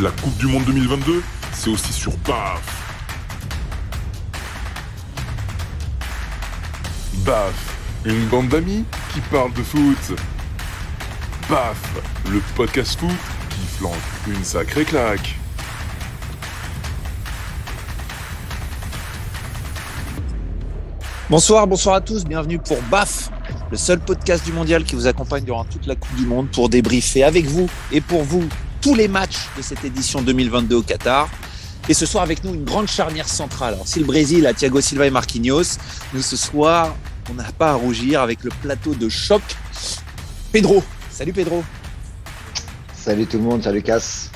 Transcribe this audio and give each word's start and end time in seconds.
La 0.00 0.12
Coupe 0.12 0.36
du 0.36 0.46
Monde 0.46 0.62
2022, 0.66 1.24
c'est 1.52 1.70
aussi 1.70 1.92
sur 1.92 2.16
BAF. 2.18 2.62
BAF, 7.24 7.76
une 8.04 8.24
bande 8.26 8.48
d'amis 8.48 8.84
qui 9.12 9.20
parle 9.22 9.52
de 9.54 9.62
foot. 9.64 10.16
BAF, 11.50 12.00
le 12.30 12.40
podcast 12.54 13.00
foot 13.00 13.10
qui 13.50 13.66
flanque 13.76 13.94
une 14.28 14.44
sacrée 14.44 14.84
claque. 14.84 15.34
Bonsoir, 21.28 21.66
bonsoir 21.66 21.96
à 21.96 22.00
tous, 22.00 22.24
bienvenue 22.24 22.60
pour 22.60 22.80
BAF, 22.82 23.32
le 23.72 23.76
seul 23.76 23.98
podcast 23.98 24.44
du 24.44 24.52
mondial 24.52 24.84
qui 24.84 24.94
vous 24.94 25.08
accompagne 25.08 25.42
durant 25.42 25.64
toute 25.64 25.86
la 25.86 25.96
Coupe 25.96 26.14
du 26.14 26.24
Monde 26.24 26.48
pour 26.52 26.68
débriefer 26.68 27.24
avec 27.24 27.46
vous 27.46 27.68
et 27.90 28.00
pour 28.00 28.22
vous 28.22 28.48
tous 28.80 28.94
les 28.94 29.08
matchs 29.08 29.48
de 29.56 29.62
cette 29.62 29.84
édition 29.84 30.22
2022 30.22 30.76
au 30.76 30.82
Qatar. 30.82 31.28
Et 31.88 31.94
ce 31.94 32.06
soir 32.06 32.22
avec 32.22 32.44
nous 32.44 32.54
une 32.54 32.64
grande 32.64 32.88
charnière 32.88 33.28
centrale. 33.28 33.74
Alors 33.74 33.86
si 33.86 33.98
le 33.98 34.04
Brésil 34.04 34.46
a 34.46 34.54
Thiago 34.54 34.80
Silva 34.80 35.06
et 35.06 35.10
Marquinhos, 35.10 35.78
nous 36.12 36.22
ce 36.22 36.36
soir 36.36 36.94
on 37.30 37.34
n'a 37.34 37.44
pas 37.56 37.70
à 37.70 37.74
rougir 37.74 38.22
avec 38.22 38.44
le 38.44 38.50
plateau 38.62 38.94
de 38.94 39.08
choc. 39.08 39.42
Pedro, 40.52 40.82
salut 41.10 41.32
Pedro. 41.32 41.62
Salut 42.94 43.26
tout 43.26 43.38
le 43.38 43.44
monde, 43.44 43.62
salut 43.62 43.82
Cass. 43.82 44.30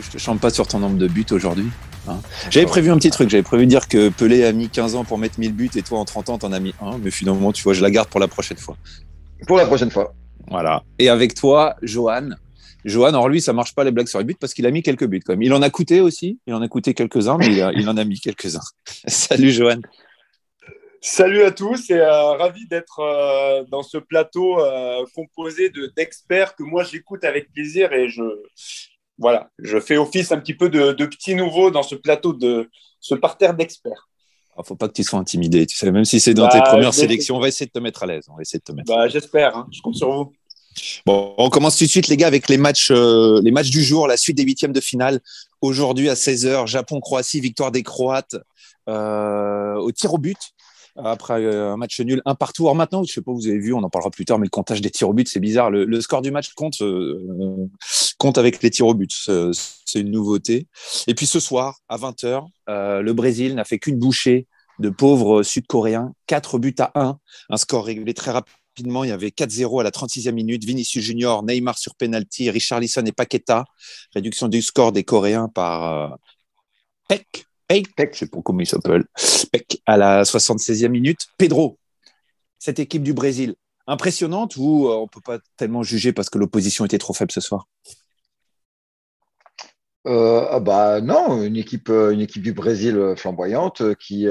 Je 0.00 0.10
te 0.10 0.18
chante 0.18 0.40
pas 0.40 0.50
sur 0.50 0.66
ton 0.66 0.78
nombre 0.78 0.96
de 0.96 1.06
buts 1.06 1.26
aujourd'hui. 1.30 1.68
Hein. 2.08 2.18
J'avais 2.50 2.66
prévu 2.66 2.90
un 2.90 2.96
petit 2.96 3.10
truc, 3.10 3.30
j'avais 3.30 3.42
prévu 3.42 3.64
de 3.66 3.70
dire 3.70 3.88
que 3.88 4.08
Pelé 4.10 4.44
a 4.44 4.52
mis 4.52 4.68
15 4.68 4.94
ans 4.96 5.04
pour 5.04 5.18
mettre 5.18 5.38
1000 5.38 5.52
buts 5.52 5.70
et 5.74 5.82
toi 5.82 5.98
en 5.98 6.04
30 6.04 6.30
ans 6.30 6.38
t'en 6.38 6.52
as 6.52 6.60
mis 6.60 6.74
un, 6.80 6.98
mais 6.98 7.10
finalement 7.10 7.52
tu 7.52 7.62
vois, 7.62 7.74
je 7.74 7.82
la 7.82 7.90
garde 7.90 8.08
pour 8.08 8.20
la 8.20 8.28
prochaine 8.28 8.58
fois. 8.58 8.76
Pour 9.46 9.56
la 9.56 9.66
prochaine 9.66 9.90
fois. 9.90 10.14
Voilà. 10.48 10.82
Et 10.98 11.08
avec 11.08 11.34
toi, 11.34 11.76
Johan. 11.82 12.30
Johan, 12.86 13.08
alors 13.08 13.28
lui, 13.28 13.40
ça 13.40 13.52
marche 13.52 13.74
pas 13.74 13.82
les 13.82 13.90
blagues 13.90 14.06
sur 14.06 14.20
les 14.20 14.24
buts 14.24 14.36
parce 14.38 14.54
qu'il 14.54 14.64
a 14.64 14.70
mis 14.70 14.82
quelques 14.82 15.06
buts 15.06 15.20
quand 15.20 15.32
même. 15.32 15.42
Il 15.42 15.52
en 15.52 15.60
a 15.60 15.70
coûté 15.70 16.00
aussi, 16.00 16.38
il 16.46 16.54
en 16.54 16.62
a 16.62 16.68
coûté 16.68 16.94
quelques-uns, 16.94 17.36
mais 17.36 17.48
il, 17.48 17.88
en 17.88 17.96
a 17.96 18.04
mis 18.04 18.20
quelques-uns. 18.20 18.60
Salut 19.08 19.50
Johan. 19.50 19.80
Salut 21.00 21.42
à 21.42 21.50
tous 21.50 21.90
et 21.90 21.94
euh, 21.94 22.32
ravi 22.32 22.66
d'être 22.68 23.00
euh, 23.00 23.64
dans 23.68 23.82
ce 23.82 23.98
plateau 23.98 24.60
euh, 24.60 25.04
composé 25.14 25.70
d'experts 25.96 26.54
que 26.54 26.62
moi 26.62 26.84
j'écoute 26.84 27.22
avec 27.24 27.52
plaisir 27.52 27.92
et 27.92 28.08
je, 28.08 28.22
voilà, 29.18 29.50
je 29.58 29.78
fais 29.78 29.96
office 29.96 30.32
un 30.32 30.38
petit 30.38 30.54
peu 30.54 30.68
de, 30.68 30.92
de 30.92 31.06
petit 31.06 31.34
nouveau 31.34 31.70
dans 31.70 31.82
ce 31.82 31.96
plateau 31.96 32.32
de 32.32 32.70
ce 33.00 33.14
parterre 33.14 33.54
d'experts. 33.54 34.08
Il 34.48 34.52
ah, 34.56 34.60
ne 34.60 34.64
faut 34.64 34.76
pas 34.76 34.88
que 34.88 34.94
tu 34.94 35.02
sois 35.02 35.18
intimidé, 35.18 35.66
tu 35.66 35.76
sais, 35.76 35.90
même 35.90 36.04
si 36.04 36.18
c'est 36.18 36.34
dans 36.34 36.48
tes 36.48 36.58
bah, 36.58 36.70
premières 36.70 36.94
sélections, 36.94 37.36
on 37.36 37.40
va 37.40 37.48
essayer 37.48 37.66
de 37.66 37.72
te 37.72 37.78
mettre 37.78 38.04
à 38.04 38.06
l'aise. 38.06 38.26
On 38.30 38.36
va 38.36 38.42
essayer 38.42 38.58
de 38.58 38.64
te 38.64 38.72
mettre. 38.72 38.90
Bah, 38.90 39.06
J'espère, 39.06 39.56
hein, 39.56 39.68
je 39.70 39.82
compte 39.82 39.96
sur 39.96 40.10
vous. 40.10 40.32
Bon, 41.04 41.34
on 41.38 41.50
commence 41.50 41.76
tout 41.76 41.84
de 41.84 41.90
suite, 41.90 42.08
les 42.08 42.16
gars, 42.16 42.26
avec 42.26 42.48
les 42.48 42.56
matchs, 42.56 42.90
euh, 42.90 43.40
les 43.42 43.50
matchs 43.50 43.70
du 43.70 43.82
jour, 43.82 44.06
la 44.06 44.16
suite 44.16 44.36
des 44.36 44.42
huitièmes 44.42 44.72
de 44.72 44.80
finale. 44.80 45.20
Aujourd'hui 45.60 46.08
à 46.08 46.14
16h, 46.14 46.66
Japon-Croatie, 46.66 47.40
victoire 47.40 47.70
des 47.70 47.82
Croates 47.82 48.36
euh, 48.88 49.74
au 49.76 49.90
tir 49.92 50.14
au 50.14 50.18
but 50.18 50.38
après 50.96 51.44
euh, 51.44 51.72
un 51.72 51.76
match 51.76 52.00
nul, 52.00 52.22
un 52.24 52.34
partout. 52.34 52.64
Alors 52.64 52.74
maintenant, 52.74 53.04
je 53.04 53.12
sais 53.12 53.20
pas, 53.20 53.32
vous 53.32 53.46
avez 53.46 53.58
vu, 53.58 53.72
on 53.72 53.82
en 53.82 53.90
parlera 53.90 54.10
plus 54.10 54.24
tard, 54.24 54.38
mais 54.38 54.46
le 54.46 54.50
comptage 54.50 54.80
des 54.80 54.90
tirs 54.90 55.08
au 55.08 55.12
but, 55.12 55.28
c'est 55.28 55.40
bizarre. 55.40 55.70
Le, 55.70 56.00
score 56.00 56.22
du 56.22 56.30
match 56.30 56.52
compte, 56.54 56.78
avec 58.38 58.62
les 58.62 58.70
tirs 58.70 58.86
au 58.86 58.94
but. 58.94 59.10
C'est 59.12 60.00
une 60.00 60.10
nouveauté. 60.10 60.66
Et 61.06 61.14
puis 61.14 61.26
ce 61.26 61.40
soir, 61.40 61.78
à 61.88 61.96
20h, 61.96 62.46
euh, 62.68 63.02
le 63.02 63.12
Brésil 63.12 63.54
n'a 63.54 63.64
fait 63.64 63.78
qu'une 63.78 63.98
bouchée 63.98 64.46
de 64.78 64.90
pauvres 64.90 65.42
Sud-Coréens, 65.42 66.12
4 66.26 66.58
buts 66.58 66.74
à 66.78 66.92
1, 66.94 67.18
un 67.50 67.56
score 67.56 67.86
réglé 67.86 68.12
très 68.14 68.30
rapidement. 68.76 69.04
Il 69.04 69.08
y 69.08 69.12
avait 69.12 69.28
4-0 69.28 69.80
à 69.80 69.84
la 69.84 69.90
36e 69.90 70.32
minute. 70.32 70.64
Vinicius 70.64 71.04
Junior, 71.04 71.42
Neymar 71.42 71.78
sur 71.78 71.94
penalty, 71.94 72.50
Richarlison 72.50 73.04
et 73.04 73.12
Paqueta. 73.12 73.64
Réduction 74.14 74.48
du 74.48 74.60
score 74.62 74.92
des 74.92 75.04
Coréens 75.04 75.48
par 75.48 76.18
Peck, 77.08 77.46
Peck, 77.96 78.14
je 78.14 78.18
sais 78.20 78.26
pas 78.26 78.40
comment 78.42 78.60
il 78.60 78.66
s'appelle, 78.66 79.04
Peck 79.52 79.82
à 79.86 79.96
la 79.96 80.22
76e 80.22 80.88
minute. 80.88 81.26
Pedro, 81.36 81.78
cette 82.58 82.78
équipe 82.78 83.02
du 83.02 83.12
Brésil, 83.12 83.54
impressionnante 83.86 84.56
ou 84.56 84.88
euh, 84.88 84.94
on 84.94 85.08
peut 85.08 85.20
pas 85.24 85.38
tellement 85.56 85.82
juger 85.82 86.12
parce 86.12 86.30
que 86.30 86.38
l'opposition 86.38 86.84
était 86.84 86.98
trop 86.98 87.12
faible 87.12 87.32
ce 87.32 87.40
soir? 87.40 87.66
Euh, 90.06 90.46
ah 90.50 90.60
bah 90.60 91.00
non, 91.00 91.42
une 91.42 91.56
équipe, 91.56 91.88
euh, 91.88 92.12
une 92.12 92.20
équipe 92.20 92.42
du 92.42 92.52
Brésil 92.52 93.14
flamboyante 93.16 93.94
qui, 93.96 94.26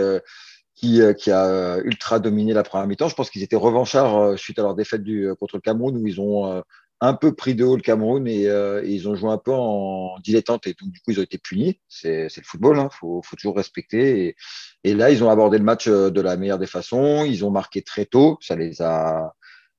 qui, 0.75 1.01
qui, 1.17 1.31
a 1.31 1.77
ultra 1.83 2.19
dominé 2.19 2.53
la 2.53 2.63
première 2.63 2.87
mi-temps. 2.87 3.07
Je 3.07 3.15
pense 3.15 3.29
qu'ils 3.29 3.43
étaient 3.43 3.55
revanchards 3.55 4.37
suite 4.37 4.59
à 4.59 4.63
leur 4.63 4.75
défaite 4.75 5.03
du, 5.03 5.29
contre 5.39 5.55
le 5.55 5.61
Cameroun 5.61 5.95
où 5.97 6.05
ils 6.05 6.19
ont 6.19 6.63
un 7.01 7.13
peu 7.13 7.33
pris 7.33 7.55
de 7.55 7.63
haut 7.63 7.75
le 7.75 7.81
Cameroun 7.81 8.27
euh, 8.27 8.81
et, 8.83 8.89
ils 8.89 9.07
ont 9.07 9.15
joué 9.15 9.29
un 9.29 9.37
peu 9.37 9.51
en 9.51 10.17
dilettante 10.19 10.65
et 10.67 10.75
donc 10.79 10.91
du 10.91 10.99
coup 10.99 11.11
ils 11.11 11.19
ont 11.19 11.23
été 11.23 11.37
punis. 11.37 11.79
C'est 11.89 12.23
le 12.35 12.43
football, 12.43 12.77
il 12.77 12.79
hein. 12.81 12.89
faut, 12.91 13.21
faut, 13.23 13.35
toujours 13.35 13.57
respecter. 13.57 14.35
Et, 14.83 14.93
là 14.93 15.11
ils 15.11 15.23
ont 15.23 15.29
abordé 15.29 15.57
le 15.57 15.63
match 15.63 15.87
euh, 15.87 16.09
de 16.09 16.21
la 16.21 16.37
meilleure 16.37 16.59
des 16.59 16.67
façons. 16.67 17.25
Ils 17.25 17.43
ont 17.45 17.51
marqué 17.51 17.81
très 17.81 18.05
tôt, 18.05 18.37
ça 18.41 18.55
les 18.55 18.81
a 18.81 19.33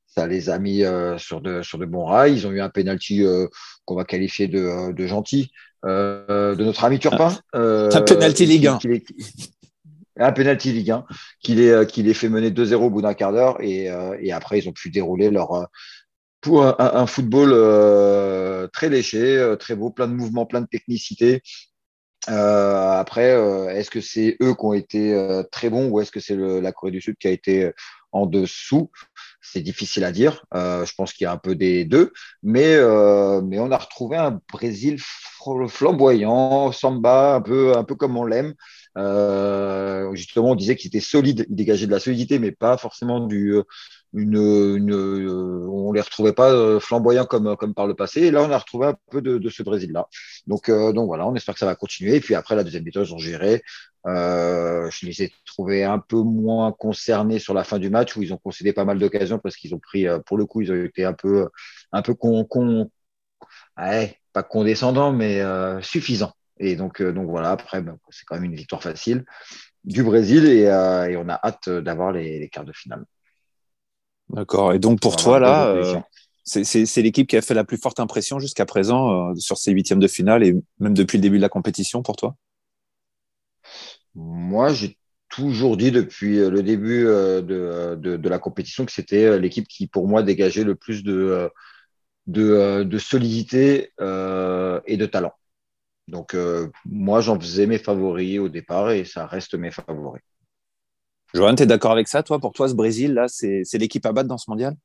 ça 0.07 0.27
les 0.27 0.49
a 0.49 0.59
mis 0.59 0.83
euh, 0.83 1.19
sur 1.19 1.41
de 1.41 1.63
sur 1.63 1.79
de 1.79 1.87
bons 1.87 2.05
rails. 2.05 2.35
Ils 2.35 2.47
ont 2.47 2.53
eu 2.53 2.61
un 2.61 2.71
penalty 2.71 3.25
qu'on 3.85 3.95
va 3.95 4.05
qualifier 4.05 4.49
de, 4.49 4.93
de 4.93 5.07
gentil 5.07 5.51
de 5.85 6.63
notre 6.63 6.85
ami 6.85 6.99
Turpin. 6.99 7.35
un 7.53 8.03
penalty 8.03 8.47
Ligue 8.47 8.67
1. 8.67 8.79
Un 10.19 10.33
penalty 10.33 10.73
Ligue 10.73 10.91
1 10.91 11.05
qui 11.41 11.55
les, 11.55 11.87
qui 11.89 12.03
les 12.03 12.15
fait 12.15 12.29
mener 12.29 12.51
2-0 12.51 12.75
au 12.75 12.91
bout 12.91 13.03
d'un 13.03 13.15
quart 13.15 13.33
d'heure 13.33 13.61
et, 13.61 13.89
et, 14.21 14.33
après 14.33 14.59
ils 14.59 14.69
ont 14.69 14.73
pu 14.73 14.91
dérouler 14.91 15.31
leur, 15.31 15.69
pour 16.47 16.65
un, 16.81 17.07
football 17.07 17.51
euh, 17.53 18.69
très 18.69 18.89
léché, 18.89 19.37
euh, 19.37 19.57
très 19.57 19.75
beau, 19.75 19.91
plein 19.91 20.07
de 20.07 20.13
mouvements, 20.15 20.47
plein 20.47 20.61
de 20.61 20.69
technicité. 20.69 21.43
Euh, 22.29 22.93
après, 22.93 23.31
est-ce 23.77 23.91
que 23.91 24.01
c'est 24.01 24.37
eux 24.41 24.55
qui 24.55 24.65
ont 24.65 24.73
été 24.73 25.43
très 25.51 25.71
bons 25.71 25.89
ou 25.89 26.01
est-ce 26.01 26.13
que 26.13 26.21
c'est 26.21 26.37
la 26.37 26.73
Corée 26.73 26.93
du 26.93 27.01
Sud 27.01 27.17
qui 27.19 27.27
a 27.27 27.33
été 27.33 27.73
en 28.13 28.27
dessous? 28.27 28.91
C'est 29.41 29.61
difficile 29.61 30.05
à 30.05 30.13
dire. 30.13 30.45
je 30.53 30.93
pense 30.97 31.13
qu'il 31.13 31.25
y 31.25 31.27
a 31.27 31.33
un 31.33 31.37
peu 31.37 31.57
des 31.57 31.85
deux, 31.85 32.13
mais, 32.45 32.79
on 32.81 33.71
a 33.73 33.77
retrouvé 33.77 34.17
un 34.17 34.41
Brésil 34.53 35.01
flamboyant, 35.69 36.71
samba, 36.71 37.35
un 37.35 37.73
un 37.75 37.85
peu 37.85 37.95
comme 37.97 38.17
on 38.17 38.25
l'aime. 38.25 38.55
Justement, 40.15 40.51
on 40.53 40.55
disait 40.55 40.77
qu'il 40.77 40.89
était 40.89 41.01
solide, 41.01 41.47
il 41.49 41.57
dégageait 41.57 41.87
de 41.87 41.93
la 41.93 42.01
solidité, 42.01 42.39
mais 42.39 42.53
pas 42.53 42.77
forcément 42.79 43.21
du, 43.21 43.55
une, 44.15 44.37
une 44.37 44.93
euh, 44.93 45.67
on 45.69 45.93
les 45.93 46.01
retrouvait 46.01 46.33
pas 46.33 46.51
euh, 46.51 46.81
flamboyants 46.81 47.27
comme, 47.27 47.57
comme 47.57 47.75
par 47.75 47.87
le 47.87 47.95
passé. 47.95 48.23
Et 48.23 48.31
là, 48.31 48.43
on 48.43 48.51
a 48.51 48.59
retrouvé 48.59 48.87
un 48.87 48.97
peu 49.11 49.21
de, 49.21 49.39
de 49.39 49.49
ce 49.51 49.63
Brésil-là. 49.63 50.09
Donc, 50.47 50.69
euh, 50.69 50.93
donc 50.93 51.07
voilà, 51.07 51.27
on 51.27 51.35
espère 51.35 51.55
que 51.55 51.61
ça 51.61 51.67
va 51.67 51.75
continuer. 51.75 52.17
Et 52.17 52.21
puis 52.21 52.35
après, 52.35 52.57
la 52.57 52.65
deuxième 52.65 52.85
ils 52.87 53.15
ont 53.15 53.19
géré. 53.19 53.63
Euh, 54.07 54.89
je 54.91 55.07
les 55.07 55.23
ai 55.23 55.33
trouvés 55.45 55.85
un 55.85 55.99
peu 55.99 56.19
moins 56.19 56.73
concernés 56.73 57.39
sur 57.39 57.55
la 57.55 57.65
fin 57.65 57.79
du 57.79 57.91
match 57.91 58.17
où 58.17 58.23
ils 58.23 58.33
ont 58.33 58.39
concédé 58.39 58.73
pas 58.73 58.85
mal 58.85 58.99
d'occasions 58.99 59.39
parce 59.39 59.57
qu'ils 59.57 59.75
ont 59.75 59.81
pris, 59.81 60.07
pour 60.27 60.39
le 60.39 60.47
coup, 60.47 60.63
ils 60.63 60.73
ont 60.73 60.85
été 60.85 61.05
un 61.05 61.13
peu, 61.13 61.49
un 61.93 62.03
peu 62.03 62.15
con, 62.15 62.45
con 62.45 62.91
pas 64.33 64.43
condescendants, 64.43 65.13
mais 65.13 65.41
euh, 65.41 65.81
suffisants. 65.83 66.33
Et 66.59 66.77
donc, 66.77 67.03
donc 67.03 67.29
voilà, 67.29 67.51
après, 67.51 67.83
ben, 67.83 67.99
c'est 68.11 68.25
quand 68.25 68.37
même 68.37 68.45
une 68.45 68.55
victoire 68.55 68.83
facile 68.83 69.25
du 69.85 70.03
Brésil 70.03 70.47
et, 70.47 70.63
et 70.63 71.17
on 71.17 71.29
a 71.29 71.39
hâte 71.45 71.69
d'avoir 71.69 72.13
les, 72.13 72.39
les 72.39 72.49
quarts 72.49 72.65
de 72.65 72.73
finale. 72.73 73.05
D'accord. 74.31 74.73
Et 74.73 74.79
donc 74.79 75.01
pour 75.01 75.17
toi, 75.17 75.39
là, 75.39 75.69
euh, 75.69 76.01
c'est 76.45 77.03
l'équipe 77.03 77.29
qui 77.29 77.37
a 77.37 77.43
fait 77.43 77.55
la 77.55 77.65
plus 77.65 77.77
forte 77.77 78.01
impression 78.01 78.39
jusqu'à 78.39 78.67
présent 78.67 79.31
euh, 79.31 79.35
sur 79.37 79.57
ces 79.57 79.73
huitièmes 79.73 79.99
de 79.99 80.09
finale 80.09 80.45
et 80.45 80.55
même 80.81 80.95
depuis 80.95 81.19
le 81.19 81.23
début 81.23 81.37
de 81.37 81.43
la 81.43 81.49
compétition 81.49 82.03
pour 82.03 82.17
toi? 82.17 82.37
Moi, 84.15 84.73
j'ai 84.73 84.97
toujours 85.29 85.77
dit 85.77 85.91
depuis 85.91 86.39
euh, 86.39 86.51
le 86.51 86.63
début 86.63 87.05
de, 87.05 87.97
de, 87.97 88.29
la 88.29 88.39
compétition 88.39 88.85
que 88.85 88.93
c'était 88.93 89.39
l'équipe 89.39 89.69
qui, 89.69 89.87
pour 89.87 90.09
moi, 90.09 90.23
dégageait 90.23 90.65
le 90.65 90.75
plus 90.75 91.05
de, 91.05 91.51
de, 92.27 92.83
de 92.83 92.99
solidité 92.99 93.93
et 94.01 94.97
de 94.97 95.07
talent. 95.07 95.33
Donc, 96.09 96.37
moi, 96.85 97.21
j'en 97.21 97.39
faisais 97.39 97.67
mes 97.67 97.79
favoris 97.79 98.39
au 98.39 98.49
départ 98.49 98.91
et 98.91 99.05
ça 99.05 99.27
reste 99.27 99.55
mes 99.55 99.71
favoris. 99.71 100.23
Johan, 101.35 101.55
tu 101.55 101.65
es 101.65 101.67
d'accord 101.67 101.93
avec 101.93 102.09
ça, 102.09 102.23
toi? 102.23 102.39
Pour 102.39 102.53
toi, 102.53 102.69
ce 102.69 102.75
Brésil, 102.75 103.15
là, 103.15 103.27
c'est 103.29 103.65
l'équipe 103.75 104.07
à 104.07 104.13
battre 104.13 104.29
dans 104.29 104.39
ce 104.39 104.49
mondial? 104.49 104.77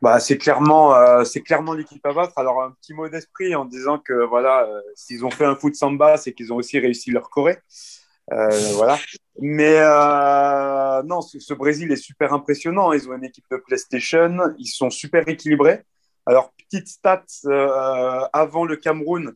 Bah, 0.00 0.20
c'est 0.20 0.38
clairement, 0.38 0.94
euh, 0.94 1.24
c'est 1.24 1.40
clairement 1.40 1.72
l'équipe 1.72 2.04
à 2.06 2.12
battre. 2.12 2.34
Alors, 2.36 2.62
un 2.62 2.70
petit 2.70 2.94
mot 2.94 3.08
d'esprit 3.08 3.54
en 3.56 3.64
disant 3.64 3.98
que 3.98 4.12
voilà, 4.26 4.64
euh, 4.64 4.80
s'ils 4.94 5.24
ont 5.24 5.30
fait 5.30 5.44
un 5.44 5.56
foot 5.56 5.74
samba, 5.74 6.16
c'est 6.16 6.32
qu'ils 6.32 6.52
ont 6.52 6.56
aussi 6.56 6.78
réussi 6.78 7.10
leur 7.10 7.30
Corée. 7.30 7.58
Euh, 8.32 8.48
voilà. 8.74 8.98
Mais 9.40 9.80
non, 11.04 11.20
ce, 11.22 11.54
Brésil 11.54 11.90
est 11.90 11.96
super 11.96 12.32
impressionnant. 12.32 12.92
Ils 12.92 13.08
ont 13.08 13.14
une 13.14 13.24
équipe 13.24 13.46
de 13.50 13.56
PlayStation. 13.56 14.38
Ils 14.58 14.66
sont 14.68 14.90
super 14.90 15.26
équilibrés. 15.28 15.82
Alors, 16.26 16.52
petite 16.52 16.88
stat 16.88 17.24
avant 18.32 18.64
le 18.64 18.76
Cameroun, 18.76 19.34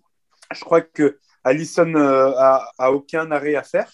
je 0.52 0.60
crois 0.60 0.81
que 0.81 1.19
Allison 1.44 1.94
a, 1.96 2.64
a, 2.78 2.90
aucun 2.93 3.31
arrêt 3.31 3.56
à 3.56 3.62
faire. 3.62 3.90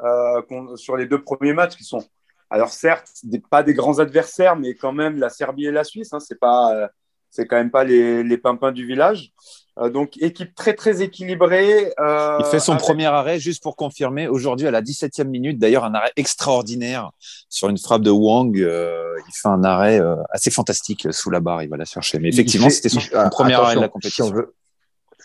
Euh, 0.00 0.76
sur 0.76 0.96
les 0.96 1.06
deux 1.06 1.22
premiers 1.22 1.52
matchs 1.52 1.76
qui 1.76 1.84
sont, 1.84 2.04
alors 2.50 2.70
certes, 2.70 3.08
pas 3.48 3.62
des 3.62 3.74
grands 3.74 4.00
adversaires, 4.00 4.56
mais 4.56 4.74
quand 4.74 4.92
même 4.92 5.18
la 5.18 5.28
Serbie 5.28 5.66
et 5.66 5.70
la 5.70 5.84
Suisse, 5.84 6.12
hein, 6.12 6.20
c'est 6.20 6.38
pas, 6.38 6.74
euh, 6.74 6.88
c'est 7.30 7.46
quand 7.46 7.56
même 7.56 7.70
pas 7.70 7.84
les, 7.84 8.22
les 8.22 8.38
pimpins 8.38 8.72
du 8.72 8.86
village. 8.86 9.32
Euh, 9.80 9.90
donc, 9.90 10.16
équipe 10.18 10.54
très, 10.54 10.74
très 10.74 11.02
équilibrée. 11.02 11.92
Euh, 11.98 12.36
il 12.38 12.46
fait 12.46 12.60
son 12.60 12.76
premier 12.76 13.06
arrêt, 13.06 13.40
juste 13.40 13.62
pour 13.62 13.74
confirmer, 13.74 14.28
aujourd'hui 14.28 14.68
à 14.68 14.70
la 14.70 14.82
17e 14.82 15.24
minute. 15.24 15.58
D'ailleurs, 15.58 15.84
un 15.84 15.94
arrêt 15.94 16.12
extraordinaire 16.16 17.10
sur 17.48 17.68
une 17.68 17.78
frappe 17.78 18.02
de 18.02 18.10
Wang. 18.10 18.56
Euh, 18.56 19.16
il 19.28 19.32
fait 19.32 19.48
un 19.48 19.64
arrêt 19.64 20.00
assez 20.30 20.50
fantastique 20.50 21.08
sous 21.10 21.30
la 21.30 21.40
barre. 21.40 21.62
Il 21.62 21.68
va 21.68 21.76
la 21.76 21.84
chercher. 21.84 22.20
Mais 22.20 22.28
effectivement, 22.28 22.70
c'était 22.70 22.88
son, 22.88 23.00
premier 23.30 23.54
arrêt 23.54 23.74
de 23.74 23.80
la 23.80 23.88
compétition. 23.88 24.32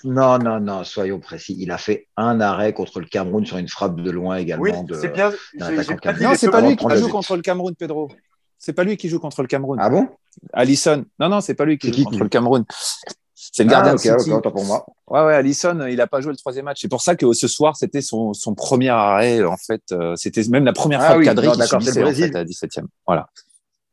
Non, 0.04 0.38
non, 0.38 0.60
non, 0.60 0.84
soyons 0.84 1.19
précis. 1.19 1.56
Il 1.60 1.72
a 1.72 1.78
fait 1.78 2.07
un 2.18 2.40
arrêt 2.40 2.74
contre 2.74 3.00
le 3.00 3.06
Cameroun 3.06 3.46
sur 3.46 3.57
une 3.57 3.68
frappe 3.68 4.00
de 4.00 4.12
loin 4.12 4.38
également. 4.38 4.63
Oui, 4.63 4.98
c'est 5.00 5.13
bien. 5.13 5.31
Non, 5.60 6.34
c'est 6.36 6.50
pas 6.50 6.62
lui 6.62 6.75
qui 6.75 6.98
joue 6.98 7.10
contre 7.10 7.36
le 7.36 7.42
Cameroun, 7.42 7.75
Pedro. 7.75 8.10
C'est 8.57 8.74
pas 8.74 8.84
lui 8.84 8.98
qui 8.98 9.07
joue 9.07 9.19
contre 9.19 9.42
le 9.42 9.48
Cameroun. 9.48 9.80
Ah 9.81 9.90
bon? 9.90 10.10
Allison. 10.54 11.06
Non, 11.19 11.30
non, 11.30 11.42
c'est 11.42 11.54
pas 11.54 11.66
lui 11.66 11.78
qui 11.78 11.94
joue 11.94 12.04
contre 12.04 12.24
le 12.24 12.30
Cameroun. 12.30 12.66
C'est 13.51 13.63
le 13.63 13.69
gardien 13.69 13.96
ah, 13.96 14.24
de 14.24 14.31
autant 14.31 14.51
pour 14.51 14.66
moi. 14.66 14.86
Ouais, 15.07 15.24
ouais, 15.24 15.34
Allison, 15.34 15.88
il 15.88 15.96
n'a 15.96 16.07
pas 16.07 16.22
joué 16.22 16.31
le 16.31 16.38
troisième 16.38 16.66
match. 16.66 16.80
C'est 16.81 16.90
pour 16.90 17.01
ça 17.01 17.16
que 17.16 17.31
ce 17.34 17.48
soir, 17.48 17.75
c'était 17.75 18.01
son, 18.01 18.34
son, 18.34 18.54
premier 18.54 18.90
arrêt. 18.90 19.44
En 19.44 19.56
fait, 19.56 19.81
euh, 19.92 20.16
c'était 20.18 20.44
même 20.50 20.66
la 20.66 20.74
première 20.74 21.00
fois 21.00 21.16
ah, 21.16 21.18
oui, 21.18 21.25
cadré 21.25 21.48
qu'il 21.48 21.63
subissait 21.63 22.04
en 22.04 22.13
fait, 22.13 22.36
à 22.36 22.44
17e. 22.44 22.84
Voilà. 23.07 23.30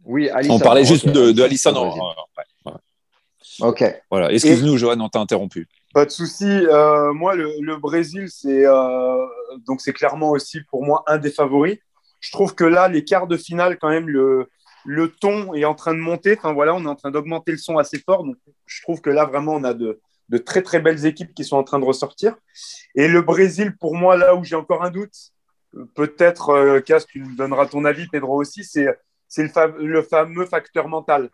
Oui, 0.05 0.29
Allison. 0.29 0.55
On 0.55 0.59
parlait 0.59 0.85
juste 0.85 1.09
de, 1.09 1.33
de 1.33 1.43
Allison. 1.43 1.93
Ok. 3.61 4.03
Voilà. 4.11 4.33
Excuse-nous, 4.33 4.77
Johan, 4.77 5.01
on 5.01 5.09
t'a 5.09 5.21
interrompu. 5.21 5.69
Pas 5.97 6.05
de 6.05 6.11
souci. 6.11 6.45
Euh, 6.45 7.15
moi, 7.15 7.35
le, 7.35 7.77
Brésil, 7.79 8.27
c'est 8.29 8.67
euh, 8.67 9.27
c'est 9.79 9.95
clairement 9.95 10.33
aussi 10.33 10.61
pour 10.61 10.85
moi 10.85 11.03
un 11.07 11.17
des 11.17 11.31
favoris. 11.31 11.79
Je 12.21 12.31
trouve 12.33 12.55
que 12.55 12.65
là, 12.65 12.89
les 12.89 13.03
quarts 13.03 13.27
de 13.27 13.39
finale, 13.39 13.79
quand 13.79 13.89
même, 13.89 14.07
le, 14.07 14.51
le 14.85 15.09
ton 15.11 15.55
est 15.55 15.65
en 15.65 15.75
train 15.75 15.95
de 15.95 15.99
monter. 15.99 16.37
Enfin 16.37 16.53
voilà, 16.53 16.75
on 16.75 16.85
est 16.85 16.87
en 16.87 16.97
train 16.97 17.11
d'augmenter 17.11 17.53
le 17.53 17.57
son 17.57 17.79
assez 17.79 17.99
fort. 17.99 18.25
Donc 18.25 18.37
je 18.67 18.83
trouve 18.83 19.01
que 19.01 19.09
là 19.09 19.25
vraiment 19.25 19.55
on 19.55 19.65
a 19.65 19.73
de, 19.73 19.99
très 20.45 20.61
très 20.61 20.81
belles 20.81 21.07
équipes 21.07 21.33
qui 21.33 21.45
sont 21.45 21.57
en 21.57 21.65
train 21.65 21.79
de 21.79 21.87
ressortir. 21.87 22.37
Et 22.95 23.09
le 23.09 23.23
Brésil, 23.23 23.75
pour 23.79 23.95
moi, 23.95 24.19
là 24.19 24.35
où 24.35 24.45
j'ai 24.45 24.57
encore 24.57 24.83
un 24.83 24.91
doute, 24.91 25.33
peut-être, 25.95 26.51
euh, 26.51 26.81
Cas, 26.81 27.01
tu 27.01 27.21
nous 27.21 27.35
donneras 27.37 27.69
ton 27.69 27.87
avis, 27.87 28.07
Pedro 28.09 28.39
aussi, 28.39 28.65
c'est 28.65 28.85
le, 29.39 29.87
le, 29.87 30.03
fameux 30.03 30.45
facteur 30.45 30.89
mental. 30.89 31.31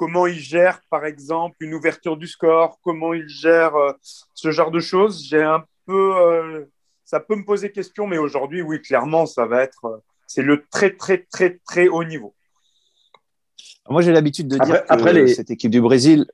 Comment 0.00 0.26
il 0.26 0.38
gère, 0.38 0.80
par 0.88 1.04
exemple, 1.04 1.56
une 1.60 1.74
ouverture 1.74 2.16
du 2.16 2.26
score, 2.26 2.78
comment 2.82 3.12
il 3.12 3.28
gère 3.28 3.76
euh, 3.76 3.92
ce 4.32 4.50
genre 4.50 4.70
de 4.70 4.80
choses. 4.80 5.26
J'ai 5.28 5.42
un 5.42 5.62
peu, 5.84 6.16
euh, 6.16 6.64
ça 7.04 7.20
peut 7.20 7.36
me 7.36 7.44
poser 7.44 7.70
question, 7.70 8.06
mais 8.06 8.16
aujourd'hui, 8.16 8.62
oui, 8.62 8.80
clairement, 8.80 9.26
ça 9.26 9.44
va 9.44 9.62
être, 9.62 10.02
c'est 10.26 10.40
le 10.40 10.64
très 10.70 10.96
très 10.96 11.18
très 11.30 11.60
très 11.66 11.88
haut 11.88 12.04
niveau. 12.04 12.34
Moi, 13.90 14.00
j'ai 14.00 14.12
l'habitude 14.12 14.48
de 14.48 14.56
dire 14.56 14.86
que 14.86 15.26
cette 15.26 15.50
équipe 15.50 15.70
du 15.70 15.82
Brésil, 15.82 16.24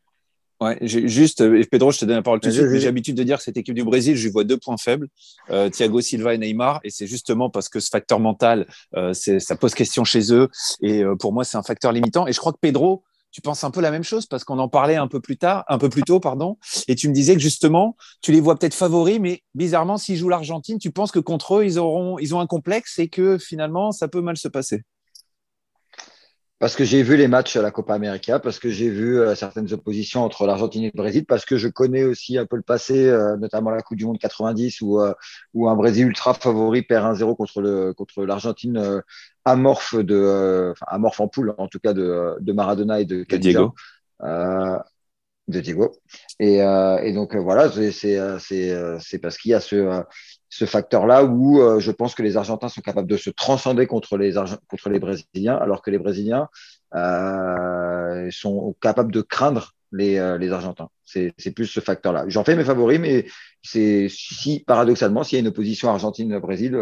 Ouais, 0.58 0.78
juste, 0.80 1.42
euh, 1.42 1.62
Pedro, 1.70 1.90
je 1.90 1.98
te 1.98 2.04
donne 2.06 2.16
la 2.16 2.22
parole 2.22 2.40
tout 2.40 2.48
de 2.48 2.52
suite, 2.54 2.66
j'ai 2.70 2.86
l'habitude 2.86 3.14
de 3.14 3.22
dire 3.22 3.36
que 3.36 3.42
cette 3.42 3.58
équipe 3.58 3.74
du 3.74 3.84
Brésil, 3.84 4.16
je 4.16 4.28
vois 4.30 4.42
deux 4.42 4.56
points 4.56 4.78
faibles, 4.78 5.08
euh, 5.50 5.68
Thiago 5.68 6.00
Silva 6.00 6.32
et 6.32 6.38
Neymar, 6.38 6.80
et 6.82 6.88
c'est 6.88 7.06
justement 7.06 7.50
parce 7.50 7.68
que 7.68 7.78
ce 7.78 7.90
facteur 7.90 8.20
mental, 8.20 8.66
euh, 8.94 9.12
ça 9.12 9.56
pose 9.56 9.74
question 9.74 10.04
chez 10.04 10.32
eux, 10.32 10.48
et 10.80 11.02
euh, 11.02 11.14
pour 11.14 11.34
moi, 11.34 11.44
c'est 11.44 11.58
un 11.58 11.62
facteur 11.62 11.92
limitant. 11.92 12.26
Et 12.26 12.32
je 12.32 12.40
crois 12.40 12.52
que 12.52 12.58
Pedro, 12.58 13.04
tu 13.37 13.43
penses 13.43 13.65
un 13.65 13.71
peu 13.71 13.83
la 13.83 13.91
même 13.91 14.03
chose 14.03 14.25
parce 14.25 14.44
qu'on 14.44 14.59
en 14.59 14.71
parlait 14.71 14.97
un 14.97 15.09
peu 15.09 15.21
plus 15.21 15.37
tard, 15.37 15.67
un 15.69 15.77
peu 15.77 15.91
plus 15.91 16.00
tôt, 16.00 16.21
pardon, 16.21 16.56
et 16.88 16.94
tu 16.94 17.06
me 17.06 17.12
disais 17.12 17.35
que 17.35 17.41
justement, 17.41 17.94
tu 18.23 18.33
les 18.33 18.41
vois 18.41 18.59
peut-être 18.59 18.73
favoris, 18.73 19.21
mais 19.21 19.43
bizarrement, 19.55 19.99
s'ils 19.99 20.17
jouent 20.17 20.31
l'Argentine, 20.31 20.79
tu 20.79 20.91
penses 20.91 21.12
que 21.12 21.19
contre 21.19 21.56
eux, 21.56 21.67
ils 21.67 21.79
auront, 21.79 22.19
ils 22.19 22.35
ont 22.35 22.41
un 22.41 22.47
complexe 22.47 22.99
et 22.99 23.09
que 23.09 23.37
finalement, 23.37 23.93
ça 23.93 24.09
peut 24.09 24.23
mal 24.23 24.38
se 24.38 24.49
passer? 24.49 24.85
Parce 26.59 26.77
que 26.77 26.85
j'ai 26.85 27.03
vu 27.03 27.19
les 27.19 27.29
matchs 27.29 27.56
à 27.56 27.62
la 27.62 27.71
Copa 27.71 27.93
América, 27.93 28.38
parce 28.38 28.59
que 28.59 28.71
j'ai 28.71 28.88
vu 28.88 29.21
euh, 29.21 29.35
certaines 29.35 29.71
oppositions 29.75 30.25
entre 30.25 30.47
l'Argentine 30.47 30.85
et 30.85 30.91
le 30.94 30.97
Brésil, 30.97 31.27
parce 31.27 31.44
que 31.44 31.59
je 31.59 31.69
connais 31.69 32.05
aussi 32.05 32.38
un 32.38 32.47
peu 32.47 32.56
le 32.56 32.62
passé, 32.62 33.06
euh, 33.06 33.37
notamment 33.37 33.69
la 33.69 33.83
Coupe 33.83 33.99
du 33.99 34.06
Monde 34.06 34.19
90, 34.19 34.81
où, 34.81 34.99
euh, 34.99 35.12
où 35.53 35.69
un 35.69 35.77
Brésil 35.77 36.06
ultra 36.06 36.33
favori 36.33 36.81
perd 36.81 37.05
1-0 37.05 37.37
contre 37.37 37.61
le 37.61 37.93
contre 37.93 38.25
l'Argentine 38.25 39.03
amorphe 39.46 39.96
de, 39.96 40.72
enfin, 40.72 40.87
amorphe 40.88 41.20
en 41.20 41.28
poule, 41.28 41.54
en 41.56 41.69
tout 41.69 41.81
cas 41.81 41.94
de, 41.94 42.37
de 42.40 42.52
Maradona 42.52 43.00
et 43.00 43.06
de, 43.06 43.25
de 43.28 43.37
Diego. 43.38 43.72
de 44.20 45.60
Diego. 45.60 45.93
Et, 46.40 46.56
et 46.56 47.12
donc 47.14 47.34
voilà, 47.37 47.70
c'est 47.70 48.12
c'est 48.38 49.19
parce 49.22 49.38
qu'il 49.38 49.52
y 49.52 49.54
a 49.54 49.60
ce 49.60 50.02
ce 50.48 50.64
facteur-là 50.64 51.25
où 51.25 51.60
euh, 51.60 51.81
je 51.81 51.90
pense 51.90 52.14
que 52.14 52.22
les 52.22 52.37
Argentins 52.37 52.69
sont 52.69 52.81
capables 52.81 53.08
de 53.08 53.16
se 53.16 53.31
transcender 53.31 53.87
contre 53.87 54.16
les, 54.16 54.34
contre 54.69 54.88
les 54.88 54.98
Brésiliens, 54.98 55.56
alors 55.56 55.82
que 55.82 55.90
les 55.90 55.99
Brésiliens 55.99 56.49
euh, 56.94 58.28
sont 58.31 58.75
capables 58.81 59.12
de 59.12 59.22
craindre 59.22 59.72
les, 59.92 60.19
euh, 60.19 60.38
les 60.38 60.52
Argentins. 60.52 60.88
C'est 61.04 61.52
plus 61.54 61.66
ce 61.66 61.81
facteur-là. 61.81 62.25
J'en 62.28 62.44
fais 62.44 62.56
mes 62.56 62.64
favoris, 62.64 62.99
mais 62.99 63.26
c'est 63.62 64.08
si 64.08 64.64
paradoxalement, 64.66 65.25
s'il 65.25 65.37
y 65.37 65.40
a 65.40 65.42
une 65.42 65.49
opposition 65.49 65.90
Argentine-Brésil, 65.90 66.75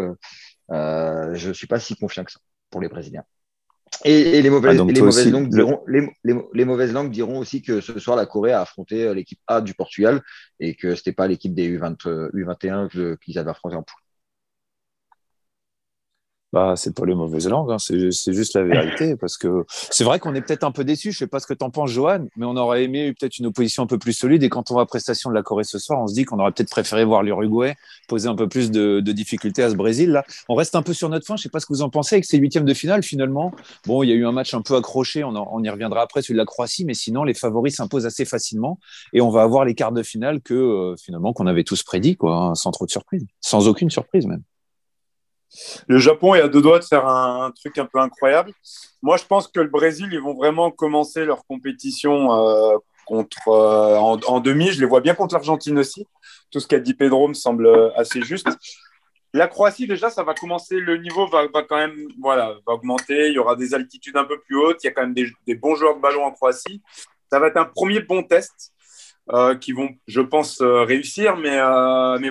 euh, 0.70 1.34
je 1.34 1.48
ne 1.48 1.52
suis 1.52 1.66
pas 1.66 1.80
si 1.80 1.96
confiant 1.96 2.24
que 2.24 2.32
ça 2.32 2.40
pour 2.74 2.80
les 2.80 2.88
Brésiliens. 2.88 3.22
Et, 4.04 4.42
les, 4.42 4.50
mauvaises, 4.50 4.80
ah, 4.80 4.84
les, 4.84 5.00
mauvaises 5.00 5.30
langues 5.30 5.48
diront, 5.48 5.84
les, 5.86 6.08
les, 6.24 6.64
mauvaises 6.64 6.92
langues 6.92 7.12
diront 7.12 7.38
aussi 7.38 7.62
que 7.62 7.80
ce 7.80 8.00
soir, 8.00 8.16
la 8.16 8.26
Corée 8.26 8.50
a 8.50 8.62
affronté 8.62 9.04
euh, 9.04 9.14
l'équipe 9.14 9.38
A 9.46 9.60
du 9.60 9.74
Portugal 9.74 10.20
et 10.58 10.74
que 10.74 10.96
ce 10.96 11.00
n'était 11.00 11.12
pas 11.12 11.28
l'équipe 11.28 11.54
des 11.54 11.78
U20, 11.78 11.96
U21 12.32 13.16
qu'ils 13.18 13.38
avaient 13.38 13.52
affronté 13.52 13.76
en 13.76 13.84
poule. 13.84 14.02
Bah, 16.54 16.74
c'est 16.76 16.94
pas 16.94 17.04
les 17.04 17.16
mauvaises 17.16 17.48
langues, 17.48 17.72
hein. 17.72 17.78
c'est 17.80 18.32
juste 18.32 18.54
la 18.54 18.62
vérité. 18.62 19.16
Parce 19.20 19.36
que 19.36 19.64
c'est 19.68 20.04
vrai 20.04 20.20
qu'on 20.20 20.36
est 20.36 20.40
peut-être 20.40 20.62
un 20.62 20.70
peu 20.70 20.84
déçu. 20.84 21.10
Je 21.10 21.18
sais 21.18 21.26
pas 21.26 21.40
ce 21.40 21.48
que 21.48 21.52
tu 21.52 21.64
en 21.64 21.70
penses, 21.70 21.90
Johan, 21.90 22.26
mais 22.36 22.46
on 22.46 22.54
aurait 22.54 22.84
aimé 22.84 23.12
peut-être 23.12 23.40
une 23.40 23.46
opposition 23.46 23.82
un 23.82 23.86
peu 23.88 23.98
plus 23.98 24.12
solide. 24.12 24.40
Et 24.44 24.48
quand 24.48 24.70
on 24.70 24.74
voit 24.74 24.82
la 24.82 24.86
prestation 24.86 25.30
de 25.30 25.34
la 25.34 25.42
Corée 25.42 25.64
ce 25.64 25.80
soir, 25.80 26.00
on 26.00 26.06
se 26.06 26.14
dit 26.14 26.24
qu'on 26.24 26.38
aurait 26.38 26.52
peut-être 26.52 26.70
préféré 26.70 27.04
voir 27.04 27.24
l'Uruguay 27.24 27.74
poser 28.06 28.28
un 28.28 28.36
peu 28.36 28.48
plus 28.48 28.70
de, 28.70 29.00
difficultés 29.00 29.64
à 29.64 29.70
ce 29.70 29.74
Brésil. 29.74 30.10
Là, 30.10 30.22
on 30.48 30.54
reste 30.54 30.76
un 30.76 30.82
peu 30.82 30.92
sur 30.92 31.08
notre 31.08 31.26
fin. 31.26 31.34
Je 31.34 31.42
sais 31.42 31.48
pas 31.48 31.58
ce 31.58 31.66
que 31.66 31.72
vous 31.72 31.82
en 31.82 31.90
pensez 31.90 32.14
avec 32.14 32.24
ces 32.24 32.38
huitièmes 32.38 32.66
de 32.66 32.74
finale. 32.74 33.02
Finalement, 33.02 33.50
bon, 33.84 34.04
il 34.04 34.10
y 34.10 34.12
a 34.12 34.14
eu 34.14 34.24
un 34.24 34.30
match 34.32 34.54
un 34.54 34.62
peu 34.62 34.76
accroché. 34.76 35.24
On, 35.24 35.64
y 35.64 35.68
reviendra 35.68 36.02
après 36.02 36.22
celui 36.22 36.34
de 36.34 36.38
la 36.38 36.44
Croatie, 36.44 36.84
mais 36.84 36.94
sinon 36.94 37.24
les 37.24 37.34
favoris 37.34 37.74
s'imposent 37.74 38.06
assez 38.06 38.24
facilement. 38.24 38.78
Et 39.12 39.20
on 39.20 39.30
va 39.30 39.42
avoir 39.42 39.64
les 39.64 39.74
quarts 39.74 39.90
de 39.90 40.04
finale 40.04 40.40
que 40.40 40.54
euh, 40.54 40.94
finalement 41.02 41.32
qu'on 41.32 41.48
avait 41.48 41.64
tous 41.64 41.82
prédit, 41.82 42.14
quoi, 42.14 42.36
hein, 42.36 42.54
sans 42.54 42.70
trop 42.70 42.86
de 42.86 42.92
surprise, 42.92 43.26
sans 43.40 43.66
aucune 43.66 43.90
surprise 43.90 44.28
même. 44.28 44.44
Le 45.86 45.98
Japon 45.98 46.34
est 46.34 46.40
à 46.40 46.48
deux 46.48 46.62
doigts 46.62 46.78
de 46.78 46.84
faire 46.84 47.06
un, 47.06 47.50
truc 47.52 47.78
un 47.78 47.86
peu 47.86 47.98
incroyable. 47.98 48.52
Moi, 49.02 49.16
je 49.16 49.24
pense 49.24 49.48
que 49.48 49.60
le 49.60 49.68
Brésil, 49.68 50.08
ils 50.12 50.20
vont 50.20 50.34
vraiment 50.34 50.70
commencer 50.70 51.24
leur 51.24 51.44
compétition 51.46 52.32
euh, 52.32 52.76
contre, 53.06 53.48
euh, 53.48 53.96
en, 53.96 54.40
demi. 54.40 54.72
Je 54.72 54.80
les 54.80 54.86
vois 54.86 55.00
bien 55.00 55.14
contre 55.14 55.34
l'Argentine 55.34 55.78
aussi. 55.78 56.06
Tout 56.50 56.60
ce 56.60 56.66
qu'a 56.66 56.78
dit 56.78 56.94
Pedro 56.94 57.28
me 57.28 57.34
semble 57.34 57.92
assez 57.96 58.22
juste. 58.22 58.48
La 59.32 59.48
Croatie, 59.48 59.86
déjà, 59.86 60.10
ça 60.10 60.22
va 60.22 60.34
commencer. 60.34 60.78
Le 60.78 60.96
niveau 60.96 61.26
va, 61.26 61.48
quand 61.68 61.76
même 61.76 62.08
voilà, 62.20 62.54
va 62.66 62.74
augmenter. 62.74 63.28
Il 63.28 63.34
y 63.34 63.38
aura 63.38 63.56
des 63.56 63.74
altitudes 63.74 64.16
un 64.16 64.24
peu 64.24 64.40
plus 64.40 64.56
hautes. 64.56 64.82
Il 64.82 64.86
y 64.86 64.90
a 64.90 64.92
quand 64.92 65.02
même 65.02 65.14
des, 65.14 65.54
bons 65.54 65.74
joueurs 65.74 65.96
de 65.96 66.00
ballon 66.00 66.24
en 66.24 66.30
Croatie. 66.30 66.82
Ça 67.30 67.40
va 67.40 67.48
être 67.48 67.56
un 67.56 67.64
premier 67.64 68.00
bon 68.00 68.22
test 68.22 68.72
euh, 69.32 69.56
qui 69.56 69.72
vont, 69.72 69.90
je 70.06 70.20
pense, 70.20 70.60
réussir. 70.60 71.36
Mais, 71.36 71.58
mais 72.20 72.30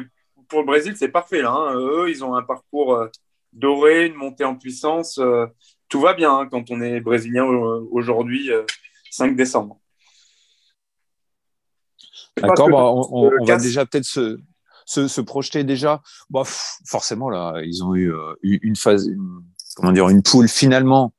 pour 0.53 0.61
le 0.61 0.67
Brésil, 0.67 0.93
c'est 0.95 1.09
parfait. 1.09 1.41
Là, 1.41 1.51
hein. 1.51 1.75
Eux, 1.75 2.11
ils 2.11 2.23
ont 2.23 2.35
un 2.35 2.43
parcours 2.43 2.93
euh, 2.93 3.09
doré, 3.53 4.05
une 4.05 4.13
montée 4.13 4.45
en 4.45 4.55
puissance. 4.55 5.17
Euh, 5.17 5.47
tout 5.89 5.99
va 5.99 6.13
bien 6.13 6.31
hein, 6.31 6.47
quand 6.49 6.69
on 6.69 6.79
est 6.79 7.01
brésilien 7.01 7.43
euh, 7.43 7.83
aujourd'hui, 7.89 8.51
5 9.09 9.35
décembre. 9.35 9.79
D'accord, 12.37 12.69
bah, 12.69 12.85
on, 12.85 13.43
va 13.45 13.57
déjà 13.57 13.87
peut-être 13.87 14.05
se, 14.05 14.37
se, 14.85 15.21
projeter 15.21 15.63
déjà. 15.63 16.03
Bah, 16.29 16.43
forcément, 16.85 17.31
là, 17.31 17.59
ils 17.63 17.83
ont 17.83 17.95
eu 17.95 18.13
une 18.43 18.75
phase, 18.75 19.09
comment 19.75 19.91
dire, 19.91 20.07
une 20.09 20.21
poule 20.21 20.47
finalement 20.47 21.13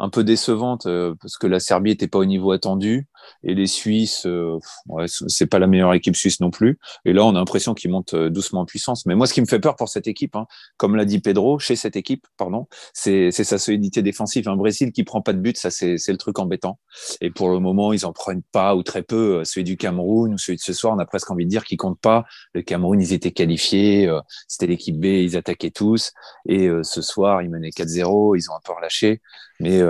un 0.00 0.08
peu 0.08 0.24
décevante 0.24 0.88
parce 1.20 1.38
que 1.38 1.46
la 1.46 1.60
Serbie 1.60 1.90
n'était 1.90 2.08
pas 2.08 2.18
au 2.18 2.24
niveau 2.24 2.50
attendu. 2.50 3.06
Et 3.42 3.54
les 3.54 3.66
Suisses, 3.66 4.26
euh, 4.26 4.58
ouais, 4.88 5.06
c'est 5.08 5.46
pas 5.46 5.58
la 5.58 5.66
meilleure 5.66 5.94
équipe 5.94 6.16
suisse 6.16 6.40
non 6.40 6.50
plus. 6.50 6.78
Et 7.04 7.12
là, 7.12 7.24
on 7.24 7.30
a 7.30 7.38
l'impression 7.38 7.74
qu'ils 7.74 7.90
montent 7.90 8.14
euh, 8.14 8.30
doucement 8.30 8.60
en 8.60 8.64
puissance. 8.66 9.06
Mais 9.06 9.14
moi, 9.14 9.26
ce 9.26 9.34
qui 9.34 9.40
me 9.40 9.46
fait 9.46 9.60
peur 9.60 9.76
pour 9.76 9.88
cette 9.88 10.06
équipe, 10.06 10.36
hein, 10.36 10.46
comme 10.76 10.96
l'a 10.96 11.04
dit 11.04 11.20
Pedro, 11.20 11.58
chez 11.58 11.76
cette 11.76 11.96
équipe, 11.96 12.26
pardon, 12.36 12.66
c'est 12.92 13.30
sa 13.30 13.58
solidité 13.58 14.02
défensive. 14.02 14.48
Un 14.48 14.56
Brésil 14.56 14.92
qui 14.92 15.04
prend 15.04 15.22
pas 15.22 15.32
de 15.32 15.38
but, 15.38 15.56
ça 15.56 15.70
c'est 15.70 15.96
le 16.08 16.16
truc 16.16 16.38
embêtant. 16.38 16.78
Et 17.20 17.30
pour 17.30 17.50
le 17.50 17.58
moment, 17.58 17.92
ils 17.92 18.06
en 18.06 18.12
prennent 18.12 18.42
pas 18.52 18.74
ou 18.74 18.82
très 18.82 19.02
peu. 19.02 19.40
Euh, 19.40 19.44
celui 19.44 19.64
du 19.64 19.76
Cameroun 19.76 20.34
ou 20.34 20.38
celui 20.38 20.56
de 20.56 20.62
ce 20.62 20.72
soir, 20.72 20.94
on 20.94 20.98
a 20.98 21.06
presque 21.06 21.30
envie 21.30 21.44
de 21.44 21.50
dire 21.50 21.64
qu'ils 21.64 21.78
comptent 21.78 22.00
pas. 22.00 22.24
Le 22.54 22.62
Cameroun, 22.62 23.00
ils 23.00 23.12
étaient 23.12 23.32
qualifiés. 23.32 24.06
Euh, 24.06 24.20
C'était 24.48 24.66
l'équipe 24.66 24.98
B, 24.98 25.06
ils 25.06 25.36
attaquaient 25.36 25.70
tous. 25.70 26.12
Et 26.46 26.68
ce 26.82 27.02
soir, 27.02 27.42
ils 27.42 27.50
menaient 27.50 27.70
4-0. 27.70 28.36
Ils 28.36 28.50
ont 28.50 28.54
un 28.54 28.60
peu 28.64 28.72
relâché. 28.72 29.20
Mais 29.60 29.80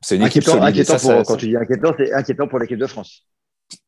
c'est 0.00 0.16
une 0.16 0.22
équipe 0.22 0.42
solide. 0.42 0.62
Inquiétant 0.64 0.96
pour, 0.98 1.22
quand 1.24 1.36
tu 1.36 1.48
dis 1.48 1.56
inquiétant, 1.56 1.92
c'est 1.96 2.12
inquiétant 2.12 2.31
pour 2.34 2.58
l'équipe 2.58 2.78
de 2.78 2.86
France. 2.86 3.26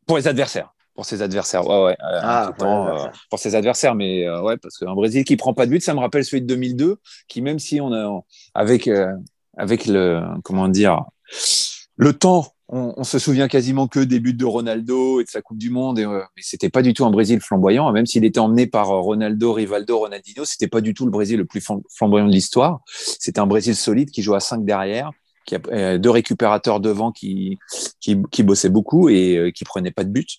Pour 0.06 0.16
les 0.16 0.28
adversaires. 0.28 0.74
Pour 0.94 1.04
ses 1.06 1.22
adversaires, 1.22 1.66
ouais, 1.66 1.84
ouais. 1.84 1.96
Euh, 2.00 2.20
ah, 2.22 2.52
euh, 2.60 3.08
pour 3.28 3.40
ses 3.40 3.56
adversaires, 3.56 3.96
mais 3.96 4.28
euh, 4.28 4.40
ouais, 4.42 4.56
parce 4.58 4.78
qu'un 4.78 4.94
Brésil 4.94 5.24
qui 5.24 5.36
prend 5.36 5.52
pas 5.52 5.66
de 5.66 5.70
but, 5.72 5.82
ça 5.82 5.92
me 5.92 5.98
rappelle 5.98 6.24
celui 6.24 6.42
de 6.42 6.46
2002, 6.46 6.98
qui 7.26 7.42
même 7.42 7.58
si 7.58 7.80
on 7.80 7.92
a 7.92 8.20
avec 8.54 8.88
avec 9.56 9.86
le 9.86 10.22
comment 10.44 10.68
dire 10.68 11.02
le 11.96 12.12
temps 12.12 12.46
on, 12.68 13.04
se 13.04 13.18
souvient 13.18 13.46
quasiment 13.46 13.88
que 13.88 14.00
des 14.00 14.20
buts 14.20 14.34
de 14.34 14.44
Ronaldo 14.44 15.20
et 15.20 15.24
de 15.24 15.28
sa 15.28 15.42
Coupe 15.42 15.58
du 15.58 15.70
Monde. 15.70 15.98
Et, 15.98 16.06
mais 16.06 16.42
c'était 16.42 16.70
pas 16.70 16.82
du 16.82 16.94
tout 16.94 17.04
un 17.04 17.10
Brésil 17.10 17.40
flamboyant. 17.40 17.90
Même 17.92 18.06
s'il 18.06 18.24
était 18.24 18.40
emmené 18.40 18.66
par 18.66 18.88
Ronaldo, 18.88 19.52
Rivaldo, 19.52 19.98
Ronaldinho, 19.98 20.44
c'était 20.44 20.66
pas 20.66 20.80
du 20.80 20.94
tout 20.94 21.04
le 21.04 21.10
Brésil 21.10 21.38
le 21.38 21.44
plus 21.44 21.64
flamboyant 21.90 22.26
de 22.26 22.32
l'histoire. 22.32 22.80
C'était 22.86 23.38
un 23.38 23.46
Brésil 23.46 23.76
solide 23.76 24.10
qui 24.10 24.22
joue 24.22 24.34
à 24.34 24.40
5 24.40 24.64
derrière, 24.64 25.10
qui 25.44 25.56
a 25.56 25.98
deux 25.98 26.10
récupérateurs 26.10 26.80
devant 26.80 27.12
qui, 27.12 27.58
qui, 28.00 28.22
qui 28.30 28.42
bossaient 28.42 28.70
beaucoup 28.70 29.08
et 29.08 29.52
qui 29.54 29.64
prenaient 29.64 29.90
pas 29.90 30.04
de 30.04 30.10
but. 30.10 30.38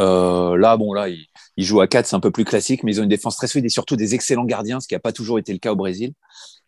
Euh, 0.00 0.56
là, 0.56 0.76
bon, 0.76 0.92
là, 0.92 1.08
ils, 1.08 1.64
jouent 1.64 1.80
à 1.80 1.86
4, 1.86 2.06
c'est 2.06 2.16
un 2.16 2.20
peu 2.20 2.30
plus 2.30 2.44
classique, 2.44 2.82
mais 2.82 2.92
ils 2.92 3.00
ont 3.00 3.02
une 3.02 3.10
défense 3.10 3.36
très 3.36 3.46
solide 3.46 3.66
et 3.66 3.70
surtout 3.70 3.96
des 3.96 4.14
excellents 4.14 4.44
gardiens, 4.44 4.80
ce 4.80 4.88
qui 4.88 4.94
n'a 4.94 5.00
pas 5.00 5.12
toujours 5.12 5.38
été 5.38 5.52
le 5.52 5.58
cas 5.58 5.72
au 5.72 5.76
Brésil. 5.76 6.12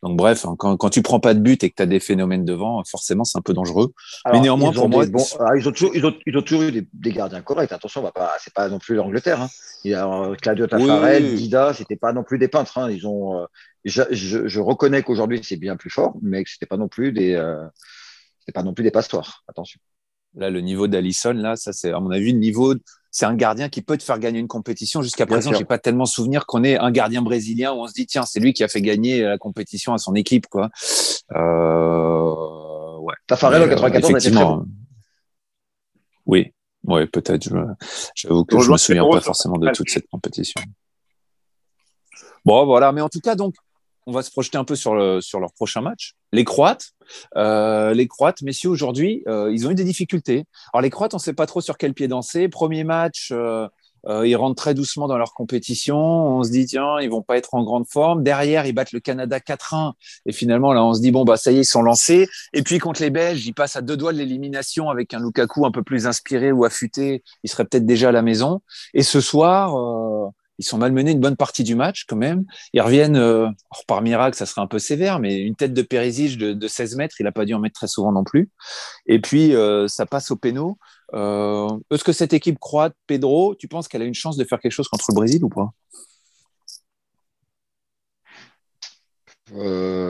Donc, 0.03 0.17
bref, 0.17 0.45
hein, 0.45 0.55
quand, 0.59 0.77
quand 0.77 0.91
tu 0.91 1.01
prends 1.01 1.21
pas 1.21 1.33
de 1.33 1.39
but 1.39 1.63
et 1.65 1.71
que 1.71 1.77
tu 1.77 1.83
as 1.83 1.87
des 1.87 2.01
phénomènes 2.01 2.45
devant, 2.45 2.83
forcément, 2.85 3.25
c'est 3.25 3.39
un 3.39 3.43
peu 3.43 3.55
dangereux. 3.55 3.93
mais 4.31 4.41
néanmoins, 4.41 4.73
pour 4.73 4.89
moi. 4.89 5.05
Ah, 5.41 5.57
ils, 5.57 5.67
ont 5.67 5.73
toujours, 5.73 5.95
ils, 5.95 6.05
ont, 6.05 6.15
ils, 6.27 6.37
ont, 6.37 6.43
toujours, 6.43 6.63
eu 6.63 6.73
des, 6.93 7.13
gardiens 7.13 7.41
corrects. 7.41 7.73
Attention, 7.73 8.03
pas, 8.11 8.33
c'est 8.41 8.53
pas 8.53 8.69
non 8.69 8.79
plus 8.79 8.97
l'Angleterre. 8.97 9.41
Hein. 9.41 9.49
Il 9.85 9.93
y 9.93 9.95
a 9.95 10.33
Claudio 10.41 10.67
Taffarel, 10.67 11.35
Dida, 11.37 11.73
c'était 11.73 11.97
pas 11.97 12.13
non 12.13 12.25
plus 12.25 12.39
des 12.39 12.49
peintres. 12.49 12.79
Hein. 12.79 12.91
Ils 12.91 13.07
ont, 13.07 13.39
euh, 13.39 13.47
je, 13.85 14.03
je, 14.11 14.61
reconnais 14.61 15.03
qu'aujourd'hui, 15.03 15.41
c'est 15.43 15.57
bien 15.57 15.77
plus 15.77 15.91
fort, 15.91 16.17
mais 16.21 16.45
que 16.45 16.51
c'était 16.51 16.67
pas 16.67 16.77
non 16.77 16.89
plus 16.89 17.13
des, 17.13 17.35
euh, 17.35 17.65
pas 18.53 18.63
non 18.63 18.75
plus 18.75 18.83
des 18.83 18.91
pastoires. 18.91 19.45
Attention. 19.49 19.81
Là, 20.35 20.51
le 20.51 20.61
niveau 20.61 20.89
d'Alisson, 20.89 21.33
là, 21.33 21.57
ça, 21.57 21.73
c'est, 21.73 21.93
à 21.93 22.01
mon 22.01 22.11
avis, 22.11 22.33
le 22.33 22.39
niveau 22.39 22.75
c'est 23.13 23.27
un 23.27 23.35
gardien 23.35 23.69
qui 23.69 23.83
peut 23.83 23.99
te 23.99 24.03
faire 24.03 24.19
gagner 24.19 24.41
une 24.41 24.49
compétition. 24.49 25.03
Jusqu'à 25.03 25.27
présent, 25.27 25.53
j'ai 25.53 25.67
pas 25.67 25.79
tellement 25.79 26.07
souvenir 26.07 26.47
qu'on 26.47 26.65
ait 26.65 26.79
un 26.79 26.91
gardien 26.91 27.21
brésilien 27.21 27.73
où 27.73 27.83
on 27.83 27.87
se 27.87 27.93
dit 27.93 28.07
tiens, 28.07 28.25
c'est 28.25 28.41
lui 28.41 28.55
qui 28.55 28.65
a 28.65 28.69
fait 28.69 28.81
gagner 28.81 29.21
la 29.21 29.37
compétition 29.37 29.93
à 29.93 29.99
son 29.99 30.15
équipe, 30.15 30.47
quoi. 30.47 30.71
Euh, 31.37 32.97
ouais. 32.99 33.15
Tafarel 33.27 33.63
en 33.63 33.69
94 33.69 34.11
effectivement. 34.11 34.65
Oui, 36.25 36.55
ouais, 36.85 37.07
peut-être. 37.07 37.49
J'avoue 38.15 38.45
que 38.45 38.59
je 38.59 38.71
me 38.71 38.79
souviens 38.79 39.09
pas 39.09 39.21
forcément 39.21 39.59
de 39.59 39.71
toute 39.73 39.91
cette 39.91 40.09
compétition. 40.09 40.63
Bon, 42.47 42.65
voilà. 42.65 42.93
Mais 42.93 43.03
en 43.03 43.11
tout 43.11 43.21
cas, 43.21 43.35
donc, 43.35 43.55
on 44.07 44.13
va 44.13 44.23
se 44.23 44.31
projeter 44.31 44.57
un 44.57 44.65
peu 44.65 44.75
sur, 44.75 44.95
le, 44.95 45.21
sur 45.21 45.39
leur 45.39 45.53
prochain 45.53 45.83
match. 45.83 46.15
Les 46.33 46.45
Croates, 46.45 46.93
euh, 47.37 47.93
les 47.93 48.09
Croates, 48.09 48.41
messieurs, 48.41 48.71
aujourd'hui, 48.71 49.23
euh, 49.29 49.53
ils 49.53 49.67
ont 49.67 49.71
eu 49.71 49.75
des 49.75 49.85
difficultés. 49.85 50.45
Alors 50.73 50.81
les 50.81 50.89
Croates, 50.89 51.13
on 51.13 51.19
ne 51.19 51.23
sait 51.23 51.35
pas 51.35 51.47
trop 51.47 51.61
sur 51.61 51.77
quel 51.77 51.93
pied 51.93 52.09
danser. 52.09 52.49
Premier 52.49 52.85
match, 52.85 53.33
euh, 53.33 53.69
ils 54.05 54.35
rentrent 54.35 54.57
très 54.57 54.73
doucement 54.73 55.09
dans 55.09 55.19
leur 55.19 55.35
compétition. 55.35 55.97
On 55.99 56.43
se 56.43 56.51
dit 56.51 56.65
tiens, 56.65 57.01
ils 57.01 57.11
vont 57.11 57.21
pas 57.21 57.37
être 57.37 57.53
en 57.53 57.63
grande 57.63 57.87
forme. 57.87 58.23
Derrière, 58.23 58.65
ils 58.65 58.73
battent 58.73 58.93
le 58.93 59.01
Canada 59.01 59.41
4-1 59.41 59.93
et 60.25 60.33
finalement 60.33 60.73
là, 60.73 60.83
on 60.83 60.95
se 60.95 61.03
dit 61.03 61.11
bon 61.11 61.25
bah 61.25 61.37
ça 61.37 61.53
y 61.53 61.59
est, 61.59 61.61
ils 61.61 61.65
sont 61.67 61.83
lancés. 61.83 62.29
Et 62.55 62.63
puis 62.63 62.79
contre 62.79 63.03
les 63.03 63.11
Belges, 63.11 63.47
ils 63.47 63.53
passent 63.53 63.77
à 63.77 63.83
deux 63.83 63.99
doigts 63.99 64.15
de 64.15 64.19
l'élimination 64.19 64.89
avec 64.89 65.13
un 65.13 65.21
Lukaku 65.21 65.67
un 65.67 65.71
peu 65.71 65.83
plus 65.83 66.07
inspiré 66.07 66.51
ou 66.51 66.65
affûté. 66.65 67.23
Il 67.45 67.51
serait 67.51 67.67
peut-être 67.67 67.87
déjà 67.87 68.09
à 68.09 68.13
la 68.13 68.23
maison. 68.23 68.63
Et 68.95 69.03
ce 69.03 69.21
soir 69.21 70.33
ils 70.59 70.65
sont 70.65 70.79
malmenés 70.79 71.13
une 71.13 71.21
bonne 71.21 71.37
partie 71.37 71.65
du 71.65 71.75
match 71.75 72.05
quand 72.09 72.17
même. 72.17 72.45
Ils 72.73 72.81
reviennent, 72.81 73.17
euh, 73.17 73.49
par 73.87 74.03
miracle, 74.03 74.37
ça 74.37 74.47
serait 74.47 74.61
un 74.61 74.67
peu 74.67 74.79
sévère, 74.79 75.19
mais 75.19 75.41
une 75.41 75.57
tête 75.57 75.73
de 75.73 75.83
Périsic 75.83 76.39
de, 76.39 76.69
16 76.69 76.97
mètres, 76.97 77.17
il 77.19 77.25
n'a 77.25 77.33
pas 77.33 77.45
dû 77.45 77.55
en 77.55 77.59
mettre 77.59 77.75
très 77.75 77.89
souvent 77.89 78.13
non 78.13 78.25
plus. 78.25 78.51
Et 79.07 79.21
puis, 79.21 79.55
euh, 79.55 79.89
ça 79.89 80.07
passe 80.07 80.31
au 80.31 80.37
pénal. 80.37 80.53
Euh, 81.15 81.69
est-ce 81.91 82.05
que 82.05 82.13
cette 82.13 82.33
équipe 82.33 82.59
croate, 82.59 82.95
Pedro, 83.07 83.55
tu 83.55 83.69
penses 83.69 83.89
qu'elle 83.89 84.03
a 84.03 84.05
une 84.05 84.15
chance 84.15 84.37
de 84.37 84.45
faire 84.45 84.61
quelque 84.61 84.73
chose 84.73 84.89
contre 84.89 85.07
le 85.09 85.15
Brésil 85.15 85.45
ou 85.45 85.49
pas? 85.49 85.71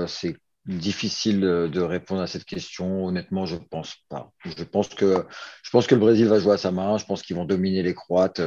C'est 0.07 0.37
difficile 0.67 1.41
de 1.41 1.81
répondre 1.81 2.21
à 2.21 2.27
cette 2.27 2.45
question. 2.45 3.07
Honnêtement, 3.07 3.47
je 3.47 3.57
pense 3.57 3.97
pas. 4.09 4.31
Je 4.45 4.63
pense 4.63 4.89
que 4.89 5.27
je 5.63 5.71
pense 5.71 5.87
que 5.87 5.95
le 5.95 6.01
Brésil 6.01 6.27
va 6.27 6.39
jouer 6.39 6.55
à 6.55 6.59
sa 6.59 6.71
main. 6.71 6.99
Je 6.99 7.05
pense 7.05 7.23
qu'ils 7.23 7.37
vont 7.37 7.45
dominer 7.45 7.83
les 7.83 7.95
Croates. 7.95 8.41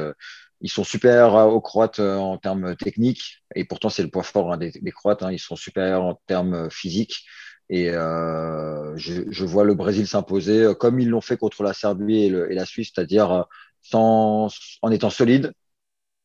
Ils 0.62 0.70
sont 0.70 0.84
super 0.84 1.34
aux 1.34 1.60
Croates 1.60 2.00
euh, 2.00 2.16
en 2.16 2.38
termes 2.38 2.76
techniques, 2.76 3.42
et 3.54 3.64
pourtant 3.64 3.90
c'est 3.90 4.02
le 4.02 4.10
point 4.10 4.22
fort 4.22 4.52
hein, 4.52 4.56
des, 4.56 4.72
Croates. 4.92 5.22
Hein. 5.22 5.32
ils 5.32 5.38
sont 5.38 5.56
supérieurs 5.56 6.04
en 6.04 6.20
termes 6.26 6.70
physiques. 6.70 7.24
Et 7.68 7.90
euh, 7.90 8.96
je, 8.96 9.44
vois 9.44 9.64
le 9.64 9.74
Brésil 9.74 10.06
s'imposer 10.06 10.62
euh, 10.62 10.74
comme 10.74 11.00
ils 11.00 11.08
l'ont 11.08 11.20
fait 11.20 11.36
contre 11.36 11.64
la 11.64 11.72
Serbie 11.72 12.24
et, 12.24 12.30
la 12.30 12.64
Suisse, 12.64 12.92
c'est-à-dire 12.94 13.44
en 13.92 14.48
étant 14.90 15.10
solide, 15.10 15.52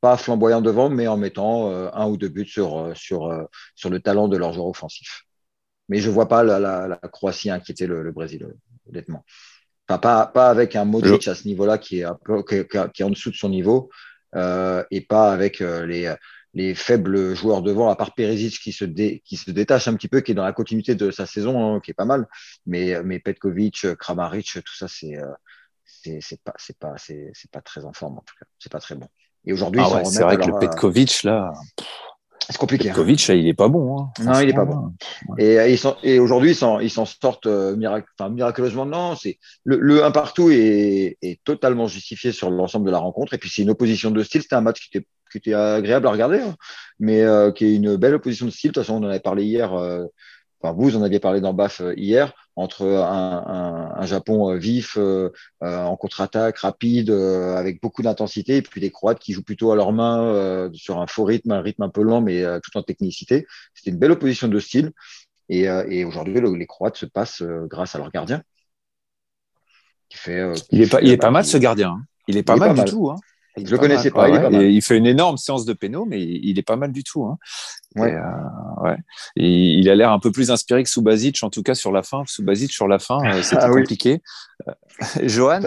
pas 0.02 0.18
flamboyant 0.18 0.62
devant, 0.62 0.90
mais 0.90 1.08
en 1.08 1.18
mettant 1.18 1.70
un 1.94 2.08
ou 2.08 2.18
deux 2.18 2.30
buts 2.30 2.48
sur, 2.48 2.92
sur, 2.96 3.48
sur 3.76 3.90
le 3.90 4.00
talent 4.00 4.28
de 4.28 4.38
leur 4.38 4.54
joueur 4.54 4.68
offensif. 4.68 5.24
Mais 5.90 6.00
je 6.00 6.10
ne 6.10 6.14
vois 6.14 6.28
pas 6.28 6.44
la, 6.44 7.00
Croatie 7.12 7.50
inquiéter 7.52 7.86
le, 7.86 8.12
Brésil, 8.12 8.48
honnêtement. 8.90 9.26
Enfin, 9.88 10.00
pas, 10.00 10.26
pas 10.28 10.50
avec 10.50 10.76
un 10.76 10.86
Modric 10.86 11.28
à 11.28 11.36
ce 11.36 11.48
niveau-là 11.48 11.78
qui 11.78 12.00
est, 12.00 12.04
un 12.04 12.18
peu, 12.24 12.44
qui 12.44 12.56
est 12.56 13.04
en 13.04 13.10
dessous 13.10 13.30
de 13.30 13.36
son 13.36 13.50
niveau, 13.50 13.90
euh, 14.36 14.84
et 14.92 15.02
pas 15.02 15.32
avec 15.32 15.62
euh, 15.62 15.86
les, 15.86 16.14
les 16.54 16.76
faibles 16.76 17.36
joueurs 17.36 17.62
devant, 17.62 17.90
à 17.90 17.96
part 17.96 18.14
Perisic 18.14 18.60
qui 18.60 18.72
se, 18.72 18.86
qui 18.86 19.38
se 19.38 19.52
détache 19.52 19.88
un 19.88 19.96
petit 19.96 20.08
peu, 20.08 20.22
qui 20.22 20.32
est 20.32 20.36
dans 20.36 20.44
la 20.44 20.54
continuité 20.54 20.96
de 20.96 21.12
sa 21.12 21.26
saison, 21.26 21.76
hein, 21.76 21.80
qui 21.80 21.92
est 21.92 21.96
pas 21.96 22.06
mal. 22.06 22.28
Mais, 22.66 23.02
mais 23.04 23.20
Petkovic, 23.20 23.96
Kramaric, 23.96 24.54
tout 24.54 24.76
ça, 24.76 24.88
c'est 24.88 25.18
euh, 25.18 25.32
c'est 25.86 26.42
pas, 26.44 26.54
pas, 26.80 26.96
pas 27.52 27.62
très 27.62 27.86
en 27.86 27.94
forme 27.94 28.18
en 28.18 28.22
tout 28.22 28.36
cas. 28.40 28.46
C'est 28.60 28.72
pas 28.72 28.80
très 28.80 28.96
bon. 28.96 29.08
Et 29.46 29.54
aujourd'hui, 29.54 29.82
ah 29.84 30.04
c'est 30.06 30.24
vrai 30.24 30.38
que 30.38 30.48
le 30.48 30.60
Petkovic, 30.60 31.24
là. 31.24 31.52
C'est 32.50 32.57
compliqué. 32.57 32.89
Hein. 32.89 32.93
Petkovic, 32.93 33.27
il 33.29 33.45
n'est 33.45 33.53
pas 33.53 33.67
bon. 33.67 34.00
Hein, 34.00 34.12
non, 34.24 34.39
il 34.39 34.48
n'est 34.48 34.53
pas 34.53 34.65
bon. 34.65 34.93
Et, 35.38 35.75
et 36.03 36.19
aujourd'hui, 36.19 36.51
ils 36.81 36.89
s'en 36.89 37.05
sortent 37.05 37.48
miraculeusement. 37.48 38.86
Non, 38.86 39.15
c'est 39.15 39.39
le, 39.63 39.77
le 39.77 40.03
1 40.03 40.12
partout 40.12 40.50
est, 40.50 41.17
est, 41.21 41.39
totalement 41.43 41.88
justifié 41.88 42.31
sur 42.31 42.50
l'ensemble 42.50 42.86
de 42.88 42.91
la 42.91 42.98
rencontre. 42.98 43.33
Et 43.33 43.38
puis, 43.38 43.50
c'est 43.50 43.62
une 43.62 43.69
opposition 43.69 44.12
de 44.12 44.24
style. 44.24 44.41
C'était 44.41 44.55
un 44.55 44.62
match 44.62 44.81
qui 44.81 44.98
était, 44.98 45.07
qui 45.31 45.38
était 45.38 45.53
agréable 45.53 46.07
à 46.07 46.12
regarder, 46.12 46.39
hein. 46.39 46.55
mais 47.00 47.21
euh, 47.21 47.51
qui 47.51 47.65
est 47.65 47.75
une 47.75 47.95
belle 47.95 48.15
opposition 48.15 48.45
de 48.45 48.51
style. 48.51 48.71
De 48.71 48.74
toute 48.74 48.83
façon, 48.83 49.01
on 49.01 49.05
en 49.05 49.10
avait 49.10 49.19
parlé 49.19 49.43
hier. 49.43 49.74
Euh, 50.63 50.68
enfin, 50.68 50.75
vous 50.77 50.96
en 50.96 51.03
aviez 51.03 51.20
parlé 51.20 51.41
dans 51.41 51.53
BAF 51.53 51.82
euh, 51.82 51.94
hier, 51.98 52.34
entre 52.56 52.86
un, 52.86 53.94
un, 53.96 54.06
Japon 54.06 54.56
vif, 54.58 54.98
en 55.62 55.96
contre-attaque, 55.96 56.58
rapide, 56.60 57.10
avec 57.10 57.82
beaucoup 57.82 58.01
d'intensité, 58.01 58.58
et 58.58 58.62
puis 58.62 58.82
les 58.82 58.91
Croates 58.91 59.20
qui 59.20 59.34
jouent 59.34 59.44
plutôt 59.44 59.72
à 59.72 59.75
leurs 59.75 59.94
mains 59.94 60.70
sur 60.74 61.00
un 61.00 61.08
faux 61.08 61.24
rythme, 61.24 61.51
un 61.51 61.62
rythme 61.62 61.84
un 61.84 61.89
peu 61.89 62.01
lent, 62.01 62.20
mais 62.22 62.44
tout 62.62 62.77
en 62.77 62.84
technicité. 62.84 63.48
C'était 63.74 63.91
une 63.91 63.98
belle 63.98 64.12
opposition 64.12 64.50
de 64.50 64.60
style. 64.60 64.91
Et, 65.48 65.63
et 65.63 66.03
aujourd'hui, 66.03 66.41
les 66.41 66.68
Croates 66.68 66.98
se 66.98 67.06
passent 67.06 67.41
grâce 67.41 67.96
à 67.96 68.00
leur 68.00 68.12
gardien. 68.12 68.44
Qui 70.10 70.18
fait, 70.18 70.53
il, 70.72 70.82
est 70.82 70.91
pas, 70.91 71.01
il 71.01 71.12
est 71.12 71.18
pas 71.18 71.32
mal 71.32 71.46
ce 71.46 71.58
gardien. 71.58 71.91
Hein. 71.91 72.06
Il 72.27 72.36
est 72.38 72.44
pas, 72.44 72.58
mal, 72.58 72.75
du 72.75 72.84
tout. 72.84 73.10
Hein. 73.10 73.15
Je 73.58 73.70
le 73.70 73.77
connaissais 73.77 74.12
pas. 74.12 74.29
il, 74.51 74.81
fait 74.81 74.98
une 74.98 75.05
énorme 75.05 75.38
séance 75.38 75.65
de 75.65 75.74
péno, 75.74 76.05
mais 76.05 76.22
il 76.22 76.58
est 76.58 76.63
pas 76.63 76.77
mal 76.77 76.91
du 76.91 77.03
tout. 77.03 77.25
Hein. 77.25 77.38
Ouais. 77.96 78.13
Euh, 78.15 78.96
il 79.36 79.89
a 79.89 79.96
l'air 79.96 80.12
un 80.12 80.20
peu 80.20 80.31
plus 80.31 80.51
inspiré 80.51 80.84
que 80.84 80.89
Subasic, 80.89 81.43
en 81.43 81.50
tout 81.50 81.63
cas 81.63 81.75
sur 81.75 81.91
la 81.91 82.03
fin. 82.03 82.24
Subasic 82.25 82.72
sur 82.72 82.88
la 82.88 83.00
fin, 83.00 83.20
euh, 83.25 83.41
c'était 83.41 83.58
ah 83.62 83.70
compliqué. 83.70 84.22
Euh, 84.67 84.74
Johan, 85.24 85.62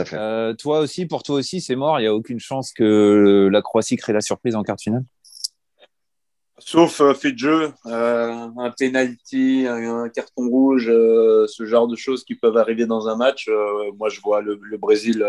toi 0.58 0.78
aussi, 0.80 1.06
pour 1.06 1.22
toi 1.22 1.36
aussi, 1.36 1.60
c'est 1.60 1.76
mort. 1.76 2.00
Il 2.00 2.02
n'y 2.02 2.08
a 2.08 2.14
aucune 2.14 2.40
chance 2.40 2.72
que 2.72 3.48
la 3.52 3.62
Croatie 3.62 3.96
crée 3.96 4.12
la 4.12 4.22
surprise 4.22 4.56
en 4.56 4.62
quart 4.62 4.76
de 4.76 4.80
finale? 4.80 5.04
Sauf 6.58 7.02
fait 7.14 7.32
de 7.32 7.38
jeu, 7.38 7.72
un 7.84 8.72
penalty, 8.78 9.66
un, 9.68 10.08
carton 10.08 10.48
rouge, 10.48 10.86
ce 10.86 11.64
genre 11.64 11.88
de 11.88 11.96
choses 11.96 12.24
qui 12.24 12.36
peuvent 12.36 12.56
arriver 12.56 12.86
dans 12.86 13.08
un 13.08 13.16
match. 13.16 13.50
moi, 13.98 14.08
je 14.08 14.20
vois 14.20 14.40
le, 14.40 14.58
le 14.62 14.78
Brésil, 14.78 15.26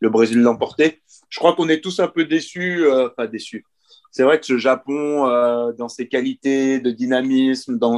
le 0.00 0.10
Brésil 0.10 0.40
l'emporter 0.42 1.00
je 1.28 1.38
crois 1.38 1.54
qu'on 1.54 1.68
est 1.68 1.80
tous 1.80 2.00
un 2.00 2.08
peu 2.08 2.24
déçus, 2.24 2.84
euh, 2.86 3.08
pas 3.08 3.26
déçus. 3.26 3.64
C'est 4.10 4.22
vrai 4.22 4.40
que 4.40 4.46
ce 4.46 4.56
Japon, 4.58 5.28
euh, 5.28 5.72
dans 5.72 5.88
ses 5.88 6.08
qualités 6.08 6.80
de 6.80 6.90
dynamisme, 6.90 7.78
dans, 7.78 7.96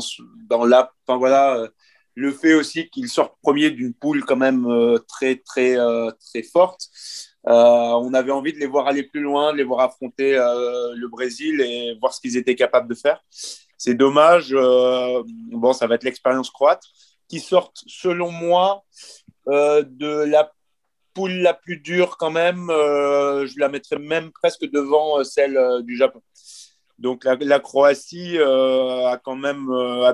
dans 0.49 0.65
la, 0.65 0.93
enfin 1.07 1.19
voilà, 1.19 1.57
euh, 1.57 1.69
le 2.15 2.33
fait 2.33 2.55
aussi 2.55 2.89
qu'il 2.91 3.09
sorte 3.09 3.35
premier 3.43 3.71
d'une 3.71 3.95
poule 3.95 4.25
quand 4.25 4.37
même 4.37 4.67
très 5.09 5.37
très 5.37 5.77
très 6.19 6.43
forte. 6.43 6.89
On 7.44 8.14
avait 8.14 8.32
envie 8.32 8.52
de 8.52 8.59
les 8.59 8.66
voir 8.66 8.87
aller 8.87 9.02
plus 9.02 9.20
loin, 9.20 9.52
de 9.52 9.59
les 9.59 9.64
voir 9.64 9.80
affronter 9.80 10.32
le 10.32 11.09
Brésil 11.09 11.61
et 11.61 11.97
voir 12.00 12.12
ce 12.12 12.20
qu'ils 12.20 12.37
étaient 12.37 12.54
capables 12.54 12.88
de 12.88 12.94
faire. 12.94 13.23
C'est 13.78 13.94
dommage. 13.94 14.52
bon, 14.52 15.73
ça 15.73 15.87
va 15.87 15.94
être 15.94 16.04
l'expérience 16.04 16.50
croate 16.50 16.82
qui 17.28 17.40
sortent, 17.40 17.82
selon 17.87 18.30
moi, 18.30 18.85
de 19.47 20.25
la 20.25 20.52
poule 21.14 21.32
la 21.32 21.54
plus 21.54 21.78
dure 21.78 22.16
quand 22.16 22.30
même, 22.30 22.70
euh, 22.70 23.47
je 23.47 23.59
la 23.59 23.68
mettrais 23.68 23.99
même 23.99 24.30
presque 24.32 24.70
devant 24.70 25.18
euh, 25.18 25.25
celle 25.25 25.56
euh, 25.56 25.82
du 25.82 25.97
Japon. 25.97 26.23
Donc 26.99 27.25
la, 27.25 27.61
Croatie 27.61 28.37
a 28.38 29.18
quand 29.25 29.35
même 29.35 29.70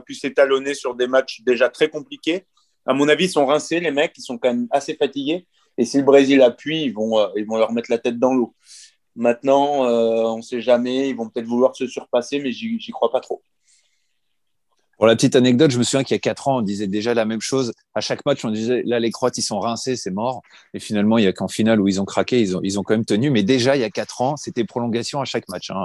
pu 0.06 0.14
s'étalonner 0.14 0.72
sur 0.72 0.94
des 0.94 1.08
matchs 1.08 1.40
déjà 1.40 1.68
très 1.68 1.88
compliqués. 1.88 2.46
À 2.86 2.94
mon 2.94 3.08
avis, 3.08 3.24
ils 3.24 3.30
sont 3.30 3.44
rincés, 3.44 3.80
les 3.80 3.90
mecs, 3.90 4.12
ils 4.16 4.22
sont 4.22 4.38
quand 4.38 4.50
même 4.50 4.68
assez 4.70 4.94
fatigués. 4.94 5.48
Et 5.78 5.84
si 5.84 5.98
le 5.98 6.04
Brésil 6.04 6.42
appuie, 6.42 6.82
ils 6.84 6.92
vont, 6.92 7.28
ils 7.36 7.46
vont 7.46 7.56
leur 7.56 7.72
mettre 7.72 7.90
la 7.90 7.98
tête 7.98 8.18
dans 8.18 8.34
l'eau. 8.34 8.54
Maintenant, 9.16 9.82
on 9.84 10.38
ne 10.38 10.42
sait 10.42 10.60
jamais, 10.60 11.08
ils 11.10 11.16
vont 11.16 11.28
peut-être 11.28 11.46
vouloir 11.46 11.76
se 11.76 11.86
surpasser, 11.86 12.38
mais 12.40 12.52
j'y 12.52 12.90
crois 12.92 13.10
pas 13.10 13.20
trop. 13.20 13.42
Pour 14.96 15.06
la 15.06 15.14
petite 15.14 15.36
anecdote, 15.36 15.70
je 15.70 15.78
me 15.78 15.82
souviens 15.82 16.04
qu'il 16.04 16.14
y 16.14 16.16
a 16.16 16.20
quatre 16.20 16.48
ans, 16.48 16.58
on 16.58 16.62
disait 16.62 16.86
déjà 16.86 17.12
la 17.12 17.26
même 17.26 17.40
chose. 17.42 17.72
À 17.94 18.00
chaque 18.00 18.24
match, 18.24 18.44
on 18.46 18.50
disait 18.50 18.82
là, 18.86 18.98
les 18.98 19.10
Croates, 19.10 19.36
ils 19.36 19.42
sont 19.42 19.60
rincés, 19.60 19.94
c'est 19.94 20.10
mort. 20.10 20.40
Et 20.72 20.80
finalement, 20.80 21.18
il 21.18 21.24
y 21.24 21.26
a 21.26 21.32
qu'en 21.34 21.48
finale 21.48 21.80
où 21.82 21.88
ils 21.88 22.00
ont 22.00 22.06
craqué, 22.06 22.40
ils 22.40 22.56
ont, 22.56 22.60
ils 22.62 22.78
ont 22.78 22.82
quand 22.82 22.94
même 22.94 23.04
tenu. 23.04 23.30
Mais 23.30 23.42
déjà, 23.42 23.76
il 23.76 23.80
y 23.80 23.84
a 23.84 23.90
quatre 23.90 24.22
ans, 24.22 24.36
c'était 24.36 24.64
prolongation 24.64 25.20
à 25.20 25.26
chaque 25.26 25.46
match. 25.50 25.70
Hein. 25.70 25.76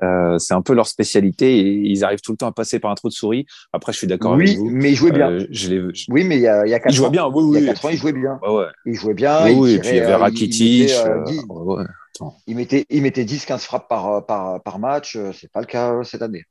Euh, 0.00 0.04
euh, 0.06 0.38
c'est 0.38 0.54
un 0.54 0.62
peu 0.62 0.72
leur 0.72 0.86
spécialité 0.86 1.58
et 1.58 1.70
ils 1.90 2.02
arrivent 2.04 2.22
tout 2.22 2.32
le 2.32 2.38
temps 2.38 2.46
à 2.48 2.52
passer 2.52 2.78
par 2.78 2.90
un 2.90 2.94
trou 2.94 3.08
de 3.08 3.12
souris. 3.12 3.44
Après, 3.74 3.92
je 3.92 3.98
suis 3.98 4.06
d'accord 4.06 4.32
oui, 4.32 4.44
avec 4.44 4.58
vous. 4.58 4.70
mais 4.70 4.90
ils 4.92 4.96
jouaient 4.96 5.12
bien. 5.12 5.30
Euh, 5.30 5.46
je 5.50 5.92
Oui, 6.08 6.24
mais 6.24 6.36
il 6.36 6.42
y 6.42 6.48
a, 6.48 6.64
il 6.66 6.70
y 6.70 6.74
a 6.74 6.78
quatre 6.80 6.92
Ils 6.92 6.96
jouaient 6.96 7.08
ans, 7.08 7.10
bien, 7.10 7.26
oui, 7.28 7.42
il 7.44 7.58
y 7.60 7.62
oui. 7.62 7.68
a 7.68 7.72
quatre 7.74 7.84
ans, 7.84 7.88
ils 7.90 7.98
jouaient 7.98 8.12
bien. 8.14 8.40
Ouais. 8.48 8.64
Ils 8.86 8.94
jouaient 8.94 9.12
bien. 9.14 9.44
Oui, 9.44 9.52
ils 9.52 9.58
oui, 9.58 9.72
et 9.74 9.78
puis 9.80 9.90
il 9.90 9.96
y 9.96 10.00
avait 10.00 10.12
euh, 10.12 10.16
ils- 10.16 10.20
Rakitic. 10.22 10.60
Ils 10.60 10.82
mettaient, 10.86 11.32
10 11.32 11.44
ouais, 11.50 11.76
ouais. 11.76 11.84
ils 12.46 12.56
mettaient, 12.56 12.86
ils 12.88 13.02
mettaient 13.02 13.24
10-15 13.24 13.58
frappes 13.64 13.88
par, 13.88 14.24
par, 14.24 14.62
par 14.62 14.78
match. 14.78 15.18
C'est 15.38 15.52
pas 15.52 15.60
le 15.60 15.66
cas 15.66 16.02
cette 16.04 16.22
année. 16.22 16.44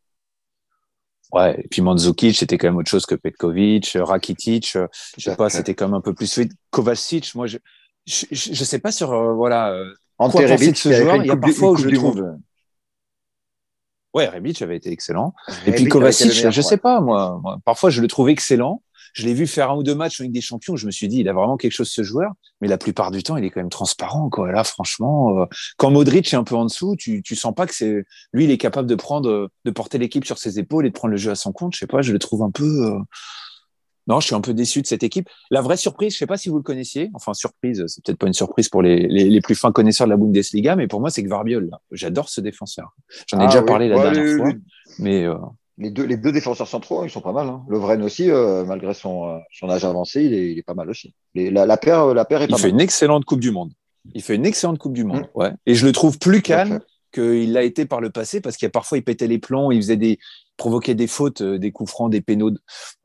Ouais, 1.32 1.62
et 1.64 1.68
puis 1.68 1.82
Mandzukic, 1.82 2.36
c'était 2.36 2.58
quand 2.58 2.68
même 2.68 2.78
autre 2.78 2.90
chose 2.90 3.06
que 3.06 3.14
Petkovic, 3.16 3.96
euh, 3.96 4.04
Rakitic, 4.04 4.76
euh, 4.76 4.88
je 5.18 5.30
sais 5.30 5.36
pas, 5.36 5.50
c'était 5.50 5.76
quand 5.76 5.86
même 5.88 5.94
un 5.96 6.02
peu 6.02 6.14
plus 6.14 6.34
fluide. 6.34 6.54
Kovacic, 6.72 7.36
moi, 7.36 7.46
je, 7.46 7.58
je, 8.08 8.26
je 8.32 8.64
sais 8.64 8.80
pas 8.80 8.92
sur, 8.92 9.14
euh, 9.14 9.34
voilà. 9.34 9.72
euh, 9.72 9.94
Ante 10.18 10.32
Quoi 10.32 10.48
penser 10.48 10.72
de 10.72 10.78
ce 10.78 10.92
joueur 10.92 11.18
Il 11.18 11.28
y 11.28 11.32
a 11.32 11.38
parfois 11.38 11.72
où 11.72 11.76
je 11.76 11.90
trouve-. 11.90 12.26
Ouais, 14.16 14.28
Rebic 14.28 14.60
avait 14.64 14.78
été 14.78 14.92
excellent. 14.92 15.36
Et 15.68 15.72
puis 15.72 15.86
Kovacic, 15.88 16.28
le 16.30 16.34
meilleur, 16.34 16.52
je 16.52 16.62
ouais. 16.62 16.64
sais 16.68 16.78
pas, 16.78 17.00
moi, 17.00 17.40
moi, 17.44 17.60
parfois 17.64 17.92
je 17.92 18.02
le 18.02 18.08
trouve 18.08 18.30
excellent. 18.30 18.82
Je 19.14 19.26
l'ai 19.26 19.34
vu 19.34 19.48
faire 19.48 19.72
un 19.72 19.76
ou 19.76 19.84
deux 19.84 19.96
matchs 19.96 20.20
avec 20.22 20.32
des 20.32 20.42
champions. 20.42 20.76
Je 20.76 20.86
me 20.86 20.92
suis 20.92 21.08
dit, 21.08 21.20
il 21.20 21.30
a 21.30 21.34
vraiment 21.34 21.58
quelque 21.58 21.72
chose 21.72 21.90
ce 21.90 22.04
joueur. 22.04 22.32
Mais 22.62 22.68
la 22.68 22.78
plupart 22.78 23.12
du 23.12 23.24
temps, 23.24 23.38
il 23.38 23.46
est 23.46 23.50
quand 23.50 23.60
même 23.62 23.70
transparent, 23.70 24.30
quoi. 24.30 24.52
Là, 24.52 24.64
franchement, 24.64 25.40
euh, 25.40 25.46
quand 25.78 25.92
Modric 25.92 26.32
est 26.34 26.38
un 26.38 26.44
peu 26.44 26.56
en 26.56 26.66
dessous, 26.66 26.96
tu, 26.98 27.22
tu 27.22 27.36
sens 27.36 27.54
pas 27.56 27.66
que 27.68 27.74
c'est 27.74 28.04
lui, 28.34 28.44
il 28.46 28.52
est 28.52 28.58
capable 28.58 28.88
de 28.88 28.96
prendre, 28.96 29.50
de 29.66 29.72
porter 29.72 29.98
l'équipe 29.98 30.26
sur 30.26 30.38
ses 30.38 30.60
épaules 30.60 30.86
et 30.86 30.90
de 30.90 30.94
prendre 30.94 31.12
le 31.12 31.18
jeu 31.18 31.32
à 31.32 31.36
son 31.36 31.52
compte. 31.52 31.74
Je 31.74 31.80
sais 31.80 31.88
pas, 31.88 32.02
je 32.02 32.12
le 32.14 32.20
trouve 32.20 32.44
un 32.44 32.52
peu. 32.52 32.66
euh, 32.66 33.00
Non, 34.08 34.20
je 34.20 34.26
suis 34.26 34.36
un 34.36 34.42
peu 34.42 34.54
déçu 34.56 34.82
de 34.82 34.88
cette 34.88 35.04
équipe. 35.04 35.30
La 35.52 35.62
vraie 35.62 35.78
surprise, 35.78 36.14
je 36.14 36.18
sais 36.18 36.26
pas 36.26 36.38
si 36.38 36.50
vous 36.50 36.58
le 36.58 36.64
connaissiez. 36.64 37.12
Enfin, 37.14 37.34
surprise, 37.36 37.84
c'est 37.88 38.04
peut-être 38.04 38.18
pas 38.18 38.26
une 38.28 38.34
surprise 38.34 38.68
pour 38.68 38.82
les, 38.82 39.08
les, 39.08 39.30
les 39.30 39.42
plus 39.42 39.54
fins 39.56 39.72
connaisseurs 39.72 40.08
de 40.08 40.12
la 40.12 40.18
Bundesliga, 40.18 40.76
mais 40.76 40.88
pour 40.88 41.00
moi, 41.00 41.12
c'est 41.12 41.24
que 41.24 41.30
Varbiol. 41.30 41.70
J'adore 41.92 42.28
ce 42.30 42.42
défenseur. 42.42 42.96
J'en 43.28 43.40
ai 43.40 43.44
Ah 43.44 43.48
déjà 43.48 43.60
oui. 43.62 43.68
parlé 43.68 43.88
la 43.88 43.98
Ouais, 43.98 44.02
dernière 44.12 44.36
fois, 44.38 44.52
mais. 45.00 45.26
euh, 45.26 45.36
Les 45.82 45.92
deux, 45.92 46.04
les 46.04 46.18
deux 46.18 46.32
défenseurs 46.34 46.68
centraux, 46.68 47.06
ils 47.06 47.10
sont 47.10 47.22
pas 47.22 47.32
mal. 47.32 47.48
Hein. 47.48 47.64
Lovren 47.70 48.02
aussi, 48.04 48.30
euh, 48.30 48.66
malgré 48.66 48.94
son, 48.94 49.30
euh, 49.30 49.38
son 49.52 49.70
âge 49.70 49.86
avancé, 49.86 50.24
il 50.24 50.34
est, 50.34 50.52
il 50.52 50.60
est 50.60 50.64
pas 50.64 50.74
mal 50.74 50.90
aussi. 50.90 51.14
Les- 51.36 51.50
la, 51.52 51.66
la 51.66 51.78
paire, 51.78 52.04
euh, 52.10 52.14
la 52.14 52.26
paire 52.26 52.42
est 52.42 52.46
Il 52.46 52.52
pas 52.52 52.58
fait 52.58 52.64
mal. 52.68 52.72
une 52.74 52.82
excellente 52.82 53.24
Coupe 53.26 53.40
du 53.40 53.52
Monde. 53.52 53.72
Il 54.14 54.22
fait 54.22 54.36
une 54.36 54.46
excellente 54.46 54.78
Coupe 54.78 54.94
du 54.94 55.06
Monde. 55.06 55.28
Ouais. 55.36 55.52
Et 55.66 55.76
je 55.76 55.86
le 55.86 55.94
trouve 55.94 56.20
plus 56.20 56.42
calme 56.42 56.80
qu'il 57.14 57.54
l'a 57.54 57.64
été 57.64 57.86
par 57.86 58.02
le 58.02 58.10
passé 58.10 58.42
parce 58.42 58.58
qu'il 58.58 58.66
y 58.66 58.68
a 58.68 58.72
parfois 58.72 58.98
il 58.98 59.04
pétait 59.04 59.26
les 59.28 59.40
plombs, 59.40 59.72
il 59.72 59.82
faisait 59.82 59.98
des 59.98 60.20
provoquait 60.58 60.94
des 60.96 61.08
fautes, 61.08 61.40
euh, 61.42 61.58
des 61.58 61.72
coups 61.72 61.90
francs, 61.90 62.12
des 62.12 62.20
pénaux. 62.20 62.52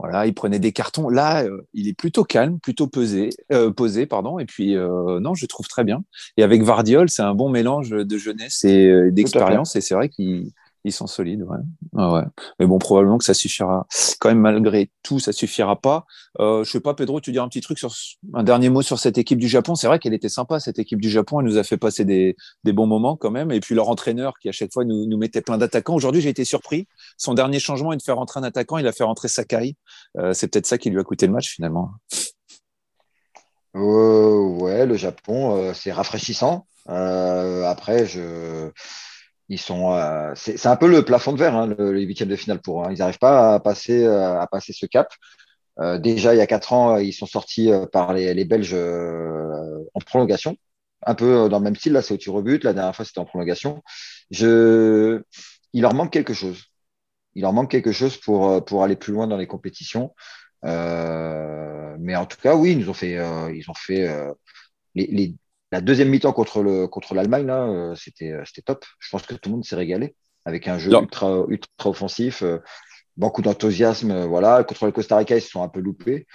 Voilà, 0.00 0.26
il 0.26 0.34
prenait 0.34 0.58
des 0.58 0.72
cartons. 0.72 1.08
Là, 1.08 1.44
il 1.74 1.86
est 1.86 1.94
plutôt 1.96 2.24
calme, 2.24 2.58
plutôt 2.58 2.88
pesé, 2.88 3.30
posé, 3.76 4.06
pardon. 4.06 4.40
Et 4.40 4.44
puis 4.46 4.74
non, 4.74 5.34
je 5.34 5.46
trouve 5.46 5.68
très 5.68 5.84
bien. 5.84 6.02
Et 6.36 6.42
avec 6.42 6.62
Vardiol, 6.64 7.08
c'est 7.08 7.22
un 7.22 7.34
bon 7.34 7.48
mélange 7.48 7.90
de 7.90 8.18
jeunesse 8.18 8.64
et 8.64 9.10
d'expérience. 9.12 9.76
Et 9.76 9.80
c'est 9.80 9.94
vrai 9.94 10.08
qu'ils 10.08 10.50
ils 10.84 10.92
sont 10.92 11.06
solides. 11.06 11.44
Ouais. 11.92 12.22
Mais 12.58 12.66
bon, 12.66 12.78
probablement 12.78 13.18
que 13.18 13.24
ça 13.24 13.34
suffira. 13.34 13.86
Quand 14.20 14.28
même, 14.28 14.40
malgré 14.40 14.90
tout, 15.02 15.18
ça 15.18 15.32
suffira 15.32 15.80
pas. 15.80 16.04
Euh, 16.40 16.62
je 16.64 16.70
sais 16.70 16.80
pas, 16.80 16.94
Pedro, 16.94 17.20
tu 17.20 17.32
dis 17.32 17.38
un 17.38 17.48
petit 17.48 17.60
truc 17.60 17.78
sur 17.78 17.92
un 18.34 18.42
dernier 18.42 18.68
mot 18.68 18.82
sur 18.82 18.98
cette 18.98 19.18
équipe 19.18 19.38
du 19.38 19.48
Japon? 19.48 19.74
C'est 19.74 19.86
vrai 19.86 19.98
qu'elle 19.98 20.14
était 20.14 20.28
sympa, 20.28 20.60
cette 20.60 20.78
équipe 20.78 21.00
du 21.00 21.10
Japon. 21.10 21.40
Elle 21.40 21.46
nous 21.46 21.58
a 21.58 21.64
fait 21.64 21.76
passer 21.76 22.04
des, 22.04 22.36
des 22.64 22.72
bons 22.72 22.86
moments 22.86 23.16
quand 23.16 23.30
même. 23.30 23.50
Et 23.50 23.60
puis 23.60 23.74
leur 23.74 23.88
entraîneur 23.88 24.34
qui 24.40 24.48
à 24.48 24.52
chaque 24.52 24.72
fois 24.72 24.84
nous, 24.84 25.06
nous 25.06 25.16
mettait 25.16 25.42
plein 25.42 25.58
d'attaquants. 25.58 25.94
Aujourd'hui, 25.94 26.20
j'ai 26.20 26.30
été 26.30 26.44
surpris. 26.44 26.86
Son 27.16 27.34
dernier 27.34 27.58
changement 27.58 27.92
est 27.92 27.96
de 27.96 28.02
faire 28.02 28.16
rentrer 28.16 28.40
un 28.40 28.44
attaquant. 28.44 28.78
Il 28.78 28.86
a 28.86 28.92
fait 28.92 29.04
rentrer 29.04 29.28
Sakai. 29.28 29.76
Euh, 30.18 30.32
c'est 30.34 30.48
peut-être 30.48 30.66
ça 30.66 30.78
qui 30.78 30.90
lui 30.90 31.00
a 31.00 31.04
coûté 31.04 31.26
le 31.26 31.32
match 31.32 31.48
finalement. 31.48 31.92
Euh, 33.76 34.38
ouais, 34.60 34.86
le 34.86 34.94
Japon, 34.94 35.56
euh, 35.56 35.72
c'est 35.74 35.90
rafraîchissant. 35.90 36.66
Euh, 36.88 37.64
après, 37.64 38.06
je... 38.06 38.70
ils 39.48 39.58
sont, 39.60 39.92
euh, 39.94 40.32
c'est 40.36 40.66
un 40.66 40.76
peu 40.76 40.88
le 40.88 41.04
plafond 41.04 41.32
de 41.32 41.38
verre, 41.38 41.54
hein, 41.56 41.66
le- 41.66 41.92
les 41.92 42.02
huitièmes 42.04 42.28
de 42.30 42.36
finale 42.36 42.60
pour 42.60 42.82
eux. 42.82 42.86
hein. 42.86 42.92
Ils 42.92 42.98
n'arrivent 42.98 43.18
pas 43.18 43.54
à 43.54 43.60
passer, 43.60 44.04
euh, 44.04 44.40
à 44.40 44.46
passer 44.46 44.72
ce 44.72 44.86
cap. 44.86 45.08
Euh, 45.80 45.98
déjà, 45.98 46.34
il 46.34 46.38
y 46.38 46.40
a 46.40 46.46
quatre 46.46 46.72
ans, 46.72 46.98
ils 46.98 47.12
sont 47.12 47.26
sortis 47.26 47.70
euh, 47.72 47.86
par 47.86 48.12
les, 48.14 48.34
les 48.34 48.44
Belges 48.44 48.72
euh, 48.74 49.78
en 49.94 50.00
prolongation, 50.00 50.56
un 51.06 51.14
peu 51.14 51.44
euh, 51.46 51.48
dans 51.48 51.58
le 51.58 51.64
même 51.64 51.76
style. 51.76 51.92
Là, 51.94 52.02
c'est 52.02 52.14
au 52.14 52.16
tir 52.16 52.34
au 52.34 52.42
but. 52.42 52.64
La 52.64 52.72
dernière 52.74 52.94
fois, 52.96 53.04
c'était 53.04 53.20
en 53.20 53.24
prolongation. 53.26 53.82
Je... 54.30 55.22
Il 55.72 55.82
leur 55.82 55.94
manque 55.94 56.12
quelque 56.12 56.34
chose. 56.34 56.64
Il 57.34 57.42
leur 57.42 57.52
manque 57.52 57.70
quelque 57.70 57.92
chose 57.92 58.16
pour, 58.18 58.48
euh, 58.50 58.60
pour 58.60 58.84
aller 58.84 58.96
plus 58.96 59.12
loin 59.12 59.26
dans 59.26 59.36
les 59.36 59.46
compétitions. 59.46 60.14
Euh, 60.64 61.96
mais 62.00 62.16
en 62.16 62.26
tout 62.26 62.38
cas, 62.40 62.56
oui, 62.56 62.72
ils 62.72 62.78
nous 62.78 62.90
ont 62.90 62.94
fait, 62.94 63.18
euh, 63.18 63.52
ils 63.54 63.68
ont 63.70 63.74
fait 63.74 64.08
euh, 64.08 64.32
les, 64.94 65.06
les- 65.08 65.36
la 65.72 65.80
deuxième 65.80 66.08
mi-temps 66.08 66.32
contre 66.32 66.62
le 66.62 66.86
contre 66.86 67.14
l'Allemagne 67.14 67.46
là, 67.46 67.64
euh, 67.64 67.94
c'était 67.94 68.32
euh, 68.32 68.42
c'était 68.46 68.62
top. 68.62 68.84
Je 69.00 69.08
pense 69.10 69.22
que 69.26 69.34
tout 69.34 69.48
le 69.48 69.56
monde 69.56 69.64
s'est 69.64 69.76
régalé 69.76 70.14
avec 70.44 70.68
un 70.68 70.78
jeu 70.78 70.90
Non. 70.90 71.02
ultra 71.02 71.44
ultra 71.48 71.90
offensif, 71.90 72.42
euh, 72.42 72.58
beaucoup 73.16 73.42
d'enthousiasme. 73.42 74.24
voilà, 74.26 74.62
contre 74.64 74.86
le 74.86 74.92
Costa 74.92 75.16
Rica, 75.16 75.36
ils 75.36 75.42
se 75.42 75.50
sont 75.50 75.62
un 75.62 75.68
peu 75.68 75.80
loupés. 75.80 76.26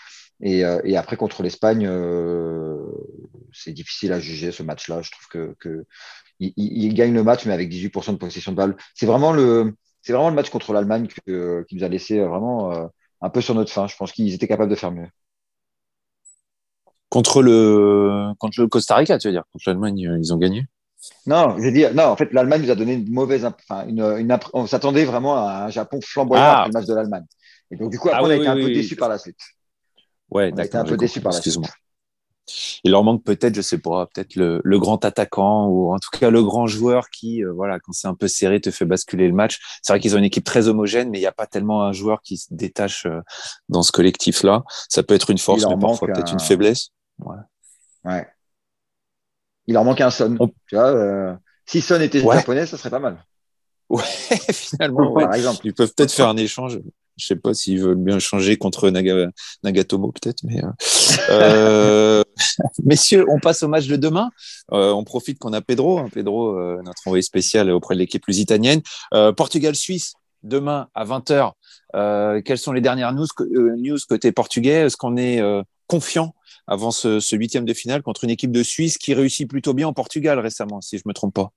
Et, 0.41 0.63
euh, 0.63 0.79
et 0.85 0.95
après 0.95 1.17
contre 1.17 1.43
l'Espagne, 1.43 1.85
euh, 1.85 2.77
c'est 3.51 3.73
difficile 3.73 4.13
à 4.13 4.19
juger 4.19 4.51
ce 4.51 4.63
match-là. 4.63 5.01
Je 5.01 5.11
trouve 5.11 5.27
que, 5.27 5.55
que 5.59 5.85
le 6.39 7.21
match, 7.23 7.45
mais 7.45 7.53
avec 7.53 7.69
18% 7.69 8.13
de 8.13 8.17
possession 8.17 8.51
de 8.53 8.57
balle. 8.57 8.75
C'est 8.95 9.05
vraiment 9.05 9.33
le 9.33 9.75
c'est 10.01 10.13
vraiment 10.13 10.29
le 10.29 10.35
match 10.35 10.49
contre 10.49 10.71
l'Allemagne 10.71 11.07
qui 11.07 11.75
nous 11.75 11.83
a 11.83 11.89
laissé 11.89 12.19
vraiment 12.19 12.89
un 13.21 13.29
peu 13.29 13.41
sur 13.41 13.53
notre 13.53 13.71
fin. 13.71 13.85
Je 13.87 13.97
pense 13.97 14.13
qu'ils 14.13 14.33
étaient 14.33 14.47
capables 14.47 14.69
de 14.71 14.75
faire 14.75 14.91
mieux. 14.91 15.09
Contre 17.09 17.41
le, 17.41 18.33
contre 18.37 18.61
le 18.61 18.67
Costa 18.67 18.95
Rica, 18.95 19.17
tu 19.17 19.27
veux 19.27 19.33
dire 19.33 19.43
Contre 19.51 19.63
l'Allemagne, 19.67 20.07
euh, 20.07 20.17
ils 20.19 20.31
ont 20.33 20.37
gagné 20.37 20.67
Non, 21.25 21.55
je 21.57 21.63
veux 21.63 21.71
dire, 21.71 21.93
non, 21.95 22.03
en 22.03 22.15
fait, 22.15 22.31
l'Allemagne 22.33 22.61
nous 22.63 22.71
a 22.71 22.75
donné 22.75 22.93
une 22.93 23.09
mauvaise, 23.11 23.45
enfin, 23.45 23.87
une, 23.87 24.01
une 24.01 24.37
on 24.53 24.67
s'attendait 24.67 25.05
vraiment 25.05 25.35
à 25.37 25.65
un 25.65 25.69
Japon 25.69 25.99
flamboyant 26.03 26.43
Ah. 26.43 26.57
après 26.59 26.69
le 26.69 26.73
match 26.73 26.85
de 26.85 26.93
l'Allemagne. 26.93 27.25
Et 27.71 27.77
donc, 27.77 27.89
du 27.91 27.97
coup, 27.99 28.09
après, 28.09 28.19
Ah 28.21 28.25
on 28.25 28.29
a 28.29 28.35
été 28.35 28.43
oui, 28.43 28.47
un 28.47 28.55
peu 28.55 28.73
déçus 28.73 28.95
par 28.95 29.09
la 29.09 29.17
suite. 29.17 29.37
Ouais, 30.29 30.51
On 30.53 30.57
a 30.57 30.63
été 30.65 30.71
d'accord. 30.71 30.81
un 30.81 30.83
peu 30.83 30.89
j'ai 30.91 30.97
déçus 30.97 31.21
par 31.21 31.31
la 31.31 31.41
suite. 31.41 31.47
Excuse-moi. 31.47 31.69
Il 32.83 32.91
leur 32.91 33.03
manque 33.03 33.23
peut-être, 33.23 33.53
je 33.53 33.61
sais 33.61 33.77
pas, 33.77 34.07
peut-être 34.07 34.35
le, 34.35 34.59
le 34.63 34.79
grand 34.79 35.05
attaquant 35.05 35.67
ou 35.67 35.93
en 35.93 35.99
tout 35.99 36.09
cas 36.11 36.31
le 36.31 36.43
grand 36.43 36.65
joueur 36.65 37.09
qui, 37.11 37.43
euh, 37.43 37.51
voilà, 37.53 37.79
quand 37.79 37.91
c'est 37.91 38.07
un 38.07 38.15
peu 38.15 38.27
serré, 38.27 38.59
te 38.59 38.71
fait 38.71 38.85
basculer 38.85 39.27
le 39.27 39.33
match. 39.35 39.59
C'est 39.83 39.93
vrai 39.93 39.99
qu'ils 39.99 40.15
ont 40.15 40.17
une 40.17 40.23
équipe 40.25 40.45
très 40.45 40.67
homogène, 40.67 41.11
mais 41.11 41.19
il 41.19 41.21
n'y 41.21 41.27
a 41.27 41.31
pas 41.31 41.45
tellement 41.45 41.83
un 41.83 41.91
joueur 41.91 42.21
qui 42.23 42.37
se 42.37 42.47
détache 42.51 43.05
euh, 43.05 43.19
dans 43.69 43.83
ce 43.83 43.91
collectif-là. 43.91 44.63
Ça 44.89 45.03
peut 45.03 45.13
être 45.13 45.29
une 45.29 45.37
force, 45.37 45.63
mais 45.67 45.77
parfois 45.79 46.07
peut-être 46.07 46.29
un- 46.29 46.33
une 46.33 46.39
faiblesse. 46.39 46.89
Ouais. 47.19 48.27
Il 49.67 49.73
leur 49.73 49.84
manque 49.84 50.01
un 50.01 50.10
Son. 50.10 50.36
On- 50.39 50.47
Tu 50.67 50.75
vois, 50.75 50.88
euh, 50.88 51.36
si 51.65 51.82
Son 51.82 51.99
était 52.01 52.21
Ouais. 52.23 52.38
japonais, 52.38 52.65
ça 52.65 52.77
serait 52.77 52.89
pas 52.89 52.99
mal. 52.99 53.23
Ouais, 53.89 54.03
finalement, 54.53 55.12
ouais. 55.13 55.23
Par 55.25 55.34
exemple. 55.36 55.62
Ils 55.65 55.73
peuvent 55.73 55.93
peut-être 55.95 56.12
faire 56.13 56.29
un 56.29 56.38
échange. 56.38 56.79
Je 57.17 57.25
sais 57.25 57.36
pas 57.36 57.53
s'ils 57.53 57.82
veulent 57.82 57.95
bien 57.97 58.17
changer 58.19 58.55
contre 58.55 58.89
Naga- 58.89 59.29
Nagatomo, 59.63 60.12
peut-être, 60.13 60.41
mais. 60.43 60.63
euh, 60.63 60.69
euh, 61.29 62.23
Messieurs, 62.86 63.25
on 63.29 63.39
passe 63.39 63.62
au 63.62 63.67
match 63.67 63.88
de 63.88 63.97
demain. 63.97 64.32
Euh, 64.71 64.91
on 64.91 65.03
profite 65.03 65.38
qu'on 65.38 65.51
a 65.51 65.60
Pedro, 65.62 65.99
hein, 65.99 66.08
Pedro, 66.13 66.55
euh, 66.58 66.82
notre 66.84 67.01
envoyé 67.08 67.21
spécial 67.21 67.69
auprès 67.71 67.95
de 67.95 67.99
l'équipe 67.99 68.25
lusitanienne. 68.25 68.82
Portugal-Suisse, 69.36 70.13
demain 70.43 70.88
à 70.95 71.03
20h. 71.03 71.51
Euh, 71.95 72.41
quelles 72.41 72.58
sont 72.58 72.71
les 72.71 72.82
dernières 72.82 73.12
news, 73.13 73.27
news 73.49 73.97
côté 74.08 74.32
portugais? 74.32 74.86
Est-ce 74.86 74.95
qu'on 74.95 75.17
est 75.17 75.41
euh, 75.41 75.62
confiant 75.88 76.34
avant 76.69 76.91
ce, 76.91 77.36
huitième 77.36 77.65
de 77.65 77.73
finale 77.73 78.01
contre 78.03 78.23
une 78.23 78.29
équipe 78.29 78.51
de 78.51 78.63
Suisse 78.63 78.97
qui 78.97 79.13
réussit 79.13 79.49
plutôt 79.49 79.73
bien 79.73 79.88
en 79.88 79.93
Portugal 79.93 80.39
récemment, 80.39 80.82
si 80.82 80.97
je 80.97 81.03
me 81.05 81.13
trompe 81.13 81.34
pas 81.34 81.51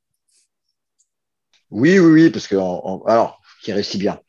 Oui, 1.71 1.99
oui, 1.99 2.13
oui, 2.25 2.31
parce 2.31 2.47
que, 2.47 2.57
on- 2.57 2.81
on- 2.87 3.05
alors, 3.07 3.41
qui 3.63 3.73
réussit 3.73 4.01
bien. 4.01 4.21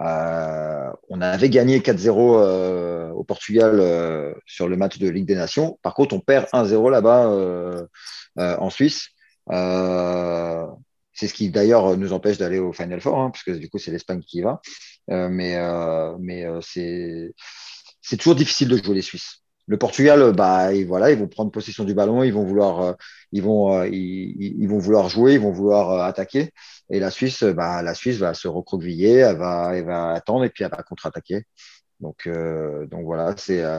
Euh, 0.00 0.90
on 1.10 1.20
avait 1.20 1.50
gagné 1.50 1.82
4-0 1.82 2.38
euh, 2.38 3.10
au 3.10 3.24
Portugal 3.24 3.78
euh, 3.80 4.34
sur 4.46 4.68
le 4.68 4.76
match 4.76 4.98
de 4.98 5.08
Ligue 5.08 5.26
des 5.26 5.34
Nations. 5.36 5.78
Par 5.82 5.94
contre, 5.94 6.14
on 6.14 6.20
perd 6.20 6.46
1-0 6.52 6.90
là-bas 6.90 7.28
en 8.36 8.70
Suisse. 8.70 9.08
C'est 11.12 11.26
ce 11.28 11.34
qui 11.34 11.50
d'ailleurs 11.50 11.96
nous 11.96 12.12
empêche 12.12 12.38
d'aller 12.38 12.58
au 12.58 12.72
Final 12.72 13.00
Four, 13.00 13.18
hein, 13.18 13.30
parce 13.30 13.44
que 13.44 13.50
du 13.52 13.68
coup, 13.68 13.78
c'est 13.78 13.90
l'Espagne 13.90 14.20
qui 14.20 14.38
y 14.38 14.42
va. 14.42 14.60
Mais 15.08 15.56
mais 16.20 16.46
c'est 16.62 17.32
toujours 18.18 18.34
difficile 18.36 18.68
de 18.68 18.76
jouer 18.82 18.94
les 18.94 19.02
Suisses. 19.02 19.42
Le 19.70 19.78
Portugal, 19.78 20.32
bah, 20.32 20.74
et 20.74 20.82
voilà, 20.82 21.12
ils 21.12 21.18
vont 21.18 21.28
prendre 21.28 21.52
possession 21.52 21.84
du 21.84 21.94
ballon, 21.94 22.24
ils 22.24 22.32
vont 22.32 22.42
vouloir, 22.44 22.80
euh, 22.80 22.92
ils 23.30 23.40
vont, 23.40 23.72
euh, 23.72 23.86
ils, 23.86 24.34
ils 24.60 24.68
vont 24.68 24.78
vouloir 24.78 25.08
jouer, 25.08 25.34
ils 25.34 25.40
vont 25.40 25.52
vouloir 25.52 25.90
euh, 25.92 26.02
attaquer. 26.02 26.50
Et 26.90 26.98
la 26.98 27.12
Suisse, 27.12 27.44
bah, 27.44 27.80
la 27.80 27.94
Suisse 27.94 28.16
va 28.16 28.34
se 28.34 28.48
recroqueviller, 28.48 29.18
elle 29.18 29.36
va, 29.36 29.70
elle 29.76 29.84
va 29.84 30.10
attendre 30.10 30.44
et 30.44 30.50
puis 30.50 30.64
elle 30.64 30.72
va 30.72 30.82
contre-attaquer. 30.82 31.44
Donc, 32.00 32.26
euh, 32.26 32.86
donc 32.86 33.04
voilà, 33.04 33.36
c'est 33.36 33.62
euh, 33.62 33.78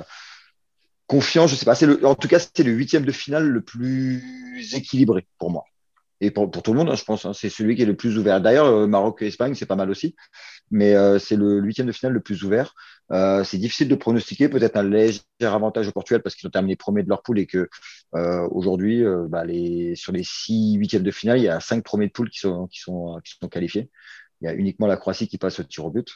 confiant. 1.07 1.47
Je 1.47 1.55
sais 1.55 1.65
pas. 1.65 1.75
C'est 1.75 2.05
en 2.05 2.15
tout 2.15 2.29
cas, 2.29 2.39
c'était 2.39 2.63
le 2.63 2.71
huitième 2.71 3.03
de 3.03 3.11
finale 3.11 3.47
le 3.49 3.61
plus 3.61 4.73
équilibré 4.73 5.27
pour 5.39 5.51
moi. 5.51 5.65
Et 6.21 6.29
pour, 6.29 6.49
tout 6.51 6.71
le 6.71 6.77
monde, 6.77 6.89
hein, 6.89 6.95
je 6.95 7.03
pense. 7.03 7.25
Hein. 7.25 7.33
c'est 7.33 7.49
celui 7.49 7.75
qui 7.75 7.81
est 7.81 7.85
le 7.85 7.95
plus 7.95 8.17
ouvert. 8.17 8.39
D'ailleurs, 8.39 8.87
Maroc 8.87 9.21
et 9.23 9.27
Espagne, 9.27 9.55
c'est 9.55 9.65
pas 9.65 9.75
mal 9.75 9.89
aussi, 9.89 10.15
mais 10.69 10.95
c'est 11.19 11.35
le 11.35 11.59
huitième 11.59 11.87
de 11.87 11.91
finale 11.91 12.13
le 12.13 12.21
plus 12.21 12.43
ouvert. 12.43 12.73
c'est 13.43 13.57
difficile 13.57 13.87
de 13.87 13.95
pronostiquer, 13.95 14.47
peut-être 14.47 14.77
un 14.77 14.83
léger 14.83 15.21
avantage 15.41 15.87
au 15.87 15.91
Portugal 15.91 16.21
parce 16.21 16.35
qu'ils 16.35 16.47
ont 16.47 16.51
terminé 16.51 16.75
premier 16.75 17.03
de 17.03 17.09
leur 17.09 17.23
poule 17.23 17.39
et 17.39 17.47
que 17.47 17.67
aujourd'hui, 18.51 19.03
bah, 19.29 19.43
sur 19.95 20.13
les 20.13 20.23
six 20.23 20.75
huitièmes 20.75 21.03
de 21.03 21.11
finale, 21.11 21.39
il 21.39 21.43
y 21.43 21.49
a 21.49 21.59
cinq 21.59 21.83
premiers 21.83 22.07
de 22.07 22.13
poule 22.13 22.29
qui 22.29 22.39
sont, 22.39 22.69
qualifiés. 23.51 23.89
Il 24.41 24.45
y 24.45 24.47
a 24.47 24.53
uniquement 24.53 24.87
la 24.87 24.97
Croatie 24.97 25.27
qui 25.27 25.37
passe 25.37 25.59
au 25.59 25.63
tir 25.63 25.85
au 25.85 25.89
but. 25.91 26.07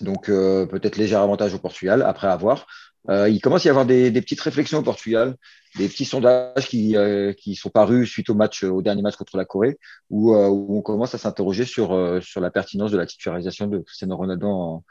Donc 0.00 0.26
peut-être 0.26 0.96
léger 0.96 1.16
avantage 1.16 1.52
au 1.54 1.58
Portugal, 1.58 2.02
après 2.02 2.28
avoir. 2.28 2.66
Euh, 3.08 3.28
il 3.28 3.40
commence 3.40 3.64
à 3.64 3.68
y 3.68 3.70
avoir 3.70 3.86
des, 3.86 4.12
petites 4.12 4.40
réflexions 4.40 4.78
au 4.78 4.82
Portugal, 4.82 5.36
des 5.76 5.88
petits 5.88 6.04
sondages 6.04 6.68
qui, 6.68 6.96
euh, 6.96 7.32
qui 7.32 7.54
sont 7.54 7.70
parus 7.70 8.10
suite 8.10 8.28
au 8.28 8.34
match, 8.34 8.62
au 8.62 8.82
dernier 8.82 9.02
match 9.02 9.16
contre 9.16 9.36
la 9.36 9.44
Corée, 9.44 9.78
où, 10.10 10.34
euh, 10.34 10.48
on 10.48 10.82
commence 10.82 11.14
à 11.14 11.18
s'interroger 11.18 11.64
sur, 11.64 12.20
sur 12.22 12.40
la 12.40 12.50
pertinence 12.50 12.90
de 12.90 12.98
la 12.98 13.06
titularisation 13.06 13.66
de 13.66 13.78
Cristiano 13.78 14.16
Ronaldo 14.16 14.46
en, 14.46 14.84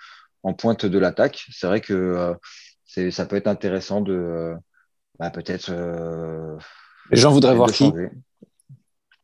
en 0.43 0.53
pointe 0.53 0.85
de 0.85 0.97
l'attaque. 0.97 1.45
C'est 1.51 1.67
vrai 1.67 1.81
que 1.81 2.35
c'est, 2.85 3.11
ça 3.11 3.25
peut 3.25 3.35
être 3.35 3.47
intéressant 3.47 4.01
de 4.01 4.53
bah, 5.19 5.29
peut-être. 5.29 5.71
Les 7.11 7.17
gens 7.17 7.31
voudraient 7.31 7.55
voir 7.55 7.71
qui? 7.71 7.91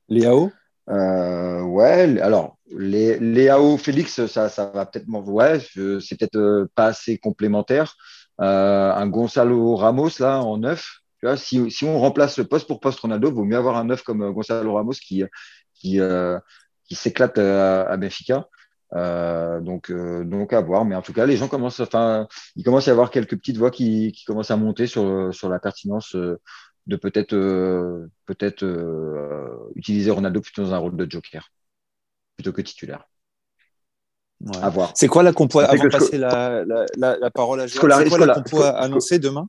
Léao? 0.10 0.52
Euh, 0.90 1.62
ouais, 1.62 2.20
alors 2.22 2.58
les, 2.70 3.18
Léao 3.20 3.78
Félix, 3.78 4.26
ça, 4.28 4.50
ça 4.50 4.66
va 4.68 4.86
peut-être 4.86 5.08
ouais, 5.08 5.60
c'est 5.60 6.18
peut-être 6.18 6.70
pas 6.76 6.88
assez 6.88 7.18
complémentaire. 7.18 7.96
Euh, 8.42 8.92
un 8.94 9.08
Gonzalo 9.08 9.76
Ramos 9.76 10.20
là 10.20 10.42
en 10.42 10.58
neuf. 10.58 11.02
Tu 11.20 11.26
vois, 11.26 11.38
si, 11.38 11.60
on 11.84 12.00
remplace 12.00 12.38
le 12.38 12.46
poste 12.46 12.68
pour 12.68 12.80
poste 12.80 13.00
Ronaldo, 13.00 13.32
vaut 13.32 13.46
mieux 13.46 13.58
avoir 13.58 13.78
un 13.78 13.86
neuf 13.86 14.04
comme 14.04 14.22
euh, 14.24 14.32
Gonzalo 14.32 14.74
Ramos 14.74 14.94
qui, 14.94 15.24
qui, 15.74 16.00
euh, 16.02 16.40
s'éclate 16.92 17.38
à, 17.38 17.98
Benfica. 17.98 18.48
donc, 18.94 19.92
donc 19.92 20.54
à 20.54 20.62
voir. 20.62 20.86
Mais 20.86 20.96
en 20.96 21.02
tout 21.02 21.14
cas, 21.14 21.26
les 21.26 21.38
gens 21.38 21.48
commencent, 21.48 21.80
enfin, 21.80 22.28
il 22.56 22.64
commence 22.64 22.88
à 22.88 22.92
y 22.92 22.94
avoir 22.94 23.12
quelques 23.12 23.38
petites 23.38 23.58
voix 23.58 23.72
qui, 23.72 24.12
qui 24.12 24.26
commencent 24.26 24.52
à 24.52 24.58
monter 24.58 24.88
sur, 24.88 25.34
sur 25.34 25.50
la 25.50 25.60
pertinence 25.60 26.16
de 26.16 26.96
peut-être 26.98 27.36
peut-être 28.26 28.64
utiliser 29.76 30.12
Ronaldo 30.12 30.42
plutôt 30.42 30.64
dans 30.64 30.74
un 30.74 30.78
rôle 30.78 30.96
de 30.98 31.10
joker 31.10 31.50
plutôt 32.36 32.52
que 32.54 32.62
titulaire. 32.62 33.06
C'est 34.94 35.08
quoi 35.08 35.24
la 35.24 35.34
compo 35.34 35.60
Avant 35.60 35.84
de 35.84 35.90
passer 35.90 36.18
la, 36.18 36.64
la, 36.98 37.32
parole 37.32 37.62
à 37.62 37.68
Joël, 37.68 37.94
c'est 38.04 38.10
quoi 38.10 38.26
la 38.26 38.34
compo 38.36 38.62
annoncée 38.62 39.20
demain? 39.20 39.48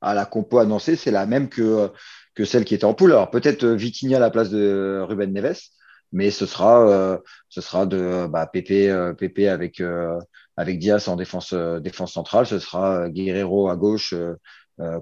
Ah, 0.00 0.14
La 0.14 0.24
compo 0.24 0.58
annoncée, 0.58 0.96
c'est 0.96 1.10
la 1.10 1.26
même 1.26 1.48
que, 1.48 1.90
que 2.34 2.44
celle 2.44 2.64
qui 2.64 2.74
était 2.74 2.84
en 2.84 2.94
poule. 2.94 3.12
Alors 3.12 3.30
peut-être 3.30 3.64
euh, 3.64 3.74
Vitinha 3.74 4.16
à 4.16 4.20
la 4.20 4.30
place 4.30 4.50
de 4.50 5.00
Ruben 5.06 5.32
Neves, 5.32 5.60
mais 6.12 6.30
ce 6.30 6.46
sera, 6.46 6.88
euh, 6.88 7.18
ce 7.48 7.60
sera 7.60 7.86
de 7.86 8.26
bah, 8.26 8.46
Pépé, 8.46 8.90
euh, 8.90 9.14
avec, 9.50 9.82
avec 10.56 10.78
Diaz 10.78 11.08
en 11.08 11.16
défense, 11.16 11.52
défense 11.54 12.12
centrale. 12.12 12.46
Ce 12.46 12.58
sera 12.58 13.08
Guerrero 13.10 13.68
à 13.68 13.76
gauche, 13.76 14.14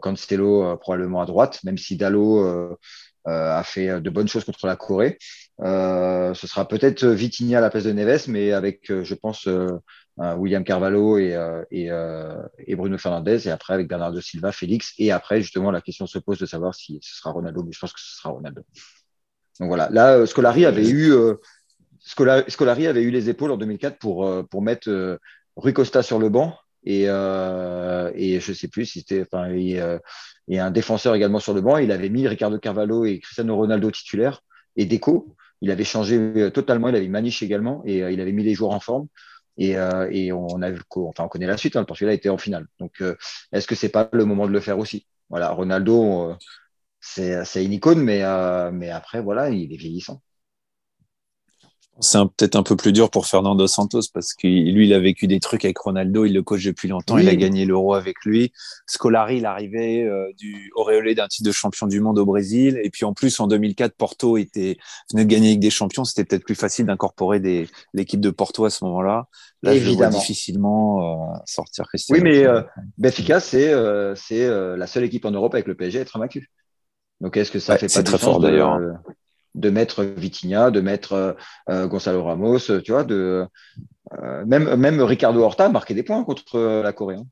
Cancelo 0.01 0.77
probablement 0.79 1.21
à 1.23 1.27
droite, 1.27 1.61
même 1.65 1.79
si 1.79 1.97
Dallo 1.97 2.77
a 3.25 3.63
fait 3.63 4.01
de 4.01 4.11
bonnes 4.11 4.29
choses 4.29 4.45
contre 4.45 4.67
la 4.67 4.77
Corée. 4.77 5.19
Euh, 5.61 6.35
ce 6.35 6.47
sera 6.47 6.69
peut-être 6.69 7.05
Vitinha 7.05 7.59
à 7.59 7.61
la 7.61 7.71
place 7.71 7.85
de 7.85 7.93
Neves, 7.93 8.29
mais 8.29 8.53
avec, 8.53 8.91
euh, 8.91 9.03
je 9.03 9.15
pense, 9.15 9.49
euh, 9.49 9.69
William 10.37 10.65
Carvalho 10.65 11.19
et, 11.19 11.35
Bruno 12.77 12.99
Fernandez, 12.99 13.47
et 13.47 13.51
après 13.51 13.75
avec 13.75 13.89
Bernardo 13.89 14.21
Silva, 14.21 14.53
Félix, 14.53 14.95
et 14.99 15.13
après, 15.13 15.41
justement, 15.41 15.71
la 15.71 15.81
question 15.81 16.07
se 16.07 16.19
pose 16.19 16.39
de 16.39 16.47
savoir 16.47 16.75
si 16.75 16.99
ce 17.03 17.17
sera 17.17 17.31
Ronaldo, 17.31 17.63
mais 17.63 17.73
je 17.73 17.79
pense 17.79 17.93
que 17.93 18.01
ce 18.01 18.17
sera 18.17 18.31
Ronaldo. 18.31 18.63
Donc 19.61 19.69
voilà, 19.69 19.89
là, 19.91 20.27
Scolari 20.27 20.65
avait 20.65 20.89
eu, 20.89 21.13
Scolari 22.01 22.87
avait 22.87 23.03
eu 23.03 23.11
les 23.11 23.29
épaules 23.29 23.53
en 23.53 23.57
2004 23.57 23.99
pour, 23.99 24.49
pour 24.49 24.63
mettre 24.63 25.19
Rui 25.55 25.73
Costa 25.73 26.03
sur 26.03 26.19
le 26.19 26.29
banc, 26.29 26.57
et, 26.85 27.05
euh, 27.07 28.11
et 28.15 28.41
je 28.41 28.53
sais 28.53 28.69
plus 28.69 28.87
si 28.87 29.01
c'était 29.01 29.23
enfin 29.23 29.51
et, 29.51 29.81
et, 30.47 30.59
un 30.61 30.71
défenseur 30.71 31.15
également 31.17 31.41
sur 31.41 31.53
le 31.53 31.61
banc 31.61 31.77
il 31.77 31.91
avait 31.91 32.09
mis 32.09 32.27
Ricardo 32.29 32.57
Carvalho 32.59 33.05
et 33.05 33.19
Cristiano 33.19 33.57
Ronaldo 33.57 33.91
titulaires 33.91 34.43
et 34.77 34.87
Deco 34.87 35.37
il 35.61 35.71
avait 35.71 35.85
changé 35.85 36.17
euh, 36.17 36.51
totalement, 36.51 36.89
il 36.89 36.97
avait 36.97 37.09
Maniche 37.09 37.43
également 37.43 37.83
et 37.85 38.03
euh, 38.03 38.11
il 38.11 38.21
avait 38.21 38.33
mis 38.33 38.45
les 38.45 38.55
joueurs 38.55 38.73
en 38.73 38.81
forme. 38.81 39.09
Et, 39.57 39.77
euh, 39.77 40.09
et 40.13 40.33
on, 40.33 40.63
a, 40.63 40.71
enfin, 40.97 41.25
on 41.25 41.29
connaît 41.29 41.47
la 41.47 41.57
suite, 41.57 41.77
hein, 41.77 41.81
le 41.81 41.87
Portugal 41.87 42.11
a 42.11 42.15
été 42.15 42.31
en 42.31 42.39
finale. 42.39 42.67
Donc, 42.79 43.03
est-ce 43.53 43.67
que 43.67 43.75
c'est 43.75 43.89
pas 43.89 44.09
le 44.13 44.25
moment 44.25 44.47
de 44.47 44.53
le 44.53 44.61
faire 44.61 44.79
aussi? 44.79 45.09
Voilà, 45.31 45.51
Ronaldo, 45.51 46.37
c'est 47.01 47.65
une 47.65 47.73
icône, 47.73 48.01
mais, 48.01 48.23
mais 48.73 48.91
après, 48.91 49.21
voilà, 49.21 49.51
il 49.51 49.73
est 49.73 49.77
vieillissant. 49.77 50.23
C'est 52.01 52.19
peut-être 52.37 52.55
un 52.55 52.63
peu 52.63 52.77
plus 52.77 52.93
dur 52.93 53.11
pour 53.11 53.27
Fernando 53.27 53.67
Santos 53.67 54.03
parce 54.15 54.33
que 54.33 54.47
lui, 54.47 54.87
il 54.87 54.95
a 54.95 55.01
vécu 55.01 55.27
des 55.27 55.41
trucs 55.41 55.65
avec 55.65 55.79
Ronaldo, 55.79 56.25
il 56.25 56.33
le 56.33 56.43
coach 56.43 56.65
depuis 56.65 56.87
longtemps, 56.87 57.19
il 57.19 57.29
a 57.29 57.35
gagné 57.35 57.65
l'Euro 57.65 57.95
avec 57.95 58.25
lui. 58.25 58.53
Scolari, 58.87 59.39
il 59.39 59.47
arrivait 59.47 60.05
euh, 60.05 60.33
du 60.37 60.71
auréolé 60.77 61.17
d'un 61.17 61.27
titre 61.27 61.49
de 61.49 61.53
champion 61.53 61.89
du 61.89 62.01
monde 62.01 62.19
au 62.19 62.25
Brésil. 62.25 62.81
Et 62.85 62.91
puis 62.91 63.05
en 63.05 63.15
plus, 63.15 63.41
en 63.41 63.49
2004, 63.49 63.95
Porto 63.97 64.37
était, 64.37 64.77
venait 65.11 65.25
de 65.25 65.31
gagner 65.31 65.49
avec 65.49 65.61
des 65.61 65.71
champions. 65.71 66.05
C'était 66.05 66.25
peut-être 66.25 66.45
plus 66.45 66.55
facile 66.55 66.87
d'incorporer 66.87 67.67
l'équipe 67.93 68.21
de 68.21 68.31
Porto 68.31 68.65
à 68.65 68.71
ce 68.71 68.85
moment-là. 68.85 69.27
Là, 69.63 69.75
Évidemment. 69.75 69.93
je 69.93 69.97
vois 69.97 70.21
difficilement 70.21 71.35
euh, 71.35 71.39
sortir 71.47 71.89
Christian. 71.89 72.15
Oui, 72.15 72.23
mais 72.23 72.47
euh, 72.47 72.63
Benfica, 72.97 73.41
c'est 73.41 73.75
c'est 74.15 74.49
la 74.49 74.87
seule 74.87 75.05
équipe 75.05 75.25
en 75.25 75.33
Europe 75.33 75.55
avec 75.55 75.67
le 75.67 75.75
PSG 75.75 75.99
à 75.99 76.03
être 76.03 76.17
invaincu. 76.17 76.49
Donc 77.21 77.37
est-ce 77.37 77.51
que 77.51 77.59
ça 77.59 77.77
fait 77.77 77.93
pas 77.93 78.05
très 78.05 78.19
fort 78.19 78.39
d'ailleurs 78.39 78.79
de 78.79 78.93
mettre 79.55 80.05
Vitinha, 80.05 80.71
de 80.71 80.81
mettre 80.81 81.13
euh, 81.13 81.33
euh, 81.71 81.87
Gonzalo 81.87 82.25
Ramos, 82.25 82.59
tu 82.59 82.93
vois, 82.93 83.05
de, 83.05 83.47
euh, 84.19 84.45
même, 84.47 84.75
même 84.77 85.01
Ricardo 85.01 85.41
Horta 85.41 85.69
marqué 85.69 85.95
des 85.95 86.03
points 86.03 86.25
contre 86.25 86.59
la 86.59 86.93
Corée. 86.93 87.17
Hein. 87.17 87.27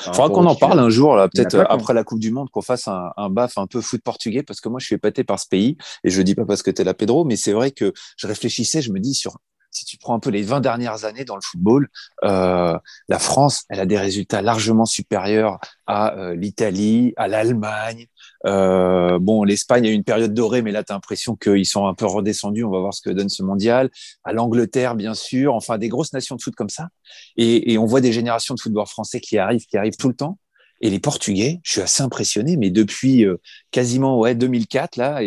Il 0.00 0.14
faudra 0.14 0.28
qu'on 0.28 0.46
en 0.46 0.54
parle 0.54 0.78
un 0.78 0.90
jour, 0.90 1.16
peut-être 1.34 1.66
après 1.68 1.92
la 1.92 2.04
Coupe 2.04 2.20
du 2.20 2.30
Monde, 2.30 2.50
qu'on 2.50 2.62
fasse 2.62 2.86
un, 2.86 3.10
un 3.16 3.30
baf 3.30 3.58
un 3.58 3.66
peu 3.66 3.80
foot 3.80 4.00
portugais, 4.00 4.44
parce 4.44 4.60
que 4.60 4.68
moi, 4.68 4.78
je 4.78 4.86
suis 4.86 4.94
épaté 4.94 5.24
par 5.24 5.40
ce 5.40 5.48
pays, 5.48 5.76
et 6.04 6.10
je 6.10 6.18
ne 6.18 6.22
dis 6.22 6.36
pas 6.36 6.44
parce 6.44 6.62
que 6.62 6.70
tu 6.70 6.82
es 6.82 6.84
là, 6.84 6.94
Pedro, 6.94 7.24
mais 7.24 7.34
c'est 7.34 7.52
vrai 7.52 7.72
que 7.72 7.92
je 8.16 8.28
réfléchissais, 8.28 8.80
je 8.80 8.92
me 8.92 9.00
dis, 9.00 9.14
sur 9.14 9.38
si 9.70 9.84
tu 9.84 9.98
prends 9.98 10.14
un 10.14 10.18
peu 10.18 10.30
les 10.30 10.42
20 10.42 10.60
dernières 10.60 11.04
années 11.04 11.24
dans 11.24 11.36
le 11.36 11.42
football, 11.42 11.88
euh, 12.24 12.78
la 13.08 13.18
France, 13.18 13.64
elle 13.68 13.80
a 13.80 13.86
des 13.86 13.98
résultats 13.98 14.42
largement 14.42 14.86
supérieurs 14.86 15.58
à 15.86 16.16
euh, 16.16 16.34
l'Italie, 16.34 17.12
à 17.16 17.28
l'Allemagne. 17.28 18.06
Euh, 18.46 19.18
bon, 19.18 19.44
l'Espagne 19.44 19.86
a 19.86 19.90
eu 19.90 19.94
une 19.94 20.04
période 20.04 20.32
dorée, 20.32 20.62
mais 20.62 20.72
là, 20.72 20.84
tu 20.84 20.92
as 20.92 20.94
l'impression 20.96 21.36
qu'ils 21.36 21.66
sont 21.66 21.86
un 21.86 21.94
peu 21.94 22.06
redescendus. 22.06 22.64
On 22.64 22.70
va 22.70 22.80
voir 22.80 22.94
ce 22.94 23.02
que 23.02 23.10
donne 23.10 23.28
ce 23.28 23.42
mondial. 23.42 23.90
À 24.24 24.32
l'Angleterre, 24.32 24.94
bien 24.94 25.14
sûr. 25.14 25.54
Enfin, 25.54 25.78
des 25.78 25.88
grosses 25.88 26.12
nations 26.12 26.36
de 26.36 26.42
foot 26.42 26.54
comme 26.54 26.68
ça. 26.68 26.88
Et, 27.36 27.72
et 27.72 27.78
on 27.78 27.86
voit 27.86 28.00
des 28.00 28.12
générations 28.12 28.54
de 28.54 28.60
footballeurs 28.60 28.90
français 28.90 29.20
qui 29.20 29.38
arrivent, 29.38 29.66
qui 29.66 29.76
arrivent 29.76 29.96
tout 29.96 30.08
le 30.08 30.14
temps. 30.14 30.38
Et 30.80 30.90
les 30.90 31.00
Portugais, 31.00 31.60
je 31.64 31.72
suis 31.72 31.80
assez 31.80 32.02
impressionné, 32.02 32.56
mais 32.56 32.70
depuis 32.70 33.24
euh, 33.24 33.40
quasiment 33.70 34.18
ouais 34.18 34.34
2004 34.34 34.96
là, 34.96 35.22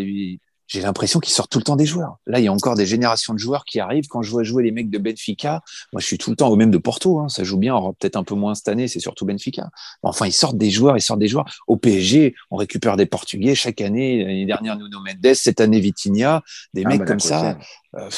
j'ai 0.71 0.79
l'impression 0.79 1.19
qu'ils 1.19 1.34
sortent 1.34 1.51
tout 1.51 1.57
le 1.57 1.65
temps 1.65 1.75
des 1.75 1.86
joueurs. 1.86 2.15
Là, 2.25 2.39
il 2.39 2.45
y 2.45 2.47
a 2.47 2.53
encore 2.53 2.75
des 2.75 2.86
générations 2.86 3.34
de 3.34 3.39
joueurs 3.39 3.65
qui 3.65 3.81
arrivent. 3.81 4.07
Quand 4.07 4.21
je 4.21 4.31
vois 4.31 4.43
jouer 4.43 4.63
les 4.63 4.71
mecs 4.71 4.89
de 4.89 4.97
Benfica, 4.97 5.62
moi, 5.91 5.99
je 5.99 6.05
suis 6.05 6.17
tout 6.17 6.29
le 6.29 6.38
temps 6.38 6.47
au 6.47 6.55
même 6.55 6.71
de 6.71 6.77
Porto. 6.77 7.19
Hein, 7.19 7.27
ça 7.27 7.43
joue 7.43 7.57
bien, 7.57 7.77
peut-être 7.99 8.15
un 8.15 8.23
peu 8.23 8.36
moins 8.36 8.55
cette 8.55 8.69
année, 8.69 8.88
c'est 8.88 9.01
surtout 9.01 9.25
Benfica. 9.25 9.69
Enfin, 10.01 10.27
ils 10.27 10.31
sortent 10.31 10.57
des 10.57 10.69
joueurs, 10.69 10.95
ils 10.95 11.01
sortent 11.01 11.19
des 11.19 11.27
joueurs. 11.27 11.43
Au 11.67 11.75
PSG, 11.75 12.36
on 12.51 12.55
récupère 12.55 12.95
des 12.95 13.05
Portugais 13.05 13.53
chaque 13.53 13.81
année. 13.81 14.23
L'année 14.23 14.45
dernière, 14.45 14.77
Nuno 14.77 14.99
Mendes, 15.01 15.34
cette 15.34 15.60
année, 15.60 15.81
Vitinha, 15.81 16.41
des 16.73 16.84
ah, 16.86 16.88
mecs 16.88 17.03
comme 17.03 17.19
ça. 17.19 17.57
Euh, 17.97 18.10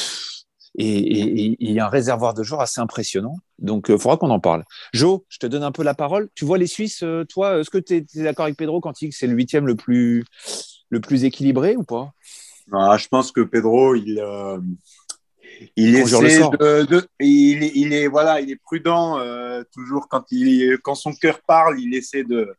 et 0.77 1.55
il 1.59 1.71
y 1.71 1.79
a 1.79 1.85
un 1.87 1.89
réservoir 1.89 2.35
de 2.35 2.43
joueurs 2.43 2.61
assez 2.61 2.81
impressionnant. 2.81 3.37
Donc, 3.59 3.85
il 3.89 3.95
euh, 3.95 3.97
faudra 3.97 4.17
qu'on 4.17 4.29
en 4.29 4.39
parle. 4.39 4.63
Jo, 4.93 5.25
je 5.29 5.37
te 5.39 5.45
donne 5.45 5.63
un 5.63 5.71
peu 5.71 5.83
la 5.83 5.93
parole. 5.93 6.29
Tu 6.35 6.45
vois 6.45 6.57
les 6.57 6.67
Suisses, 6.67 7.03
euh, 7.03 7.25
toi, 7.25 7.59
est-ce 7.59 7.69
que 7.69 7.77
tu 7.77 7.95
es, 7.95 8.05
d'accord 8.15 8.45
avec 8.45 8.57
Pedro 8.57 8.79
quand 8.79 9.01
il 9.01 9.05
dit 9.05 9.09
que 9.11 9.17
c'est 9.17 9.27
le 9.27 9.33
huitième 9.33 9.67
le 9.67 9.75
plus, 9.75 10.23
le 10.89 10.99
plus 10.99 11.25
équilibré 11.25 11.75
ou 11.75 11.83
pas? 11.83 12.13
Ah, 12.71 12.97
je 12.97 13.07
pense 13.07 13.31
que 13.31 13.41
Pedro, 13.41 13.95
il, 13.95 14.19
euh, 14.19 14.59
il 15.75 15.95
essaie 15.95 16.39
de, 16.39 17.07
il, 17.19 17.63
il, 17.75 17.93
est 17.93 18.07
voilà, 18.07 18.39
il 18.41 18.51
est 18.51 18.61
prudent 18.61 19.19
euh, 19.19 19.63
toujours 19.71 20.07
quand 20.07 20.25
il 20.31 20.77
quand 20.83 20.95
son 20.95 21.13
cœur 21.13 21.41
parle, 21.45 21.79
il 21.79 21.93
essaie 21.93 22.23
de 22.23 22.55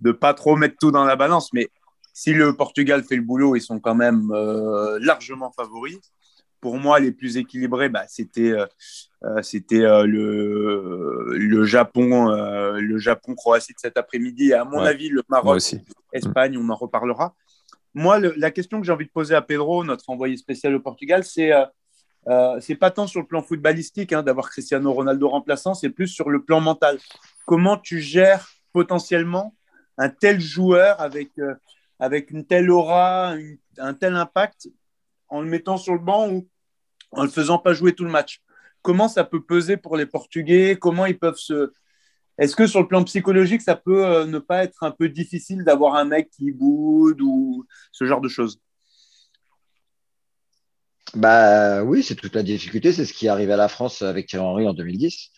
de 0.00 0.12
pas 0.12 0.34
trop 0.34 0.56
mettre 0.56 0.76
tout 0.80 0.90
dans 0.90 1.04
la 1.04 1.16
balance. 1.16 1.52
Mais 1.52 1.68
si 2.14 2.32
le 2.32 2.56
Portugal 2.56 3.04
fait 3.04 3.16
le 3.16 3.22
boulot, 3.22 3.56
ils 3.56 3.60
sont 3.60 3.80
quand 3.80 3.94
même 3.94 4.30
euh, 4.32 4.98
largement 5.00 5.52
favoris. 5.52 5.98
Pour 6.60 6.78
moi, 6.78 7.00
les 7.00 7.10
plus 7.10 7.38
équilibrés, 7.38 7.88
bah, 7.88 8.04
c'était 8.06 8.54
c'était 9.42 9.80
le 9.80 11.34
le 11.36 11.64
Japon 11.64 12.30
le 12.30 12.98
Japon 12.98 13.34
Croatie 13.34 13.72
de 13.74 13.80
cet 13.80 13.96
après-midi. 13.96 14.50
Et 14.50 14.54
à 14.54 14.64
mon 14.64 14.78
avis, 14.78 15.08
le 15.08 15.24
Maroc 15.28 15.60
Espagne, 16.12 16.56
on 16.56 16.68
en 16.68 16.76
reparlera 16.76 17.34
moi, 17.94 18.18
la 18.18 18.50
question 18.50 18.80
que 18.80 18.86
j'ai 18.86 18.92
envie 18.92 19.06
de 19.06 19.10
poser 19.10 19.34
à 19.34 19.42
Pedro, 19.42 19.84
notre 19.84 20.08
envoyé 20.08 20.36
spécial 20.36 20.74
au 20.74 20.80
Portugal, 20.80 21.24
c'est 21.24 21.52
euh, 21.52 21.64
euh 22.28 22.60
c'est 22.60 22.74
pas 22.74 22.90
tant 22.90 23.06
sur 23.06 23.20
le 23.20 23.26
plan 23.26 23.42
footballistique 23.42 24.12
hein, 24.12 24.22
d'avoir 24.22 24.48
Cristiano 24.50 24.92
Ronaldo 24.92 25.28
remplaçant, 25.28 25.74
c'est 25.74 25.90
plus 25.90 26.08
sur 26.08 26.30
le 26.30 26.42
plan 26.42 26.60
mental. 26.60 26.98
Comment 27.46 27.76
tu 27.76 28.00
gères 28.00 28.48
potentiellement 28.72 29.54
un 29.98 30.08
tel 30.08 30.40
joueur 30.40 31.00
avec, 31.00 31.38
euh, 31.38 31.54
avec 31.98 32.30
une 32.30 32.46
telle 32.46 32.70
aura, 32.70 33.34
un 33.78 33.94
tel 33.94 34.16
impact 34.16 34.68
en 35.28 35.42
le 35.42 35.48
mettant 35.48 35.76
sur 35.76 35.92
le 35.92 36.00
banc 36.00 36.30
ou 36.30 36.48
en 37.10 37.24
le 37.24 37.28
faisant 37.28 37.58
pas 37.58 37.74
jouer 37.74 37.94
tout 37.94 38.04
le 38.04 38.10
match? 38.10 38.40
Comment 38.80 39.08
ça 39.08 39.24
peut 39.24 39.42
peser 39.42 39.76
pour 39.76 39.96
les 39.96 40.06
Portugais? 40.06 40.76
Comment 40.80 41.06
ils 41.06 41.18
peuvent 41.18 41.36
se. 41.36 41.72
Est-ce 42.38 42.56
que 42.56 42.66
sur 42.66 42.80
le 42.80 42.88
plan 42.88 43.04
psychologique, 43.04 43.62
ça 43.62 43.76
peut 43.76 44.06
euh, 44.06 44.26
ne 44.26 44.38
pas 44.38 44.64
être 44.64 44.82
un 44.82 44.90
peu 44.90 45.08
difficile 45.08 45.64
d'avoir 45.64 45.96
un 45.96 46.04
mec 46.04 46.30
qui 46.30 46.50
boude 46.50 47.20
ou 47.20 47.66
ce 47.92 48.04
genre 48.04 48.20
de 48.20 48.28
choses? 48.28 48.60
Bah 51.14 51.82
oui, 51.84 52.02
c'est 52.02 52.14
toute 52.14 52.34
la 52.34 52.42
difficulté. 52.42 52.92
C'est 52.92 53.04
ce 53.04 53.12
qui 53.12 53.26
est 53.26 53.28
arrivé 53.28 53.52
à 53.52 53.56
la 53.56 53.68
France 53.68 54.00
avec 54.02 54.28
Thierry 54.28 54.44
Henry 54.44 54.66
en 54.66 54.72
2010. 54.72 55.30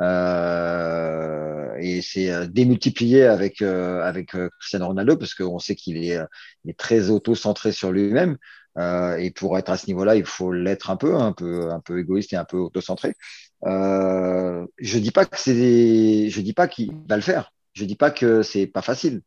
Euh, 0.00 1.74
et 1.80 2.02
c'est 2.02 2.30
euh, 2.30 2.46
démultiplié 2.46 3.24
avec 3.24 3.62
avec 3.62 4.36
Cristiano 4.60 4.86
Ronaldo 4.86 5.16
parce 5.16 5.34
qu'on 5.34 5.58
sait 5.58 5.74
qu'il 5.74 5.98
est, 6.04 6.18
très 6.78 7.10
auto-centré 7.10 7.72
sur 7.72 7.92
lui-même. 7.92 8.38
Euh, 8.78 9.16
et 9.16 9.30
pour 9.30 9.58
être 9.58 9.70
à 9.70 9.76
ce 9.76 9.86
niveau-là, 9.86 10.14
il 10.16 10.24
faut 10.24 10.52
l'être 10.52 10.90
un 10.90 10.96
peu, 10.96 11.16
un 11.16 11.32
peu, 11.32 11.70
un 11.70 11.80
peu 11.80 11.98
égoïste 11.98 12.32
et 12.32 12.36
un 12.36 12.44
peu 12.44 12.58
autocentré. 12.58 13.14
Euh, 13.66 14.66
je 14.78 14.98
dis 14.98 15.10
pas 15.10 15.24
que 15.24 15.38
c'est, 15.38 16.30
je 16.30 16.40
dis 16.40 16.52
pas 16.52 16.68
qu'il 16.68 16.92
va 17.08 17.16
le 17.16 17.22
faire. 17.22 17.52
Je 17.74 17.84
dis 17.84 17.96
pas 17.96 18.10
que 18.10 18.42
c'est 18.42 18.66
pas 18.66 18.82
facile. 18.82 19.22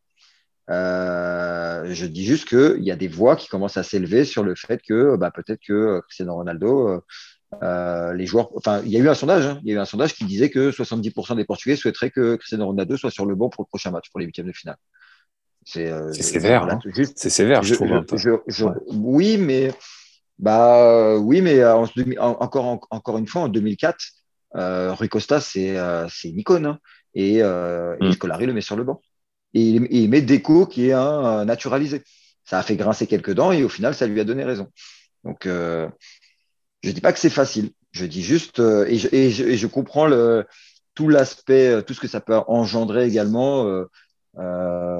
Euh, 0.70 1.94
je 1.94 2.06
dis 2.06 2.26
juste 2.26 2.48
qu'il 2.48 2.84
y 2.84 2.92
a 2.92 2.96
des 2.96 3.08
voix 3.08 3.36
qui 3.36 3.48
commencent 3.48 3.78
à 3.78 3.84
s'élever 3.84 4.26
sur 4.26 4.44
le 4.44 4.56
fait 4.56 4.82
que 4.82 5.16
bah, 5.18 5.32
peut-être 5.32 5.60
que 5.66 6.02
Cristiano 6.02 6.36
Ronaldo, 6.36 7.04
euh, 7.62 8.14
les 8.14 8.26
joueurs, 8.26 8.50
enfin, 8.56 8.82
il 8.86 8.92
y 8.92 8.98
a 8.98 9.00
eu 9.00 9.10
un 9.10 9.14
sondage, 9.14 9.46
hein. 9.46 9.60
il 9.64 9.70
y 9.70 9.72
a 9.74 9.76
eu 9.76 9.80
un 9.80 9.86
sondage 9.86 10.14
qui 10.14 10.24
disait 10.24 10.50
que 10.50 10.72
70% 10.72 11.36
des 11.36 11.44
Portugais 11.44 11.76
souhaiteraient 11.76 12.10
que 12.10 12.36
Cristiano 12.38 12.66
Ronaldo 12.66 12.96
soit 12.96 13.12
sur 13.12 13.26
le 13.26 13.36
banc 13.36 13.50
pour 13.50 13.64
le 13.64 13.68
prochain 13.68 13.92
match, 13.92 14.10
pour 14.10 14.20
les 14.20 14.26
huitièmes 14.26 14.48
de 14.48 14.54
finale. 14.54 14.78
Euh, 15.78 16.12
c'est 16.14 16.24
sévère. 16.24 16.64
Hein. 16.64 16.80
C'est 17.16 17.30
sévère, 17.30 17.62
je, 17.62 17.76
trouve. 17.76 18.80
oui, 18.88 19.38
mais 19.38 19.72
bah 20.40 21.18
oui, 21.18 21.42
mais 21.42 21.64
encore 22.18 22.80
encore 22.90 23.18
une 23.18 23.28
fois, 23.28 23.44
en 23.44 23.48
2004, 23.48 23.96
euh, 23.96 24.21
Rui 24.54 25.10
Costa 25.10 25.40
c'est 25.40 25.76
une 25.76 26.40
icône 26.40 26.66
hein. 26.66 26.80
et, 27.14 27.42
euh, 27.42 27.96
mm. 28.00 28.12
Scolari 28.14 28.46
le 28.46 28.54
met 28.54 28.62
sur 28.62 28.76
le 28.76 28.84
banc 28.84 29.02
et, 29.54 29.62
il 29.62 30.10
met 30.10 30.22
Deco 30.22 30.66
qui 30.66 30.90
est 30.90 30.94
un 30.94 31.46
naturalisé. 31.46 32.04
Ça 32.46 32.60
a 32.60 32.64
fait 32.64 32.76
grincer 32.76 33.08
quelques 33.08 33.34
dents 33.34 33.52
et 33.52 33.64
au 33.64 33.70
final, 33.70 33.94
ça 33.94 34.08
lui 34.08 34.20
a 34.20 34.24
donné 34.24 34.44
raison. 34.44 34.68
Donc, 35.24 35.46
je 35.46 35.90
dis 36.84 37.02
pas 37.02 37.14
que 37.14 37.20
c'est 37.20 37.30
facile. 37.30 37.72
Je 37.92 38.06
dis 38.06 38.24
juste 38.24 38.60
et 38.60 38.98
je, 38.98 39.08
et, 39.14 39.30
je, 39.30 39.68
comprends 39.68 40.08
le, 40.08 40.46
tout 40.96 41.10
l'aspect, 41.10 41.84
tout 41.84 41.94
ce 41.94 42.00
que 42.00 42.08
ça 42.08 42.22
peut 42.22 42.40
engendrer 42.48 43.06
également 43.06 43.86
euh, 44.38 44.98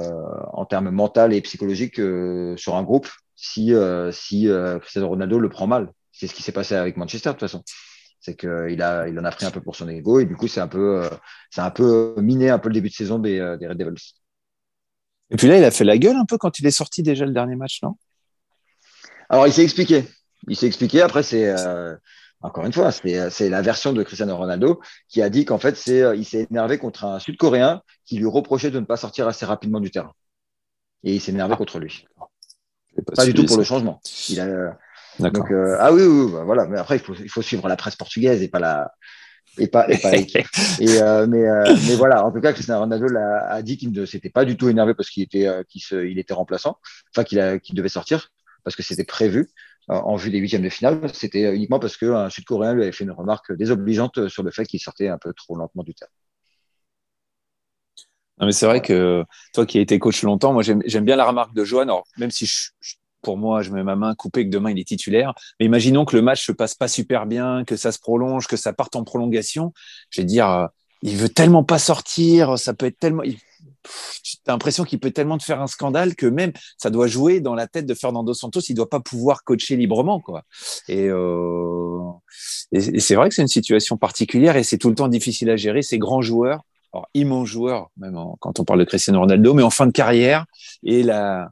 en 0.52 0.66
termes 0.66 0.90
mental 0.90 1.32
et 1.32 1.40
psychologiques 1.40 1.98
euh, 1.98 2.54
sur 2.58 2.76
un 2.76 2.82
groupe 2.82 3.08
si, 3.34 3.72
euh, 3.72 4.12
si 4.12 4.48
Cristiano 4.80 5.08
Ronaldo 5.08 5.38
le 5.38 5.48
prend 5.48 5.66
mal. 5.66 5.92
C'est 6.12 6.26
ce 6.26 6.34
qui 6.34 6.42
s'est 6.42 6.52
passé 6.52 6.74
avec 6.74 6.96
Manchester 6.96 7.30
de 7.30 7.34
toute 7.34 7.40
façon 7.40 7.64
c'est 8.22 8.34
qu'il 8.34 8.80
a, 8.82 9.08
il 9.08 9.18
en 9.18 9.24
a 9.24 9.30
pris 9.30 9.44
un 9.44 9.50
peu 9.50 9.60
pour 9.60 9.76
son 9.76 9.88
ego 9.88 10.20
et 10.20 10.24
du 10.24 10.36
coup 10.36 10.48
c'est 10.48 10.60
un 10.60 10.68
peu, 10.68 11.06
c'est 11.50 11.60
un 11.60 11.70
peu 11.70 12.14
miné 12.18 12.48
un 12.48 12.58
peu 12.58 12.70
le 12.70 12.74
début 12.74 12.88
de 12.88 12.94
saison 12.94 13.18
des, 13.18 13.56
des, 13.60 13.68
Red 13.68 13.76
Devils. 13.76 14.14
Et 15.30 15.36
puis 15.36 15.48
là, 15.48 15.58
il 15.58 15.64
a 15.64 15.70
fait 15.70 15.84
la 15.84 15.98
gueule 15.98 16.16
un 16.16 16.24
peu 16.24 16.38
quand 16.38 16.58
il 16.58 16.66
est 16.66 16.70
sorti 16.70 17.02
déjà 17.02 17.26
le 17.26 17.32
dernier 17.32 17.56
match, 17.56 17.82
non? 17.82 17.96
Alors 19.28 19.46
il 19.46 19.52
s'est 19.52 19.64
expliqué. 19.64 20.04
Il 20.48 20.56
s'est 20.56 20.66
expliqué. 20.66 21.02
Après 21.02 21.22
c'est, 21.22 21.52
encore 22.42 22.66
une 22.66 22.72
fois, 22.72 22.90
c'est 22.90 23.48
la 23.48 23.62
version 23.62 23.92
de 23.92 24.02
Cristiano 24.02 24.36
Ronaldo 24.36 24.80
qui 25.08 25.22
a 25.22 25.30
dit 25.30 25.44
qu'en 25.44 25.58
fait, 25.58 25.76
c'est, 25.76 26.02
euh, 26.02 26.16
il 26.16 26.24
s'est 26.24 26.48
énervé 26.50 26.76
contre 26.76 27.04
un 27.04 27.20
Sud-Coréen 27.20 27.82
qui 28.04 28.18
lui 28.18 28.26
reprochait 28.26 28.72
de 28.72 28.80
ne 28.80 28.84
pas 28.84 28.96
sortir 28.96 29.28
assez 29.28 29.46
rapidement 29.46 29.78
du 29.78 29.90
terrain. 29.90 30.12
Et 31.04 31.14
il 31.14 31.20
s'est 31.20 31.30
énervé 31.30 31.54
ah. 31.54 31.56
contre 31.56 31.78
lui. 31.78 32.04
Pas, 33.14 33.24
du 33.24 33.32
tout 33.32 33.46
pour 33.46 33.56
le 33.56 33.64
changement. 33.64 34.00
Il 34.28 34.40
a, 34.40 34.46
euh, 34.46 34.70
donc, 35.18 35.50
euh, 35.50 35.76
ah 35.78 35.92
oui, 35.92 36.02
oui, 36.02 36.32
bah, 36.32 36.44
voilà. 36.44 36.66
Mais 36.66 36.78
après, 36.78 36.96
il 36.96 37.02
faut, 37.02 37.14
il 37.14 37.28
faut 37.28 37.42
suivre 37.42 37.68
la 37.68 37.76
presse 37.76 37.96
portugaise 37.96 38.42
et 38.42 38.48
pas 38.48 38.58
la, 38.58 38.92
et 39.58 39.66
pas, 39.66 39.88
et 39.88 39.98
pas 39.98 40.12
et, 40.16 40.26
mais, 41.28 41.46
mais 41.86 41.96
voilà, 41.96 42.24
en 42.24 42.32
tout 42.32 42.40
cas, 42.40 42.52
Cristiano 42.52 42.80
Ronaldo 42.80 43.06
a, 43.16 43.52
a 43.52 43.62
dit 43.62 43.76
qu'il 43.76 43.92
ne 43.92 44.06
s'était 44.06 44.30
pas 44.30 44.44
du 44.44 44.56
tout 44.56 44.68
énervé 44.68 44.94
parce 44.94 45.10
qu'il 45.10 45.22
était, 45.22 45.48
se, 45.76 46.06
il 46.06 46.18
était 46.18 46.34
remplaçant, 46.34 46.78
enfin 47.14 47.24
qu'il, 47.24 47.74
devait 47.74 47.88
sortir 47.88 48.30
parce 48.64 48.76
que 48.76 48.82
c'était 48.82 49.04
prévu 49.04 49.50
en 49.88 50.14
vue 50.14 50.30
des 50.30 50.38
huitièmes 50.38 50.62
de 50.62 50.68
finale, 50.68 51.10
c'était 51.12 51.54
uniquement 51.54 51.80
parce 51.80 51.96
qu'un 51.96 52.30
Sud-Coréen 52.30 52.74
lui 52.74 52.82
avait 52.82 52.92
fait 52.92 53.04
une 53.04 53.10
remarque 53.10 53.52
désobligeante 53.52 54.28
sur 54.28 54.44
le 54.44 54.52
fait 54.52 54.64
qu'il 54.64 54.80
sortait 54.80 55.08
un 55.08 55.18
peu 55.18 55.32
trop 55.34 55.56
lentement 55.56 55.82
du 55.82 55.92
terrain. 55.92 56.10
Non, 58.38 58.46
mais 58.46 58.52
c'est 58.52 58.66
vrai 58.66 58.80
que 58.80 59.24
toi 59.52 59.66
qui 59.66 59.78
as 59.78 59.82
été 59.82 59.98
coach 59.98 60.22
longtemps, 60.22 60.52
moi 60.52 60.62
j'aime 60.62 61.04
bien 61.04 61.16
la 61.16 61.24
remarque 61.24 61.54
de 61.54 61.64
Johan. 61.64 61.82
Alors, 61.82 62.04
même 62.16 62.30
si 62.30 62.50
pour 63.22 63.38
moi, 63.38 63.62
je 63.62 63.70
mets 63.70 63.82
ma 63.82 63.96
main 63.96 64.14
coupée 64.14 64.44
que 64.44 64.50
demain 64.50 64.70
il 64.70 64.78
est 64.78 64.86
titulaire, 64.86 65.34
mais 65.58 65.66
imaginons 65.66 66.04
que 66.04 66.16
le 66.16 66.22
match 66.22 66.44
se 66.44 66.52
passe 66.52 66.74
pas 66.74 66.88
super 66.88 67.26
bien, 67.26 67.64
que 67.64 67.76
ça 67.76 67.92
se 67.92 67.98
prolonge, 67.98 68.46
que 68.46 68.56
ça 68.56 68.72
parte 68.72 68.96
en 68.96 69.04
prolongation. 69.04 69.72
Je 70.10 70.20
vais 70.20 70.26
dire, 70.26 70.50
euh, 70.50 70.66
il 71.02 71.16
veut 71.16 71.28
tellement 71.28 71.64
pas 71.64 71.78
sortir, 71.78 72.58
ça 72.58 72.74
peut 72.74 72.86
être 72.86 72.98
tellement, 72.98 73.22
tu 73.22 74.36
as 74.46 74.52
l'impression 74.52 74.84
qu'il 74.84 75.00
peut 75.00 75.10
tellement 75.10 75.38
te 75.38 75.44
faire 75.44 75.60
un 75.60 75.66
scandale 75.66 76.14
que 76.14 76.26
même 76.26 76.52
ça 76.78 76.90
doit 76.90 77.06
jouer 77.06 77.40
dans 77.40 77.54
la 77.54 77.66
tête 77.66 77.86
de 77.86 77.94
Fernando 77.94 78.32
Santos, 78.34 78.60
il 78.68 78.74
doit 78.74 78.88
pas 78.88 79.00
pouvoir 79.00 79.44
coacher 79.44 79.76
librement 79.76 80.20
quoi. 80.20 80.44
Et, 80.88 81.08
euh, 81.08 81.98
c'est 82.72 83.14
vrai 83.14 83.28
que 83.28 83.34
c'est 83.34 83.42
une 83.42 83.48
situation 83.48 83.96
particulière 83.96 84.56
et 84.56 84.62
c'est 84.62 84.78
tout 84.78 84.88
le 84.88 84.94
temps 84.94 85.08
difficile 85.08 85.50
à 85.50 85.56
gérer. 85.56 85.82
Ces 85.82 85.98
grands 85.98 86.22
joueurs, 86.22 86.62
alors 86.92 87.08
immenses 87.14 87.48
joueurs 87.48 87.90
même 87.96 88.16
quand 88.40 88.60
on 88.60 88.64
parle 88.64 88.80
de 88.80 88.84
Cristiano 88.84 89.20
Ronaldo, 89.20 89.54
mais 89.54 89.62
en 89.62 89.70
fin 89.70 89.86
de 89.86 89.92
carrière 89.92 90.46
et 90.84 91.02
là 91.02 91.50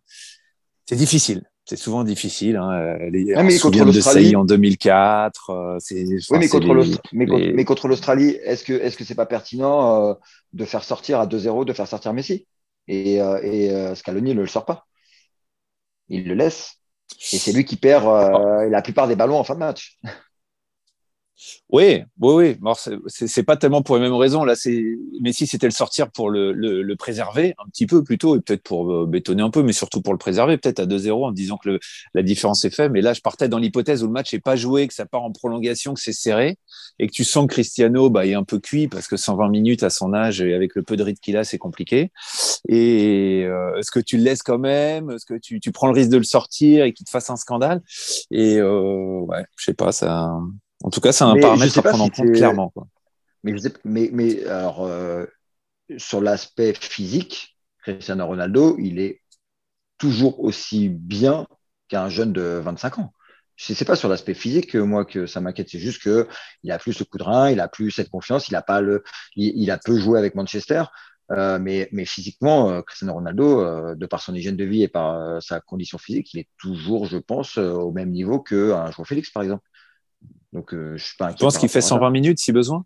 c'est 0.86 0.96
difficile 0.96 1.42
c'est 1.70 1.76
souvent 1.76 2.02
difficile. 2.02 2.56
Hein. 2.56 2.98
Les, 3.12 3.32
ah, 3.32 3.44
mais 3.44 3.56
contre 3.56 3.84
l'Australie 3.84 4.34
en 4.34 4.44
2004. 4.44 5.50
Euh, 5.50 5.78
oui, 5.92 6.40
mais 7.54 7.64
contre, 7.64 7.86
l'Australie, 7.86 8.30
est-ce 8.42 8.64
que 8.64 8.72
est-ce 8.72 8.96
que 8.96 9.04
c'est 9.04 9.14
pas 9.14 9.24
pertinent 9.24 10.10
euh, 10.10 10.14
de 10.52 10.64
faire 10.64 10.82
sortir 10.82 11.20
à 11.20 11.28
2-0, 11.28 11.64
de 11.64 11.72
faire 11.72 11.86
sortir 11.86 12.12
Messi? 12.12 12.44
Et, 12.88 13.22
euh, 13.22 13.40
et 13.44 13.94
Scaloni 13.94 14.34
ne 14.34 14.40
le 14.40 14.48
sort 14.48 14.64
pas. 14.64 14.84
Il 16.08 16.26
le 16.26 16.34
laisse. 16.34 16.72
Et 17.32 17.38
c'est 17.38 17.52
lui 17.52 17.64
qui 17.64 17.76
perd 17.76 18.04
la 18.68 18.82
plupart 18.82 19.06
des 19.06 19.14
ballons 19.14 19.38
en 19.38 19.44
fin 19.44 19.54
de 19.54 19.60
match. 19.60 19.96
Oui, 21.70 22.02
oui, 22.20 22.56
oui. 22.60 22.74
C'est 23.06 23.42
pas 23.42 23.56
tellement 23.56 23.82
pour 23.82 23.96
les 23.96 24.02
mêmes 24.02 24.14
raisons. 24.14 24.44
Là, 24.44 24.56
c'est 24.56 24.84
Messi, 25.20 25.46
c'était 25.46 25.66
le 25.66 25.72
sortir 25.72 26.10
pour 26.10 26.30
le, 26.30 26.52
le, 26.52 26.96
préserver 26.96 27.54
un 27.64 27.68
petit 27.70 27.86
peu 27.86 28.02
plutôt, 28.02 28.36
et 28.36 28.40
peut-être 28.40 28.62
pour 28.62 28.92
euh, 28.92 29.06
bétonner 29.06 29.42
un 29.42 29.50
peu, 29.50 29.62
mais 29.62 29.72
surtout 29.72 30.02
pour 30.02 30.12
le 30.12 30.18
préserver, 30.18 30.58
peut-être 30.58 30.80
à 30.80 30.86
2-0 30.86 31.24
en 31.24 31.32
disant 31.32 31.56
que 31.56 31.78
la 32.14 32.22
différence 32.22 32.64
est 32.64 32.74
faite. 32.74 32.90
Mais 32.92 33.00
là, 33.00 33.14
je 33.14 33.20
partais 33.20 33.48
dans 33.48 33.58
l'hypothèse 33.58 34.02
où 34.02 34.06
le 34.06 34.12
match 34.12 34.32
n'est 34.32 34.40
pas 34.40 34.56
joué, 34.56 34.86
que 34.88 34.94
ça 34.94 35.06
part 35.06 35.22
en 35.22 35.32
prolongation, 35.32 35.94
que 35.94 36.00
c'est 36.00 36.12
serré, 36.12 36.58
et 36.98 37.06
que 37.06 37.12
tu 37.12 37.24
sens 37.24 37.46
que 37.46 37.52
Cristiano 37.52 38.10
bah, 38.10 38.26
est 38.26 38.34
un 38.34 38.44
peu 38.44 38.58
cuit 38.58 38.88
parce 38.88 39.06
que 39.08 39.16
120 39.16 39.48
minutes 39.48 39.82
à 39.82 39.90
son 39.90 40.12
âge 40.12 40.42
et 40.42 40.54
avec 40.54 40.74
le 40.74 40.82
peu 40.82 40.96
de 40.96 41.02
rythme 41.02 41.20
qu'il 41.20 41.36
a, 41.36 41.44
c'est 41.44 41.58
compliqué. 41.58 42.10
Et 42.68 43.44
euh, 43.46 43.78
est-ce 43.78 43.90
que 43.90 44.00
tu 44.00 44.18
le 44.18 44.24
laisses 44.24 44.42
quand 44.42 44.58
même? 44.58 45.10
Est-ce 45.10 45.24
que 45.24 45.38
tu, 45.38 45.60
tu 45.60 45.72
prends 45.72 45.86
le 45.86 45.94
risque 45.94 46.10
de 46.10 46.18
le 46.18 46.24
sortir 46.24 46.84
et 46.84 46.92
qu'il 46.92 47.06
te 47.06 47.10
fasse 47.10 47.30
un 47.30 47.36
scandale? 47.36 47.80
Et 48.30 48.56
euh, 48.58 49.20
ouais, 49.20 49.44
je 49.56 49.64
sais 49.64 49.74
pas, 49.74 49.92
ça. 49.92 50.30
En 50.82 50.90
tout 50.90 51.00
cas, 51.00 51.12
c'est 51.12 51.24
un 51.24 51.38
paramètre 51.38 51.78
à 51.78 51.82
prendre 51.82 52.04
en 52.04 52.08
compte 52.08 52.32
clairement. 52.32 52.72
Mais, 53.42 53.54
mais, 53.84 54.10
mais 54.12 54.44
alors, 54.44 54.84
euh, 54.84 55.26
sur 55.96 56.20
l'aspect 56.20 56.74
physique, 56.74 57.56
Cristiano 57.82 58.26
Ronaldo, 58.26 58.76
il 58.78 58.98
est 58.98 59.22
toujours 59.98 60.40
aussi 60.40 60.88
bien 60.88 61.46
qu'un 61.88 62.08
jeune 62.08 62.32
de 62.32 62.60
25 62.62 62.98
ans. 62.98 63.12
Ce 63.56 63.72
n'est 63.72 63.86
pas 63.86 63.96
sur 63.96 64.08
l'aspect 64.08 64.32
physique 64.32 64.70
que 64.70 64.78
moi 64.78 65.04
que 65.04 65.26
ça 65.26 65.40
m'inquiète, 65.42 65.68
c'est 65.68 65.78
juste 65.78 66.02
que 66.02 66.26
il 66.62 66.72
a 66.72 66.78
plus 66.78 66.94
ce 66.94 67.04
coup 67.04 67.18
de 67.18 67.24
rein, 67.24 67.50
il 67.50 67.60
a 67.60 67.68
plus 67.68 67.90
cette 67.90 68.08
confiance, 68.08 68.48
il 68.48 68.56
a 68.56 68.62
pas 68.62 68.80
le, 68.80 69.04
il, 69.36 69.70
a 69.70 69.76
peu 69.76 69.98
joué 69.98 70.18
avec 70.18 70.34
Manchester, 70.34 70.84
euh, 71.30 71.58
mais, 71.58 71.88
mais, 71.92 72.06
physiquement, 72.06 72.70
euh, 72.70 72.80
Cristiano 72.80 73.12
Ronaldo, 73.12 73.94
de 73.94 74.06
par 74.06 74.22
son 74.22 74.34
hygiène 74.34 74.56
de 74.56 74.64
vie 74.64 74.82
et 74.82 74.88
par 74.88 75.42
sa 75.42 75.60
condition 75.60 75.98
physique, 75.98 76.32
il 76.32 76.40
est 76.40 76.48
toujours, 76.56 77.04
je 77.04 77.18
pense, 77.18 77.58
au 77.58 77.92
même 77.92 78.10
niveau 78.10 78.40
qu'un 78.40 78.90
joueur 78.92 79.06
Félix, 79.06 79.30
par 79.30 79.42
exemple. 79.42 79.69
Donc, 80.52 80.74
euh, 80.74 80.96
je 80.96 81.04
suis 81.04 81.16
pas 81.16 81.32
Tu 81.32 81.44
penses 81.44 81.58
qu'il 81.58 81.68
fait 81.68 81.80
120 81.80 82.10
minutes 82.10 82.38
si 82.38 82.52
besoin? 82.52 82.84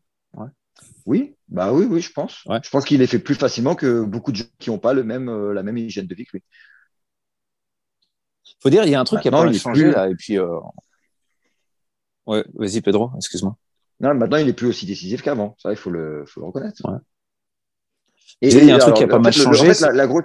Oui, 1.06 1.36
bah 1.48 1.72
oui, 1.72 1.86
oui, 1.88 2.00
je 2.00 2.10
pense. 2.12 2.44
Je 2.46 2.70
pense 2.70 2.84
qu'il 2.84 3.00
les 3.00 3.06
fait 3.06 3.18
plus 3.18 3.34
facilement 3.34 3.74
que 3.74 4.02
beaucoup 4.02 4.32
de 4.32 4.38
gens 4.38 4.44
qui 4.58 4.70
n'ont 4.70 4.78
pas 4.78 4.94
le 4.94 5.04
même, 5.04 5.28
euh, 5.28 5.52
la 5.52 5.62
même 5.62 5.76
hygiène 5.76 6.06
de 6.06 6.14
vie 6.14 6.24
que 6.24 6.38
lui. 6.38 6.42
Faut 8.62 8.70
dire, 8.70 8.84
il 8.84 8.90
y 8.90 8.94
a 8.94 9.00
un 9.00 9.04
truc 9.04 9.20
qui 9.20 9.28
a 9.28 9.30
pas 9.30 9.52
changé 9.52 9.90
là. 9.90 10.08
Et 10.08 10.14
puis, 10.14 10.38
euh, 10.38 10.58
ouais, 12.26 12.44
vas-y, 12.54 12.80
Pedro, 12.80 13.10
excuse-moi. 13.16 13.56
Non, 14.00 14.14
maintenant, 14.14 14.38
il 14.38 14.48
est 14.48 14.54
plus 14.54 14.66
aussi 14.66 14.86
décisif 14.86 15.22
qu'avant. 15.22 15.56
Ça, 15.58 15.70
il 15.70 15.76
faut 15.76 15.90
le, 15.90 16.24
faut 16.26 16.40
le 16.40 16.46
reconnaître. 16.46 16.82
Et, 18.40 18.48
il 18.48 18.64
y 18.64 18.70
a 18.70 18.76
un 18.76 18.78
truc 18.78 18.96
qui 18.96 19.04
a 19.04 19.08
pas 19.08 19.18
mal 19.18 19.32
changé. 19.32 19.72
la, 19.92 20.06
grosse, 20.06 20.24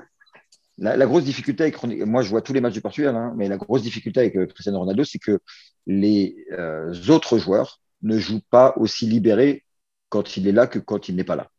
la, 0.80 1.06
grosse 1.06 1.24
difficulté 1.24 1.64
avec 1.64 1.84
moi 2.06 2.22
je 2.22 2.30
vois 2.30 2.42
tous 2.42 2.54
les 2.54 2.62
matchs 2.62 2.74
du 2.74 2.82
Portugal, 2.82 3.16
hein, 3.16 3.34
mais 3.36 3.48
la 3.48 3.58
grosse 3.58 3.84
difficulté 3.84 4.20
avec 4.22 4.54
Cristiano 4.54 4.80
Ronaldo, 4.80 5.04
c'est 5.04 5.20
que 5.20 5.40
les 5.88 6.36
euh, 6.52 6.94
autres 7.10 7.38
joueurs 7.38 7.80
ne 8.02 8.18
jouent 8.18 8.42
pas 8.50 8.74
aussi 8.78 9.06
libérés 9.06 9.66
quand 10.10 10.38
il 10.38 10.48
est 10.48 10.52
là 10.52 10.68
que 10.68 10.80
quand 10.80 11.10
il 11.10 11.16
n'est 11.16 11.24
pas 11.24 11.36
là. 11.36 11.50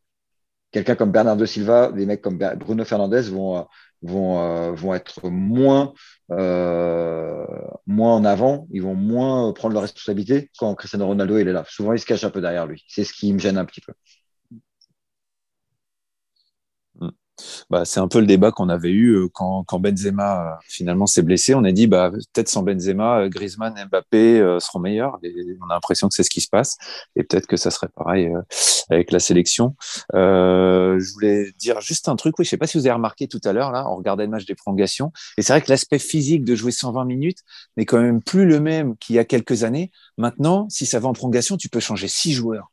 quelqu'un 0.71 0.95
comme 0.95 1.11
Bernardo 1.11 1.45
Silva, 1.45 1.91
des 1.91 2.05
mecs 2.05 2.21
comme 2.21 2.37
Bruno 2.37 2.83
Fernandez 2.85 3.21
vont, 3.29 3.67
vont 4.01 4.93
être 4.93 5.29
moins, 5.29 5.93
en 6.29 8.25
avant, 8.25 8.67
ils 8.71 8.81
vont 8.81 8.95
moins 8.95 9.53
prendre 9.53 9.73
leurs 9.73 9.83
responsabilités 9.83 10.49
quand 10.57 10.73
Cristiano 10.75 11.07
Ronaldo 11.07 11.37
est 11.37 11.43
là. 11.43 11.63
Souvent, 11.69 11.93
il 11.93 11.99
se 11.99 12.05
cache 12.05 12.23
un 12.23 12.29
peu 12.29 12.41
derrière 12.41 12.65
lui. 12.67 12.83
C'est 12.87 13.03
ce 13.03 13.13
qui 13.13 13.31
me 13.33 13.39
gêne 13.39 13.57
un 13.57 13.65
petit 13.65 13.81
peu. 13.81 13.93
Bah, 17.69 17.85
c'est 17.85 17.99
un 17.99 18.07
peu 18.07 18.19
le 18.19 18.25
débat 18.25 18.51
qu'on 18.51 18.69
avait 18.69 18.89
eu 18.89 19.15
euh, 19.15 19.27
quand, 19.33 19.65
Benzema 19.79 20.53
euh, 20.53 20.55
finalement 20.67 21.07
s'est 21.07 21.21
blessé. 21.21 21.55
On 21.55 21.63
a 21.63 21.71
dit 21.71 21.87
bah, 21.87 22.11
peut-être 22.11 22.49
sans 22.49 22.63
Benzema, 22.63 23.21
euh, 23.21 23.29
Griezmann, 23.29 23.73
Mbappé 23.89 24.57
seront 24.59 24.79
meilleurs. 24.79 25.19
Et 25.23 25.33
on 25.61 25.69
a 25.69 25.75
l'impression 25.75 26.07
que 26.07 26.13
c'est 26.13 26.23
ce 26.23 26.29
qui 26.29 26.41
se 26.41 26.49
passe. 26.49 26.77
Et 27.15 27.23
peut-être 27.23 27.47
que 27.47 27.57
ça 27.57 27.71
serait 27.71 27.89
pareil 27.95 28.31
avec 28.89 29.11
la 29.11 29.19
sélection. 29.19 29.75
je 30.13 31.13
voulais 31.13 31.51
dire 31.57 31.81
juste 31.81 32.09
un 32.09 32.15
truc. 32.15 32.37
Oui, 32.39 32.45
je 32.45 32.49
sais 32.49 32.57
pas 32.57 32.67
si 32.67 32.77
vous 32.77 32.85
avez 32.85 32.93
remarqué 32.93 33.27
tout 33.27 33.41
à 33.43 33.53
l'heure 33.53 33.71
là, 33.71 33.89
on 33.89 33.95
regardait 33.95 34.25
le 34.25 34.29
match 34.29 34.45
des 34.45 34.55
prolongations. 34.55 35.11
Et 35.37 35.41
c'est 35.41 35.53
vrai 35.53 35.61
que 35.61 35.69
l'aspect 35.69 35.99
physique 35.99 36.43
de 36.43 36.55
jouer 36.55 36.71
120 36.71 37.05
minutes 37.05 37.39
n'est 37.77 37.85
quand 37.85 38.01
même 38.01 38.21
plus 38.21 38.45
le 38.45 38.59
même 38.59 38.95
qu'il 38.97 39.15
y 39.15 39.19
a 39.19 39.25
quelques 39.25 39.63
années. 39.63 39.91
Maintenant, 40.17 40.67
si 40.69 40.85
ça 40.85 40.99
va 40.99 41.09
en 41.09 41.13
prolongation, 41.13 41.57
tu 41.57 41.69
peux 41.69 41.79
changer 41.79 42.07
six 42.07 42.33
joueurs. 42.33 42.71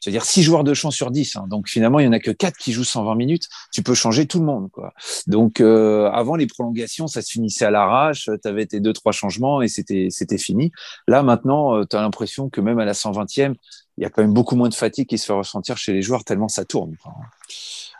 C'est-à-dire 0.00 0.24
6 0.24 0.42
joueurs 0.42 0.64
de 0.64 0.72
champ 0.72 0.90
sur 0.90 1.10
10. 1.10 1.36
Hein. 1.36 1.44
Donc 1.48 1.68
finalement, 1.68 2.00
il 2.00 2.04
n'y 2.04 2.08
en 2.08 2.12
a 2.12 2.18
que 2.18 2.30
4 2.30 2.56
qui 2.56 2.72
jouent 2.72 2.84
120 2.84 3.14
minutes. 3.14 3.48
Tu 3.72 3.82
peux 3.82 3.94
changer 3.94 4.26
tout 4.26 4.40
le 4.40 4.46
monde. 4.46 4.70
Quoi. 4.70 4.92
Donc 5.26 5.60
euh, 5.60 6.10
avant 6.10 6.36
les 6.36 6.46
prolongations, 6.46 7.06
ça 7.06 7.20
se 7.20 7.30
finissait 7.30 7.66
à 7.66 7.70
l'arrache. 7.70 8.30
Tu 8.42 8.48
avais 8.48 8.66
tes 8.66 8.80
deux, 8.80 8.94
trois 8.94 9.12
changements 9.12 9.60
et 9.60 9.68
c'était, 9.68 10.08
c'était 10.10 10.38
fini. 10.38 10.72
Là, 11.06 11.22
maintenant, 11.22 11.76
euh, 11.76 11.84
tu 11.84 11.96
as 11.96 12.00
l'impression 12.00 12.48
que 12.48 12.62
même 12.62 12.78
à 12.78 12.86
la 12.86 12.92
120e, 12.92 13.54
il 13.98 14.02
y 14.02 14.06
a 14.06 14.10
quand 14.10 14.22
même 14.22 14.32
beaucoup 14.32 14.56
moins 14.56 14.70
de 14.70 14.74
fatigue 14.74 15.06
qui 15.06 15.18
se 15.18 15.26
fait 15.26 15.34
ressentir 15.34 15.76
chez 15.76 15.92
les 15.92 16.00
joueurs 16.00 16.24
tellement 16.24 16.48
ça 16.48 16.64
tourne. 16.64 16.96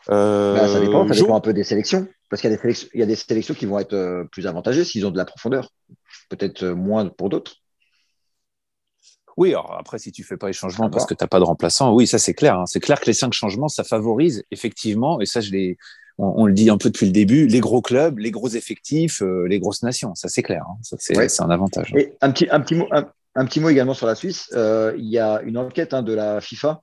Euh, 0.08 0.54
bah, 0.54 0.68
ça 0.68 0.80
dépend, 0.80 1.06
ça 1.06 1.14
dépend 1.14 1.36
un 1.36 1.40
peu 1.40 1.52
des 1.52 1.64
sélections. 1.64 2.08
Parce 2.30 2.40
qu'il 2.40 2.50
y 2.50 2.54
a 2.54 2.56
des 2.56 2.62
sélections, 2.62 2.88
il 2.94 3.00
y 3.00 3.02
a 3.02 3.06
des 3.06 3.16
sélections 3.16 3.54
qui 3.54 3.66
vont 3.66 3.78
être 3.78 4.26
plus 4.30 4.46
avantagées 4.46 4.84
s'ils 4.84 5.04
ont 5.04 5.10
de 5.10 5.18
la 5.18 5.24
profondeur. 5.24 5.68
Peut-être 6.30 6.64
moins 6.64 7.08
pour 7.08 7.28
d'autres. 7.28 7.59
Oui, 9.36 9.50
alors 9.50 9.76
après, 9.78 9.98
si 9.98 10.12
tu 10.12 10.24
fais 10.24 10.36
pas 10.36 10.48
les 10.48 10.52
changements 10.52 10.90
parce 10.90 11.06
que 11.06 11.14
tu 11.14 11.22
n'as 11.22 11.28
pas 11.28 11.38
de 11.38 11.44
remplaçant, 11.44 11.94
oui, 11.94 12.06
ça 12.06 12.18
c'est 12.18 12.34
clair. 12.34 12.58
Hein. 12.58 12.66
C'est 12.66 12.80
clair 12.80 13.00
que 13.00 13.06
les 13.06 13.12
cinq 13.12 13.32
changements, 13.32 13.68
ça 13.68 13.84
favorise 13.84 14.44
effectivement, 14.50 15.20
et 15.20 15.26
ça, 15.26 15.40
je 15.40 15.50
l'ai, 15.50 15.78
on, 16.20 16.46
le 16.46 16.52
dit 16.52 16.70
un 16.70 16.76
peu 16.76 16.90
depuis 16.90 17.06
le 17.06 17.12
début, 17.12 17.46
les 17.46 17.60
gros 17.60 17.80
clubs, 17.80 18.18
les 18.18 18.30
gros 18.30 18.48
effectifs, 18.48 19.22
euh, 19.22 19.46
les 19.48 19.58
grosses 19.58 19.82
nations. 19.82 20.14
Ça 20.14 20.28
c'est 20.28 20.42
clair. 20.42 20.64
Hein. 20.68 20.76
c'est, 20.82 21.40
un 21.40 21.50
avantage. 21.50 21.92
Et 21.96 22.14
un 22.20 22.30
petit, 22.30 22.46
un 22.50 22.60
petit 22.60 22.74
mot, 22.74 22.86
un, 22.90 23.46
petit 23.46 23.60
mot 23.60 23.70
également 23.70 23.94
sur 23.94 24.06
la 24.06 24.14
Suisse. 24.14 24.50
Euh, 24.54 24.92
il 24.98 25.08
y 25.08 25.18
a 25.18 25.40
une 25.42 25.56
enquête 25.56 25.94
hein, 25.94 26.02
de 26.02 26.12
la 26.12 26.40
FIFA 26.40 26.82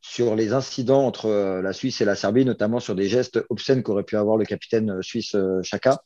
sur 0.00 0.36
les 0.36 0.52
incidents 0.52 1.04
entre 1.04 1.26
euh, 1.26 1.60
la 1.60 1.72
Suisse 1.72 2.00
et 2.00 2.04
la 2.04 2.14
Serbie, 2.14 2.44
notamment 2.44 2.80
sur 2.80 2.94
des 2.94 3.08
gestes 3.08 3.40
obscènes 3.50 3.82
qu'aurait 3.82 4.04
pu 4.04 4.16
avoir 4.16 4.36
le 4.36 4.44
capitaine 4.44 5.02
suisse 5.02 5.36
Chaka. 5.62 5.98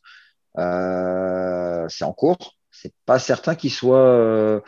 c'est 0.57 2.05
en 2.05 2.13
cours. 2.13 2.57
C'est 2.71 2.95
pas 3.07 3.19
certain 3.19 3.55
qu'il 3.55 3.71
soit 3.71 4.63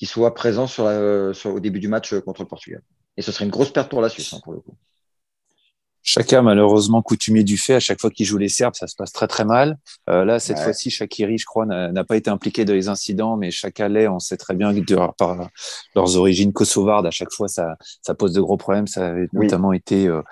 qui 0.00 0.06
soit 0.06 0.34
présent 0.34 0.66
sur, 0.66 0.86
au 0.86 1.60
début 1.60 1.78
du 1.78 1.86
match 1.86 2.14
euh, 2.14 2.22
contre 2.22 2.40
le 2.40 2.48
Portugal. 2.48 2.80
Et 3.18 3.22
ce 3.22 3.32
serait 3.32 3.44
une 3.44 3.50
grosse 3.50 3.70
perte 3.70 3.90
pour 3.90 4.00
la 4.00 4.08
Suisse, 4.08 4.32
hein, 4.32 4.40
pour 4.42 4.54
le 4.54 4.60
coup. 4.60 4.74
Chacun, 6.02 6.40
malheureusement, 6.40 7.02
coutumier 7.02 7.44
du 7.44 7.58
fait, 7.58 7.74
à 7.74 7.80
chaque 7.80 8.00
fois 8.00 8.10
qu'il 8.10 8.24
joue 8.24 8.38
les 8.38 8.48
Serbes, 8.48 8.74
ça 8.74 8.86
se 8.86 8.96
passe 8.96 9.12
très 9.12 9.28
très 9.28 9.44
mal. 9.44 9.76
Euh, 10.08 10.24
là, 10.24 10.40
cette 10.40 10.58
fois-ci, 10.58 10.88
Shakiri, 10.88 11.36
je 11.36 11.44
crois, 11.44 11.66
n'a 11.66 12.04
pas 12.04 12.16
été 12.16 12.30
impliqué 12.30 12.64
dans 12.64 12.72
les 12.72 12.88
incidents, 12.88 13.36
mais 13.36 13.50
chaque 13.50 13.78
allait, 13.78 14.08
on 14.08 14.20
sait 14.20 14.38
très 14.38 14.54
bien 14.54 14.72
que 14.74 14.94
par 15.18 15.50
leurs 15.94 16.16
origines 16.16 16.54
kosovardes, 16.54 17.04
à 17.04 17.10
chaque 17.10 17.32
fois, 17.32 17.48
ça, 17.48 17.76
ça 18.00 18.14
pose 18.14 18.32
de 18.32 18.40
gros 18.40 18.56
problèmes. 18.56 18.86
Ça 18.86 19.08
avait 19.08 19.28
notamment 19.34 19.74
été 19.74 20.08
euh, 20.08 20.22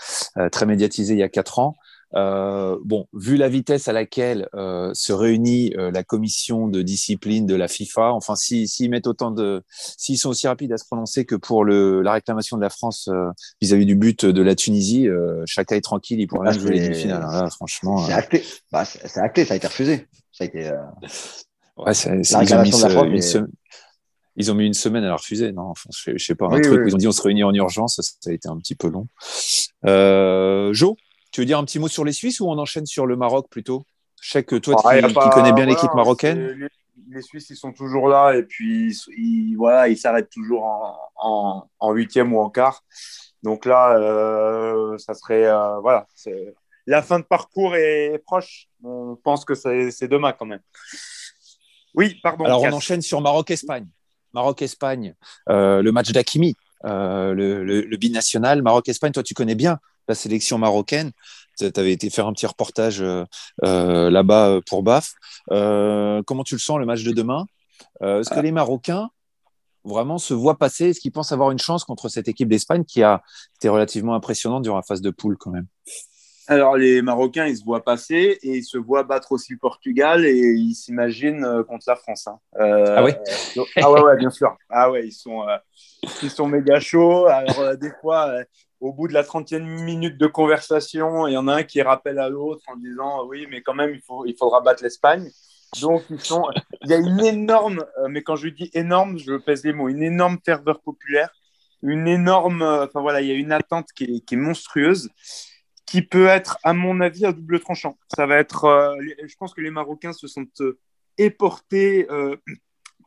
très 0.50 0.64
médiatisé 0.64 1.12
il 1.12 1.20
y 1.20 1.22
a 1.22 1.28
quatre 1.28 1.58
ans. 1.58 1.76
Euh, 2.14 2.78
bon, 2.84 3.06
vu 3.12 3.36
la 3.36 3.48
vitesse 3.48 3.88
à 3.88 3.92
laquelle 3.92 4.48
euh, 4.54 4.90
se 4.94 5.12
réunit 5.12 5.74
euh, 5.76 5.90
la 5.90 6.02
commission 6.02 6.66
de 6.66 6.80
discipline 6.80 7.46
de 7.46 7.54
la 7.54 7.68
FIFA, 7.68 8.12
enfin, 8.12 8.34
s'ils 8.34 8.90
mettent 8.90 9.06
autant 9.06 9.30
de, 9.30 9.62
s'ils 9.68 10.18
sont 10.18 10.30
aussi 10.30 10.48
rapides 10.48 10.72
à 10.72 10.78
se 10.78 10.86
prononcer 10.86 11.26
que 11.26 11.34
pour 11.34 11.64
le, 11.64 12.00
la 12.02 12.12
réclamation 12.12 12.56
de 12.56 12.62
la 12.62 12.70
France 12.70 13.10
vis-à-vis 13.60 13.86
du 13.86 13.94
but 13.94 14.24
de 14.24 14.42
la 14.42 14.54
Tunisie, 14.54 15.08
chacun 15.46 15.76
est 15.76 15.82
tranquille, 15.82 16.20
il 16.20 16.26
pourrait 16.26 16.50
même 16.50 16.60
jouer 16.60 16.72
les 16.72 16.88
demi-finales. 16.88 17.24
Hein, 17.24 17.50
franchement, 17.50 17.98
c'est 18.06 18.12
acté. 18.12 18.44
Bah, 18.72 18.84
c'est 18.84 19.20
acté, 19.20 19.44
ça 19.44 19.54
a 19.54 19.56
été 19.56 19.66
refusé. 19.66 20.06
Ça 20.32 20.44
a 20.44 20.46
été. 20.46 20.70
Ouais, 21.76 21.94
c'est, 21.94 22.10
ils, 22.20 22.54
ont 22.54 22.62
mis 22.62 23.22
ils 24.38 24.52
ont 24.52 24.54
mis 24.54 24.66
une 24.66 24.74
semaine 24.74 25.04
à 25.04 25.08
la 25.08 25.16
refuser, 25.16 25.52
non 25.52 25.64
enfin, 25.64 25.90
je, 25.92 26.16
sais 26.16 26.34
pas, 26.36 26.46
un 26.46 26.60
truc 26.60 26.84
où 26.84 26.88
ils 26.88 26.94
ont 26.94 26.98
dit 26.98 27.08
on 27.08 27.12
se 27.12 27.22
réunit 27.22 27.42
en 27.42 27.52
urgence, 27.52 28.00
ça, 28.00 28.30
a 28.30 28.32
été 28.32 28.48
un 28.48 28.56
petit 28.56 28.76
peu 28.76 28.88
long. 28.88 29.08
Euh, 29.84 30.72
Jo 30.72 30.96
tu 31.30 31.40
veux 31.40 31.46
dire 31.46 31.58
un 31.58 31.64
petit 31.64 31.78
mot 31.78 31.88
sur 31.88 32.04
les 32.04 32.12
Suisses 32.12 32.40
ou 32.40 32.48
on 32.48 32.58
enchaîne 32.58 32.86
sur 32.86 33.06
le 33.06 33.16
Maroc 33.16 33.48
plutôt? 33.50 33.84
Je 34.20 34.30
sais 34.30 34.44
que 34.44 34.56
toi, 34.56 34.80
ah, 34.84 35.00
qui, 35.00 35.30
connais 35.30 35.52
bien 35.52 35.66
l'équipe 35.66 35.94
marocaine. 35.94 36.68
Les, 37.10 37.22
Suisses, 37.22 37.50
ils 37.50 37.56
sont 37.56 37.72
toujours 37.72 38.08
là 38.08 38.34
et 38.34 38.42
puis 38.42 38.94
ils, 39.16 39.54
voilà, 39.56 39.88
ils 39.88 39.96
s'arrêtent 39.96 40.30
toujours 40.30 40.64
en 41.16 41.92
huitième 41.92 42.32
ou 42.34 42.40
en 42.40 42.50
quart. 42.50 42.82
Donc 43.42 43.64
là, 43.64 43.96
euh, 43.96 44.98
ça 44.98 45.14
serait 45.14 45.46
euh, 45.46 45.78
voilà, 45.80 46.06
la 46.86 47.02
fin 47.02 47.18
de 47.18 47.24
parcours 47.24 47.76
est 47.76 48.20
proche. 48.24 48.68
On 48.82 49.16
pense 49.16 49.44
que 49.44 49.54
c'est 49.54 50.08
demain 50.08 50.32
quand 50.32 50.46
même. 50.46 50.60
Oui, 51.94 52.18
pardon. 52.22 52.44
Alors 52.44 52.62
on 52.62 52.72
enchaîne 52.72 53.02
sur 53.02 53.20
Maroc-Espagne. 53.20 53.86
Maroc-Espagne, 54.34 55.14
euh, 55.48 55.82
le 55.82 55.92
match 55.92 56.12
d'Akimi, 56.12 56.54
le, 56.84 57.32
le, 57.34 57.96
binational. 57.96 58.62
Maroc-Espagne, 58.62 59.12
toi 59.12 59.22
tu 59.22 59.34
connais 59.34 59.54
bien 59.54 59.78
la 60.08 60.14
sélection 60.14 60.58
marocaine. 60.58 61.12
Tu 61.58 61.70
avais 61.74 61.92
été 61.92 62.08
faire 62.10 62.26
un 62.26 62.32
petit 62.32 62.46
reportage 62.46 63.02
euh, 63.02 63.24
euh, 63.64 64.10
là-bas 64.10 64.48
euh, 64.48 64.60
pour 64.66 64.82
BAF. 64.82 65.14
comment 65.48 66.44
tu 66.44 66.54
le 66.54 66.60
sens 66.60 66.78
le 66.78 66.86
match 66.86 67.02
de 67.02 67.12
demain? 67.12 67.46
Est-ce 68.00 68.30
que 68.30 68.38
ah. 68.38 68.42
les 68.42 68.52
Marocains 68.52 69.10
vraiment 69.84 70.18
se 70.18 70.34
voient 70.34 70.58
passer? 70.58 70.90
Est-ce 70.90 71.00
qu'ils 71.00 71.12
pensent 71.12 71.32
avoir 71.32 71.50
une 71.50 71.58
chance 71.58 71.84
contre 71.84 72.08
cette 72.08 72.28
équipe 72.28 72.48
d'Espagne 72.48 72.84
qui 72.84 73.02
a 73.02 73.22
été 73.56 73.68
relativement 73.68 74.14
impressionnante 74.14 74.62
durant 74.62 74.76
la 74.76 74.82
phase 74.82 75.00
de 75.00 75.10
poule 75.10 75.36
quand 75.36 75.50
même? 75.50 75.66
Alors, 76.48 76.76
les 76.76 77.02
Marocains, 77.02 77.46
ils 77.46 77.56
se 77.56 77.64
voient 77.64 77.84
passer 77.84 78.38
et 78.42 78.56
ils 78.56 78.64
se 78.64 78.78
voient 78.78 79.04
battre 79.04 79.32
aussi 79.32 79.52
le 79.52 79.58
Portugal 79.58 80.24
et 80.24 80.34
ils 80.34 80.74
s'imaginent 80.74 81.62
contre 81.68 81.84
la 81.86 81.96
France. 81.96 82.26
Hein. 82.26 82.38
ah 82.58 83.04
oui 83.04 83.12
Ah 83.76 83.92
ouais, 83.92 84.16
bien 84.16 84.30
sûr. 84.30 84.56
Ah 84.68 84.90
ouais, 84.90 85.06
ils 85.06 85.12
sont, 85.12 85.46
ils 86.22 86.30
sont 86.30 86.48
méga 86.48 86.80
chauds. 86.80 87.26
Alors, 87.26 87.76
des 87.76 87.92
fois, 88.00 88.32
au 88.80 88.92
bout 88.92 89.08
de 89.08 89.12
la 89.12 89.22
30e 89.22 89.62
minute 89.62 90.18
de 90.18 90.26
conversation, 90.26 91.26
il 91.26 91.34
y 91.34 91.36
en 91.36 91.48
a 91.48 91.56
un 91.56 91.62
qui 91.62 91.82
rappelle 91.82 92.18
à 92.18 92.28
l'autre 92.28 92.62
en 92.68 92.76
disant 92.76 93.26
oui, 93.26 93.46
mais 93.50 93.62
quand 93.62 93.74
même, 93.74 93.94
il, 93.94 94.00
faut, 94.00 94.24
il 94.26 94.36
faudra 94.36 94.60
battre 94.60 94.82
l'Espagne. 94.82 95.30
Donc, 95.80 96.02
ils 96.10 96.20
sont... 96.20 96.44
il 96.82 96.90
y 96.90 96.94
a 96.94 96.98
une 96.98 97.20
énorme, 97.20 97.84
euh, 97.98 98.08
mais 98.08 98.22
quand 98.22 98.36
je 98.36 98.48
dis 98.48 98.70
énorme, 98.72 99.18
je 99.18 99.34
pèse 99.36 99.64
les 99.64 99.72
mots, 99.72 99.88
une 99.88 100.02
énorme 100.02 100.38
ferveur 100.44 100.80
populaire, 100.80 101.30
une 101.82 102.08
énorme, 102.08 102.62
euh, 102.62 102.86
enfin 102.86 103.00
voilà, 103.00 103.20
il 103.20 103.28
y 103.28 103.32
a 103.32 103.34
une 103.34 103.52
attente 103.52 103.88
qui 103.94 104.04
est, 104.04 104.20
qui 104.20 104.34
est, 104.34 104.38
monstrueuse, 104.38 105.10
qui 105.90 106.02
peut 106.02 106.26
être, 106.26 106.58
à 106.64 106.72
mon 106.72 107.00
avis, 107.00 107.24
à 107.24 107.32
double 107.32 107.60
tranchant. 107.60 107.98
Ça 108.14 108.26
va 108.26 108.36
être, 108.36 108.64
euh, 108.64 108.96
je 109.24 109.36
pense 109.36 109.54
que 109.54 109.60
les 109.60 109.70
Marocains 109.70 110.12
se 110.12 110.26
sont 110.26 110.46
éportés 111.16 112.06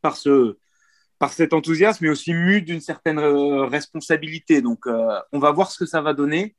par 0.02 0.18
ce, 0.18 0.58
par 1.22 1.34
cet 1.34 1.54
enthousiasme, 1.54 2.04
mais 2.04 2.10
aussi 2.10 2.34
mu 2.34 2.64
d'une 2.64 2.82
certaine 2.82 3.20
euh, 3.20 3.66
responsabilité. 3.66 4.64
Donc, 4.64 4.88
euh, 4.88 5.20
on 5.32 5.38
va 5.38 5.52
voir 5.52 5.72
ce 5.72 5.78
que 5.78 5.86
ça 5.86 6.02
va 6.02 6.16
donner. 6.16 6.56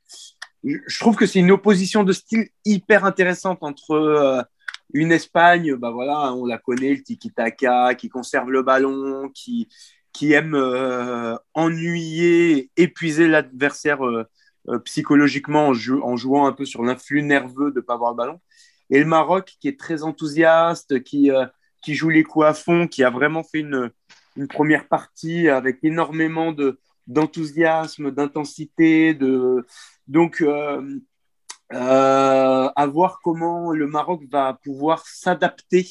Je 0.63 0.99
trouve 0.99 1.17
que 1.17 1.25
c'est 1.25 1.39
une 1.39 1.51
opposition 1.51 2.05
de 2.05 2.13
style 2.13 2.47
hyper 2.63 3.03
intéressante 3.03 3.57
entre 3.61 3.91
euh, 3.91 4.41
une 4.93 5.11
Espagne, 5.11 5.75
bah 5.75 5.91
voilà, 5.91 6.33
on 6.33 6.45
la 6.45 6.57
connaît, 6.57 6.93
le 6.93 7.03
tiki-taka, 7.03 7.95
qui 7.95 8.07
conserve 8.07 8.51
le 8.51 8.63
ballon, 8.63 9.29
qui, 9.33 9.67
qui 10.13 10.31
aime 10.31 10.55
ennuyer, 11.53 12.69
épuiser 12.77 13.27
l'adversaire 13.27 13.99
psychologiquement 14.85 15.67
en, 15.67 16.15
jouant 16.15 16.47
un 16.47 16.53
peu 16.53 16.65
sur 16.65 16.83
l'influx 16.83 17.21
nerveux 17.21 17.71
de 17.71 17.77
ne 17.77 17.81
pas 17.81 17.95
avoir 17.95 18.11
le 18.11 18.17
ballon. 18.17 18.39
Et 18.89 18.99
le 18.99 19.05
Maroc, 19.05 19.55
qui 19.59 19.67
est 19.67 19.79
très 19.79 20.03
enthousiaste, 20.03 21.03
qui, 21.03 21.29
qui 21.81 21.95
joue 21.95 22.09
les 22.09 22.23
coups 22.23 22.45
à 22.45 22.53
fond, 22.53 22.87
qui 22.87 23.03
a 23.03 23.09
vraiment 23.09 23.43
fait 23.43 23.59
une, 23.59 23.91
une 24.35 24.47
première 24.47 24.87
partie 24.87 25.49
avec 25.49 25.79
énormément 25.83 26.51
de, 26.51 26.79
d'enthousiasme, 27.07 28.11
d'intensité. 28.11 29.13
De... 29.13 29.65
Donc, 30.07 30.41
euh, 30.41 30.99
euh, 31.73 32.69
à 32.75 32.87
voir 32.87 33.19
comment 33.23 33.71
le 33.71 33.87
Maroc 33.87 34.23
va 34.31 34.59
pouvoir 34.63 35.05
s'adapter 35.05 35.87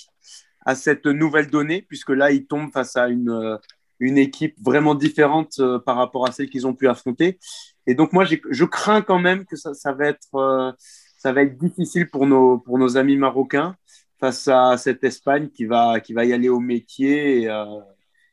à 0.64 0.74
cette 0.74 1.06
nouvelle 1.06 1.50
donnée, 1.50 1.82
puisque 1.82 2.10
là, 2.10 2.30
il 2.30 2.46
tombe 2.46 2.72
face 2.72 2.96
à 2.96 3.08
une, 3.08 3.58
une 3.98 4.18
équipe 4.18 4.54
vraiment 4.62 4.94
différente 4.94 5.58
euh, 5.58 5.78
par 5.78 5.96
rapport 5.96 6.26
à 6.26 6.32
celle 6.32 6.48
qu'ils 6.48 6.66
ont 6.66 6.74
pu 6.74 6.88
affronter. 6.88 7.38
Et 7.86 7.94
donc, 7.94 8.12
moi, 8.12 8.24
je 8.24 8.64
crains 8.64 9.02
quand 9.02 9.18
même 9.18 9.44
que 9.44 9.56
ça, 9.56 9.74
ça, 9.74 9.92
va 9.92 10.06
être, 10.06 10.76
ça 11.18 11.32
va 11.32 11.42
être 11.42 11.58
difficile 11.58 12.08
pour 12.10 12.26
nos, 12.26 12.58
pour 12.58 12.78
nos 12.78 12.96
amis 12.96 13.16
marocains 13.16 13.76
face 14.20 14.46
à 14.48 14.76
cette 14.76 15.02
Espagne 15.02 15.48
qui 15.48 15.64
va, 15.64 16.00
qui 16.00 16.12
va 16.12 16.24
y 16.24 16.32
aller 16.32 16.48
au 16.48 16.60
métier. 16.60 17.42
Et, 17.42 17.50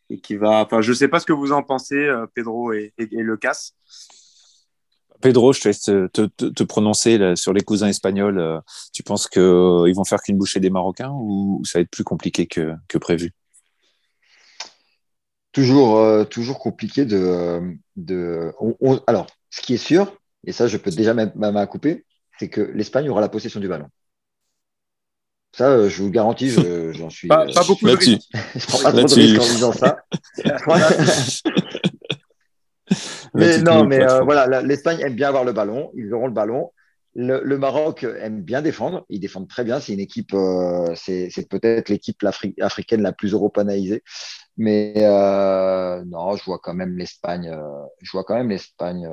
et 0.10 0.20
qui 0.20 0.36
va. 0.36 0.64
Enfin, 0.64 0.82
je 0.82 0.94
sais 0.94 1.08
pas 1.08 1.20
ce 1.20 1.26
que 1.26 1.34
vous 1.34 1.52
en 1.52 1.64
pensez, 1.64 1.96
euh, 1.96 2.26
Pedro 2.34 2.74
et, 2.74 2.94
et, 2.98 3.08
Lucas. 3.12 3.72
Pedro, 5.22 5.54
je 5.54 5.62
te 5.62 5.68
laisse 5.68 5.82
te, 5.82 6.64
prononcer 6.64 7.36
sur 7.36 7.54
les 7.54 7.62
cousins 7.62 7.88
espagnols. 7.88 8.40
Euh, 8.40 8.60
tu 8.94 9.04
penses 9.04 9.28
qu'ils 9.28 9.42
euh, 9.42 9.94
vont 9.94 10.06
faire 10.06 10.22
qu'une 10.22 10.38
bouchée 10.38 10.60
des 10.60 10.70
Marocains 10.70 11.12
ou 11.14 11.62
ça 11.66 11.80
va 11.80 11.82
être 11.82 11.92
plus 11.92 12.06
compliqué 12.06 12.48
que, 12.48 12.98
prévu? 13.00 13.32
Toujours, 15.52 15.98
euh, 15.98 16.24
toujours 16.24 16.60
compliqué 16.60 17.06
de. 17.06 17.60
de 17.98 18.54
alors, 19.08 19.28
ce 19.50 19.62
qui 19.62 19.74
est 19.74 19.78
sûr, 19.78 20.18
et 20.46 20.52
ça, 20.52 20.68
je 20.68 20.78
peux 20.78 20.92
déjà 20.92 21.14
ma 21.14 21.52
main 21.52 21.66
couper, 21.66 22.06
c'est 22.38 22.50
que 22.50 22.62
l'Espagne 22.62 23.10
aura 23.10 23.22
la 23.22 23.30
possession 23.30 23.60
du 23.60 23.68
ballon. 23.68 23.88
Ça, 25.52 25.90
je 25.90 26.04
vous 26.04 26.12
garantis, 26.12 26.50
j'en 26.94 27.10
suis. 27.10 27.28
Pas, 27.28 27.46
beaucoup 27.68 27.86
de 27.86 27.96
risques. 27.96 28.22
je 28.56 28.66
prends 28.68 28.84
pas 28.84 28.92
trop 28.92 29.04
de 29.04 29.14
risques 29.14 29.42
en 29.42 29.46
disant 29.46 29.74
ça. 29.74 29.98
Mais 33.36 33.60
non, 33.60 33.86
mais 33.86 34.02
euh, 34.02 34.22
voilà, 34.22 34.62
l'Espagne 34.62 35.00
aime 35.02 35.14
bien 35.14 35.28
avoir 35.28 35.44
le 35.44 35.54
ballon. 35.54 35.92
Ils 35.96 36.12
auront 36.14 36.26
le 36.26 36.34
ballon. 36.34 36.72
Le, 37.16 37.58
Maroc 37.58 38.04
aime 38.04 38.42
bien 38.42 38.62
défendre. 38.62 39.06
Ils 39.10 39.20
défendent 39.20 39.48
très 39.48 39.64
bien. 39.64 39.80
C'est 39.80 39.94
une 39.94 40.00
équipe, 40.00 40.34
euh, 40.34 40.94
c'est 40.96 41.48
peut-être 41.50 41.90
l'équipe 41.90 42.18
africaine 42.60 43.02
la 43.04 43.12
plus 43.12 43.34
européanisée. 43.34 44.04
Mais 44.60 44.94
euh, 44.98 46.04
non, 46.06 46.36
je 46.36 46.44
vois 46.44 46.60
quand 46.60 46.74
même 46.76 46.98
l'Espagne. 46.98 47.52
je 48.02 48.12
vois 48.12 48.24
quand 48.24 48.36
même 48.36 48.50
l'Espagne. 48.50 49.10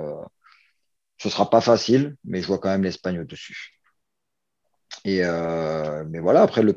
ce 1.18 1.30
sera 1.30 1.48
pas 1.50 1.60
facile, 1.60 2.16
mais 2.24 2.42
je 2.42 2.46
vois 2.48 2.58
quand 2.58 2.68
même 2.68 2.82
l'Espagne 2.82 3.20
au-dessus. 3.20 3.78
Et 5.04 5.22
mais 6.08 6.18
voilà, 6.18 6.42
après 6.42 6.62
le, 6.62 6.72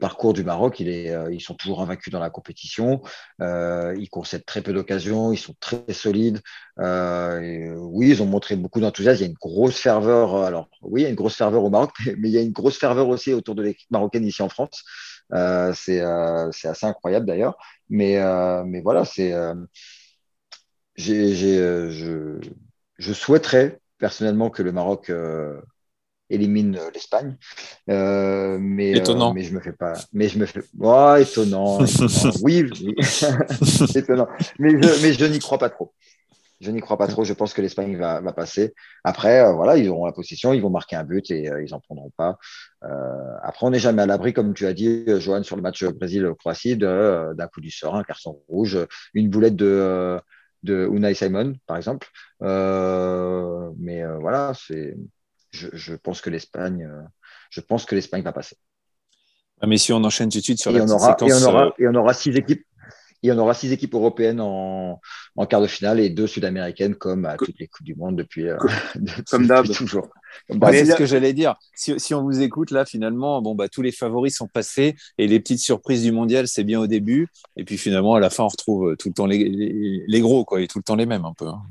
parcours 0.00 0.32
du 0.34 0.44
Maroc, 0.44 0.80
euh, 0.80 1.28
ils 1.32 1.40
sont 1.40 1.54
toujours 1.54 1.80
invaincus 1.82 2.12
dans 2.12 2.20
la 2.20 2.30
compétition. 2.30 3.02
Euh, 3.40 3.94
ils 3.98 4.08
concèdent 4.10 4.44
très 4.44 4.62
peu 4.62 4.72
d'occasions. 4.72 5.32
Ils 5.32 5.38
sont 5.38 5.54
très 5.60 5.92
solides. 5.92 6.40
Euh, 6.78 7.74
oui, 7.78 8.10
ils 8.10 8.22
ont 8.22 8.26
montré 8.26 8.56
beaucoup 8.56 8.80
d'enthousiasme. 8.80 9.20
Il 9.20 9.22
y 9.22 9.24
a 9.24 9.28
une 9.28 9.34
grosse 9.40 9.78
ferveur. 9.78 10.36
Alors, 10.36 10.68
oui, 10.82 11.02
il 11.02 11.04
y 11.04 11.06
a 11.06 11.10
une 11.10 11.14
grosse 11.14 11.36
ferveur 11.36 11.64
au 11.64 11.70
Maroc, 11.70 11.92
mais, 12.18 12.28
il 12.28 12.32
y 12.32 12.38
a 12.38 12.42
une 12.42 12.52
grosse 12.52 12.78
ferveur 12.78 13.08
aussi 13.08 13.32
autour 13.32 13.54
de 13.54 13.62
l'équipe 13.62 13.90
marocaine 13.90 14.24
ici 14.26 14.42
en 14.42 14.48
France. 14.48 14.84
C'est 15.74 16.00
assez 16.00 16.86
incroyable 16.86 17.26
d'ailleurs. 17.26 17.56
Mais, 17.88 18.18
mais 18.64 18.80
voilà, 18.80 19.04
c'est. 19.04 19.32
je, 20.96 22.40
je 22.98 23.12
souhaiterais 23.12 23.80
personnellement 23.98 24.50
que 24.50 24.62
le 24.62 24.72
Maroc 24.72 25.10
élimine 26.32 26.76
euh, 26.76 26.90
l'Espagne. 26.92 27.36
Euh, 27.90 28.58
mais, 28.60 28.94
euh, 28.94 28.98
étonnant. 28.98 29.32
mais 29.32 29.42
je 29.42 29.54
me 29.54 29.60
fais 29.60 29.72
pas. 29.72 29.94
Mais 30.12 30.28
je 30.28 30.38
me 30.38 30.46
fais. 30.46 30.62
Oh, 30.80 31.14
étonnant. 31.18 31.78
oui, 32.42 32.58
étonnant. 33.94 34.28
Mais 34.58 34.70
je, 34.70 35.02
mais 35.02 35.12
je 35.12 35.24
n'y 35.26 35.38
crois 35.38 35.58
pas 35.58 35.70
trop. 35.70 35.92
Je 36.62 36.70
n'y 36.70 36.80
crois 36.80 36.96
pas 36.96 37.08
trop. 37.08 37.24
Je 37.24 37.34
pense 37.34 37.52
que 37.52 37.60
l'Espagne 37.60 37.96
va, 37.96 38.20
va, 38.20 38.32
passer. 38.32 38.72
Après, 39.04 39.52
voilà, 39.52 39.76
ils 39.76 39.88
auront 39.88 40.06
la 40.06 40.12
position, 40.12 40.52
ils 40.52 40.62
vont 40.62 40.70
marquer 40.70 40.96
un 40.96 41.04
but 41.04 41.30
et 41.30 41.50
ils 41.62 41.74
en 41.74 41.80
prendront 41.80 42.12
pas. 42.16 42.38
après, 43.42 43.66
on 43.66 43.70
n'est 43.70 43.78
jamais 43.78 44.02
à 44.02 44.06
l'abri, 44.06 44.32
comme 44.32 44.54
tu 44.54 44.66
as 44.66 44.72
dit, 44.72 45.04
Johan, 45.18 45.42
sur 45.42 45.56
le 45.56 45.62
match 45.62 45.84
Brésil-Croatie, 45.84 46.76
d'un 46.76 47.48
coup 47.52 47.60
du 47.60 47.70
sort, 47.70 47.96
un 47.96 48.04
carton 48.04 48.40
rouge, 48.48 48.78
une 49.12 49.28
boulette 49.28 49.56
de, 49.56 50.20
de 50.62 50.88
Unai 50.90 51.14
Simon, 51.14 51.54
par 51.66 51.76
exemple. 51.76 52.08
mais 52.40 54.04
voilà, 54.20 54.52
c'est 54.54 54.96
je, 55.52 55.94
pense 55.94 56.20
que 56.20 56.30
l'Espagne, 56.30 56.84
euh, 56.84 57.02
je 57.50 57.60
pense 57.60 57.84
que 57.84 57.94
l'Espagne 57.94 58.22
va 58.22 58.32
passer. 58.32 58.56
Ah, 59.60 59.66
mais 59.66 59.76
si 59.76 59.92
on 59.92 60.02
enchaîne 60.02 60.30
tout 60.30 60.38
de 60.38 60.42
suite 60.42 60.60
sur 60.60 60.70
et 60.72 60.78
la 60.78 60.84
on 60.84 60.88
aura, 60.88 61.10
séquence, 61.10 61.30
et 61.30 61.34
on 61.34 61.48
aura, 61.48 61.66
euh, 61.66 61.70
et 61.78 61.88
on 61.88 61.94
aura 61.94 62.14
six 62.14 62.30
équipes. 62.30 62.64
Et 63.22 63.30
on 63.30 63.38
aura 63.38 63.54
six 63.54 63.72
équipes 63.72 63.94
européennes 63.94 64.40
en, 64.40 65.00
en 65.36 65.46
quart 65.46 65.60
de 65.60 65.66
finale 65.66 66.00
et 66.00 66.10
deux 66.10 66.26
sud-américaines 66.26 66.96
comme 66.96 67.24
à 67.24 67.36
toutes 67.36 67.58
les 67.58 67.68
coups 67.68 67.84
du 67.84 67.94
monde 67.94 68.16
depuis, 68.16 68.48
euh, 68.48 68.56
comme 69.30 69.46
d'hab 69.46 69.66
toujours. 69.72 70.08
c'est 70.48 70.84
ce 70.84 70.96
que 70.96 71.06
j'allais 71.06 71.32
dire. 71.32 71.54
Si, 71.74 71.98
si, 72.00 72.14
on 72.14 72.22
vous 72.22 72.40
écoute 72.40 72.70
là, 72.70 72.84
finalement, 72.84 73.40
bon 73.40 73.54
bah 73.54 73.68
tous 73.68 73.82
les 73.82 73.92
favoris 73.92 74.34
sont 74.36 74.48
passés 74.48 74.96
et 75.18 75.26
les 75.26 75.38
petites 75.38 75.60
surprises 75.60 76.02
du 76.02 76.12
mondial, 76.12 76.48
c'est 76.48 76.64
bien 76.64 76.80
au 76.80 76.86
début. 76.86 77.28
Et 77.56 77.64
puis 77.64 77.78
finalement, 77.78 78.14
à 78.14 78.20
la 78.20 78.30
fin, 78.30 78.44
on 78.44 78.48
retrouve 78.48 78.96
tout 78.96 79.08
le 79.08 79.14
temps 79.14 79.26
les, 79.26 80.04
les, 80.06 80.20
gros 80.20 80.44
quoi, 80.44 80.60
et 80.60 80.66
tout 80.66 80.78
le 80.78 80.84
temps 80.84 80.96
les 80.96 81.06
mêmes 81.06 81.24
un 81.24 81.34
peu. 81.34 81.46
Hein. 81.46 81.62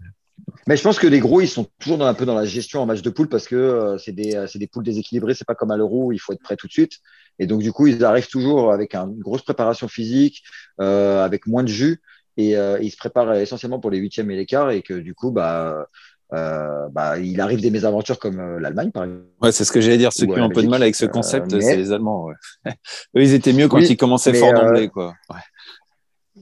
Mais 0.68 0.78
je 0.78 0.84
pense 0.84 1.00
que 1.00 1.08
les 1.08 1.20
gros, 1.20 1.42
ils 1.42 1.48
sont 1.48 1.68
toujours 1.80 1.98
dans, 1.98 2.06
un 2.06 2.14
peu 2.14 2.26
dans 2.26 2.36
la 2.36 2.46
gestion 2.46 2.82
en 2.82 2.86
match 2.86 3.02
de 3.02 3.10
poule 3.10 3.28
parce 3.28 3.48
que 3.48 3.56
euh, 3.56 3.98
c'est 3.98 4.12
des, 4.12 4.36
euh, 4.36 4.48
des, 4.54 4.68
poules 4.68 4.84
déséquilibrées. 4.84 5.34
C'est 5.34 5.48
pas 5.48 5.56
comme 5.56 5.72
à 5.72 5.78
l'euro 5.78 6.06
où 6.06 6.12
il 6.12 6.20
faut 6.20 6.34
être 6.34 6.42
prêt 6.42 6.56
tout 6.56 6.68
de 6.68 6.72
suite. 6.72 6.94
Et 7.40 7.48
donc, 7.48 7.62
du 7.62 7.72
coup, 7.72 7.88
ils 7.88 8.04
arrivent 8.04 8.28
toujours 8.28 8.72
avec 8.72 8.94
une 8.94 9.20
grosse 9.20 9.42
préparation 9.42 9.88
physique, 9.88 10.44
euh, 10.80 11.24
avec 11.24 11.48
moins 11.48 11.64
de 11.64 11.70
jus. 11.70 12.02
Et 12.38 12.56
euh, 12.56 12.78
ils 12.82 12.92
se 12.92 12.98
préparent 12.98 13.34
essentiellement 13.34 13.80
pour 13.80 13.92
les 13.92 13.98
huitièmes 13.98 14.30
et 14.32 14.36
les 14.36 14.46
quarts. 14.46 14.70
Et 14.72 14.84
que 14.84 14.94
du 14.94 15.16
coup, 15.16 15.32
bah, 15.32 15.88
euh, 16.34 16.88
bah, 16.92 17.18
il 17.18 17.42
arrive 17.42 17.62
des 17.62 17.72
mésaventures 17.72 18.20
comme 18.20 18.58
l'Allemagne, 18.60 18.92
par 18.92 19.06
exemple. 19.06 19.24
Ouais, 19.42 19.52
c'est 19.52 19.66
ce 19.66 19.72
que 19.72 19.82
j'allais 19.82 19.98
dire. 19.98 20.14
Ceux 20.14 20.28
qui 20.28 20.40
ont 20.40 20.44
un 20.44 20.50
peu 20.50 20.62
de 20.62 20.70
mal 20.70 20.84
avec 20.84 20.96
ce 20.96 21.06
concept, 21.06 21.60
c'est 21.60 21.78
les 21.78 21.92
Allemands. 21.92 22.26
Ouais. 22.26 22.36
Eux, 23.18 23.24
ils 23.24 23.34
étaient 23.34 23.54
mieux 23.54 23.68
quand 23.68 23.80
ils 23.80 23.98
commençaient 23.98 24.34
fort 24.34 24.54
d'emblée. 24.54 24.90
Quoi. 24.90 25.16
Ouais. 25.30 25.40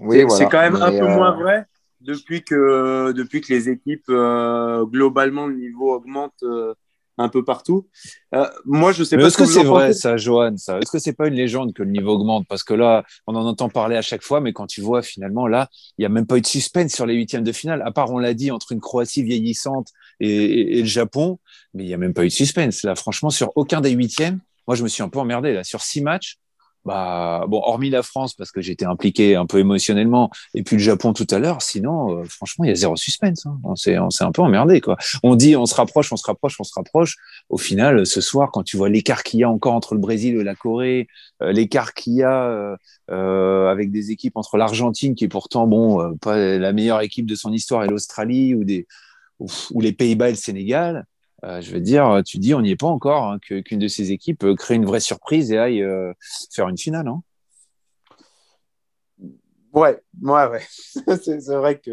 Oui, 0.01 0.25
c'est 0.29 0.47
quand 0.47 0.61
même 0.61 0.75
un 0.75 0.91
peu 0.91 1.07
moins 1.07 1.35
vrai 1.35 1.65
depuis 2.01 2.43
que, 2.43 3.11
depuis 3.11 3.41
que 3.41 3.53
les 3.53 3.69
équipes, 3.69 4.09
euh, 4.09 4.85
globalement, 4.85 5.47
le 5.47 5.55
niveau 5.55 5.93
augmente 5.93 6.33
euh, 6.43 6.73
un 7.17 7.27
peu 7.27 7.43
partout. 7.43 7.87
Euh, 8.33 8.47
moi, 8.65 8.93
je 8.93 9.03
sais 9.03 9.17
pas. 9.17 9.27
Est-ce 9.27 9.37
que, 9.37 9.45
c'est 9.45 9.63
vrai, 9.63 9.93
ça, 9.93 10.15
Johan 10.15 10.55
ça? 10.57 10.79
Est-ce 10.79 10.91
que 10.91 10.99
c'est 10.99 11.13
pas 11.13 11.27
une 11.27 11.33
légende 11.33 11.73
que 11.73 11.83
le 11.83 11.89
niveau 11.89 12.13
augmente? 12.13 12.45
Parce 12.47 12.63
que 12.63 12.73
là, 12.73 13.03
on 13.27 13.35
en 13.35 13.45
entend 13.45 13.69
parler 13.69 13.97
à 13.97 14.01
chaque 14.01 14.23
fois, 14.23 14.39
mais 14.39 14.53
quand 14.53 14.67
tu 14.67 14.81
vois 14.81 15.01
finalement, 15.01 15.47
là, 15.47 15.69
il 15.97 16.01
n'y 16.01 16.05
a 16.05 16.09
même 16.09 16.25
pas 16.25 16.37
eu 16.37 16.41
de 16.41 16.47
suspense 16.47 16.93
sur 16.93 17.05
les 17.05 17.15
huitièmes 17.15 17.43
de 17.43 17.51
finale, 17.51 17.81
à 17.85 17.91
part, 17.91 18.11
on 18.11 18.17
l'a 18.17 18.33
dit, 18.33 18.51
entre 18.51 18.71
une 18.71 18.79
Croatie 18.79 19.23
vieillissante 19.23 19.89
et, 20.21 20.77
et, 20.77 20.81
le 20.81 20.87
Japon, 20.87 21.39
mais 21.73 21.83
il 21.83 21.87
n'y 21.87 21.93
a 21.93 21.97
même 21.97 22.13
pas 22.13 22.23
eu 22.23 22.29
de 22.29 22.33
suspense. 22.33 22.83
Là, 22.83 22.95
franchement, 22.95 23.29
sur 23.29 23.51
aucun 23.55 23.81
des 23.81 23.91
huitièmes, 23.91 24.39
moi, 24.67 24.75
je 24.75 24.83
me 24.83 24.87
suis 24.87 25.03
un 25.03 25.09
peu 25.09 25.19
emmerdé. 25.19 25.53
Là, 25.53 25.63
sur 25.63 25.81
six 25.81 26.01
matchs, 26.01 26.37
bah 26.89 27.45
bon, 27.47 27.61
hormis 27.63 27.91
la 27.91 28.01
France 28.01 28.33
parce 28.33 28.51
que 28.51 28.61
j'étais 28.61 28.85
impliqué 28.85 29.35
un 29.35 29.45
peu 29.45 29.59
émotionnellement, 29.59 30.31
et 30.55 30.63
puis 30.63 30.75
le 30.75 30.81
Japon 30.81 31.13
tout 31.13 31.27
à 31.29 31.37
l'heure. 31.37 31.61
Sinon, 31.61 32.17
euh, 32.17 32.23
franchement, 32.23 32.65
il 32.65 32.69
y 32.69 32.71
a 32.71 32.75
zéro 32.75 32.95
suspense. 32.95 33.45
Hein. 33.45 33.59
On 33.63 33.75
s'est 33.75 33.95
un 33.95 34.31
peu 34.31 34.41
emmerdé 34.41 34.81
quoi. 34.81 34.97
On 35.21 35.35
dit 35.35 35.55
on 35.55 35.67
se 35.67 35.75
rapproche, 35.75 36.11
on 36.11 36.17
se 36.17 36.25
rapproche, 36.25 36.55
on 36.59 36.63
se 36.63 36.73
rapproche. 36.75 37.15
Au 37.49 37.59
final, 37.59 38.07
ce 38.07 38.21
soir, 38.21 38.49
quand 38.51 38.63
tu 38.63 38.75
vois 38.75 38.89
l'écart 38.89 39.21
qu'il 39.21 39.39
y 39.39 39.43
a 39.43 39.49
encore 39.49 39.73
entre 39.73 39.93
le 39.93 39.99
Brésil 39.99 40.35
et 40.35 40.43
la 40.43 40.55
Corée, 40.55 41.07
euh, 41.43 41.51
l'écart 41.51 41.93
qu'il 41.93 42.13
y 42.13 42.23
a 42.23 42.75
euh, 43.11 43.67
avec 43.69 43.91
des 43.91 44.09
équipes 44.09 44.35
entre 44.35 44.57
l'Argentine 44.57 45.13
qui 45.13 45.25
est 45.25 45.29
pourtant 45.29 45.67
bon 45.67 46.17
pas 46.17 46.37
la 46.37 46.73
meilleure 46.73 47.01
équipe 47.01 47.27
de 47.27 47.35
son 47.35 47.53
histoire 47.53 47.83
et 47.83 47.87
l'Australie 47.87 48.55
ou 48.55 48.63
des 48.63 48.87
ou 49.39 49.79
les 49.79 49.93
Pays-Bas 49.93 50.29
et 50.29 50.31
le 50.31 50.37
Sénégal. 50.37 51.05
Euh, 51.45 51.61
je 51.61 51.71
veux 51.71 51.79
dire, 51.79 52.21
tu 52.25 52.37
dis, 52.37 52.53
on 52.53 52.61
n'y 52.61 52.71
est 52.71 52.75
pas 52.75 52.87
encore, 52.87 53.23
hein, 53.23 53.39
qu'une 53.39 53.79
de 53.79 53.87
ces 53.87 54.11
équipes 54.11 54.43
euh, 54.43 54.55
crée 54.55 54.75
une 54.75 54.85
vraie 54.85 54.99
surprise 54.99 55.51
et 55.51 55.57
aille 55.57 55.81
euh, 55.81 56.11
faire 56.51 56.67
une 56.67 56.77
finale. 56.77 57.07
Hein. 57.07 57.21
Ouais, 59.73 60.01
ouais, 60.21 60.47
ouais. 60.47 60.61
c'est 61.23 61.55
vrai 61.55 61.77
que 61.77 61.91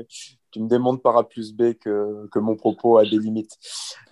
tu 0.51 0.61
me 0.61 0.68
demandes 0.68 1.03
par 1.03 1.16
A 1.18 1.28
plus 1.28 1.53
B 1.53 1.74
que, 1.74 2.26
que 2.32 2.38
mon 2.38 2.57
propos 2.57 2.97
a 2.97 3.05
des 3.05 3.18
limites. 3.18 3.53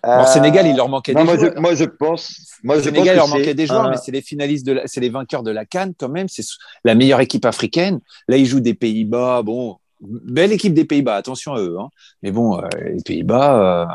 Bon, 0.02 0.26
Sénégal, 0.26 0.66
il 0.66 0.76
leur 0.76 0.90
manquait 0.90 1.14
des 1.14 1.24
moi 1.24 1.36
joueurs. 1.36 1.52
Je, 1.56 1.60
moi, 1.60 1.74
je 1.74 1.84
pense. 1.84 2.58
Moi, 2.62 2.82
Sénégal, 2.82 3.14
il 3.14 3.16
leur 3.16 3.28
manquait 3.28 3.54
des 3.54 3.66
joueurs, 3.66 3.88
mais 3.88 3.96
c'est 3.96 4.12
les 4.12 4.20
finalistes, 4.20 4.66
de 4.66 4.82
c'est 4.84 5.00
les 5.00 5.08
vainqueurs 5.08 5.42
de 5.42 5.50
la 5.50 5.64
Cannes 5.64 5.94
quand 5.98 6.10
même. 6.10 6.28
C'est 6.28 6.44
la 6.84 6.94
meilleure 6.94 7.20
équipe 7.20 7.46
africaine. 7.46 8.00
Là, 8.28 8.36
ils 8.36 8.44
jouent 8.44 8.60
des 8.60 8.74
Pays-Bas. 8.74 9.42
Bon, 9.42 9.78
belle 10.00 10.52
équipe 10.52 10.74
des 10.74 10.84
Pays-Bas. 10.84 11.16
Attention 11.16 11.54
à 11.54 11.60
eux. 11.60 11.78
Hein. 11.80 11.88
Mais 12.22 12.30
bon, 12.30 12.60
les 12.84 13.02
Pays-Bas 13.02 13.88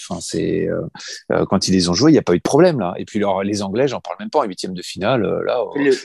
Enfin, 0.00 0.20
c'est 0.20 0.68
euh, 0.68 0.82
euh, 1.32 1.44
quand 1.46 1.68
ils 1.68 1.72
les 1.72 1.88
ont 1.88 1.94
joués, 1.94 2.10
il 2.10 2.14
n'y 2.14 2.18
a 2.18 2.22
pas 2.22 2.34
eu 2.34 2.38
de 2.38 2.42
problème 2.42 2.78
là. 2.78 2.94
Et 2.98 3.04
puis 3.04 3.20
les 3.44 3.62
Anglais, 3.62 3.88
j'en 3.88 4.00
parle 4.00 4.16
même 4.20 4.30
pas 4.30 4.40
en 4.40 4.44
huitième 4.44 4.74
de 4.74 4.82
finale. 4.82 5.24
Euh, 5.24 5.44
là, 5.44 5.60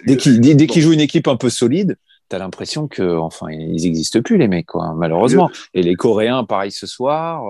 dès 0.06 0.18
qu'ils 0.18 0.82
jouent 0.82 0.94
une 0.94 1.00
équipe 1.00 1.28
un 1.28 1.36
peu 1.36 1.50
solide, 1.50 1.98
tu 2.30 2.36
as 2.36 2.40
l'impression 2.40 2.88
que 2.88 3.18
enfin 3.18 3.48
ils 3.50 3.84
n'existent 3.84 4.22
plus 4.22 4.38
les 4.38 4.48
mecs 4.48 4.68
quoi, 4.68 4.94
malheureusement. 4.96 5.50
Et 5.74 5.84
les 5.84 5.96
Coréens, 5.96 6.44
pareil 6.44 6.72
ce 6.72 6.88
soir. 6.88 7.44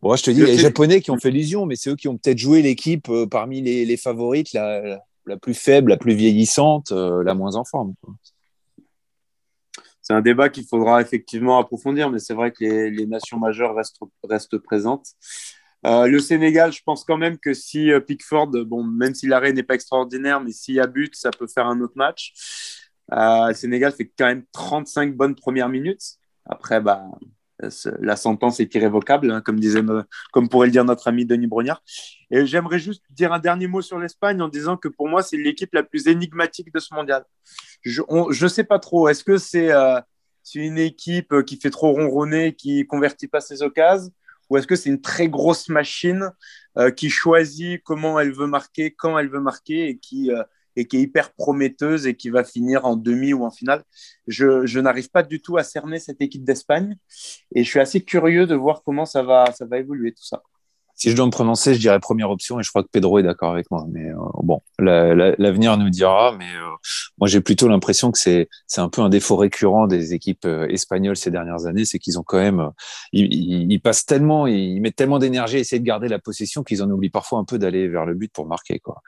Bon, 0.00 0.16
je 0.16 0.22
te 0.22 0.30
dis, 0.32 0.42
les 0.42 0.58
Japonais 0.58 1.00
qui 1.00 1.12
ont 1.12 1.18
fait 1.18 1.28
illusion, 1.28 1.64
mais 1.66 1.76
c'est 1.76 1.90
eux 1.90 1.96
qui 1.96 2.08
ont 2.08 2.16
peut-être 2.16 2.38
joué 2.38 2.60
l'équipe 2.60 3.08
parmi 3.30 3.62
les, 3.62 3.96
favorites, 3.96 4.52
la, 4.52 5.00
la, 5.26 5.36
plus 5.36 5.54
faible, 5.54 5.90
la 5.90 5.96
plus 5.96 6.14
vieillissante, 6.14 6.90
la 6.90 7.34
moins 7.34 7.54
en 7.54 7.64
forme 7.64 7.94
c'est 10.02 10.12
un 10.12 10.20
débat 10.20 10.48
qu'il 10.48 10.66
faudra 10.66 11.00
effectivement 11.00 11.58
approfondir, 11.58 12.10
mais 12.10 12.18
c'est 12.18 12.34
vrai 12.34 12.50
que 12.52 12.64
les, 12.64 13.06
nations 13.06 13.38
majeures 13.38 13.74
restent, 13.74 14.00
restent 14.24 14.58
présentes. 14.58 15.06
Euh, 15.86 16.06
le 16.06 16.18
Sénégal, 16.18 16.72
je 16.72 16.82
pense 16.84 17.04
quand 17.04 17.16
même 17.16 17.38
que 17.38 17.54
si 17.54 17.90
euh, 17.90 18.00
Pickford, 18.00 18.50
même 18.84 19.14
si 19.14 19.26
l'arrêt 19.26 19.52
n'est 19.52 19.62
pas 19.62 19.74
extraordinaire, 19.74 20.40
mais 20.40 20.52
s'il 20.52 20.74
y 20.74 20.80
a 20.80 20.86
but, 20.86 21.14
ça 21.14 21.30
peut 21.30 21.46
faire 21.46 21.66
un 21.66 21.80
autre 21.80 21.94
match. 21.96 22.34
Euh, 23.12 23.48
le 23.48 23.54
Sénégal 23.54 23.92
fait 23.92 24.10
quand 24.16 24.26
même 24.26 24.44
35 24.52 25.16
bonnes 25.16 25.34
premières 25.34 25.68
minutes. 25.68 26.18
Après, 26.46 26.80
bah, 26.80 27.04
la 28.00 28.16
sentence 28.16 28.60
est 28.60 28.74
irrévocable, 28.74 29.30
hein, 29.30 29.40
comme, 29.40 29.60
disait, 29.60 29.82
comme 30.32 30.48
pourrait 30.48 30.66
le 30.66 30.72
dire 30.72 30.84
notre 30.84 31.08
ami 31.08 31.24
Denis 31.24 31.46
Brognard. 31.46 31.82
Et 32.30 32.46
j'aimerais 32.46 32.78
juste 32.78 33.02
dire 33.10 33.32
un 33.32 33.38
dernier 33.38 33.66
mot 33.66 33.82
sur 33.82 33.98
l'Espagne 33.98 34.40
en 34.40 34.48
disant 34.48 34.76
que 34.76 34.88
pour 34.88 35.08
moi, 35.08 35.22
c'est 35.22 35.36
l'équipe 35.36 35.72
la 35.74 35.82
plus 35.82 36.06
énigmatique 36.06 36.72
de 36.72 36.80
ce 36.80 36.94
mondial. 36.94 37.24
Je 37.84 38.02
ne 38.44 38.48
sais 38.48 38.64
pas 38.64 38.78
trop. 38.78 39.08
Est-ce 39.08 39.24
que 39.24 39.38
c'est 39.38 39.72
euh, 39.72 40.00
une 40.54 40.78
équipe 40.78 41.42
qui 41.44 41.56
fait 41.56 41.70
trop 41.70 41.92
ronronner, 41.92 42.54
qui 42.54 42.86
convertit 42.86 43.28
pas 43.28 43.40
ses 43.40 43.62
occasions 43.62 44.12
ou 44.50 44.58
est-ce 44.58 44.66
que 44.66 44.76
c'est 44.76 44.90
une 44.90 45.00
très 45.00 45.28
grosse 45.28 45.70
machine 45.70 46.30
qui 46.96 47.08
choisit 47.08 47.82
comment 47.82 48.20
elle 48.20 48.32
veut 48.32 48.46
marquer, 48.46 48.90
quand 48.90 49.18
elle 49.18 49.30
veut 49.30 49.40
marquer 49.40 49.88
et 49.88 49.96
qui, 49.96 50.30
et 50.76 50.86
qui 50.86 50.98
est 50.98 51.00
hyper 51.02 51.32
prometteuse 51.32 52.06
et 52.06 52.14
qui 52.14 52.30
va 52.30 52.44
finir 52.44 52.84
en 52.84 52.96
demi 52.96 53.32
ou 53.32 53.44
en 53.44 53.50
finale. 53.50 53.82
Je, 54.26 54.78
n'arrive 54.80 55.10
pas 55.10 55.22
du 55.22 55.40
tout 55.40 55.56
à 55.56 55.64
cerner 55.64 55.98
cette 55.98 56.20
équipe 56.20 56.44
d'Espagne 56.44 56.96
et 57.54 57.64
je 57.64 57.68
suis 57.68 57.80
assez 57.80 58.02
curieux 58.02 58.46
de 58.46 58.54
voir 58.54 58.82
comment 58.84 59.06
ça 59.06 59.22
va, 59.22 59.46
ça 59.52 59.64
va 59.66 59.78
évoluer 59.78 60.12
tout 60.12 60.24
ça. 60.24 60.42
Si 60.94 61.10
je 61.10 61.16
dois 61.16 61.26
me 61.26 61.30
prononcer, 61.30 61.74
je 61.74 61.80
dirais 61.80 61.98
première 61.98 62.30
option 62.30 62.60
et 62.60 62.62
je 62.62 62.68
crois 62.68 62.82
que 62.82 62.88
Pedro 62.92 63.18
est 63.18 63.22
d'accord 63.22 63.50
avec 63.50 63.70
moi. 63.70 63.86
Mais 63.90 64.10
euh, 64.10 64.16
bon, 64.42 64.60
l'avenir 64.78 65.76
nous 65.76 65.90
dira. 65.90 66.36
Mais 66.38 66.44
euh, 66.44 66.76
moi, 67.18 67.26
j'ai 67.26 67.40
plutôt 67.40 67.66
l'impression 67.66 68.12
que 68.12 68.18
c'est 68.18 68.48
c'est 68.66 68.80
un 68.80 68.88
peu 68.88 69.00
un 69.00 69.08
défaut 69.08 69.36
récurrent 69.36 69.86
des 69.86 70.14
équipes 70.14 70.44
euh, 70.44 70.68
espagnoles 70.68 71.16
ces 71.16 71.30
dernières 71.30 71.66
années, 71.66 71.86
c'est 71.86 71.98
qu'ils 71.98 72.20
ont 72.20 72.22
quand 72.22 72.38
même 72.38 72.70
ils, 73.12 73.72
ils, 73.72 73.80
passent 73.80 74.06
tellement, 74.06 74.46
ils 74.46 74.80
mettent 74.80 74.94
tellement 74.94 75.18
d'énergie 75.18 75.56
à 75.56 75.60
essayer 75.60 75.80
de 75.80 75.84
garder 75.84 76.08
la 76.08 76.18
possession 76.18 76.62
qu'ils 76.62 76.82
en 76.82 76.90
oublient 76.90 77.10
parfois 77.10 77.40
un 77.40 77.44
peu 77.44 77.58
d'aller 77.58 77.88
vers 77.88 78.06
le 78.06 78.14
but 78.14 78.32
pour 78.32 78.46
marquer 78.46 78.78
quoi. 78.78 79.02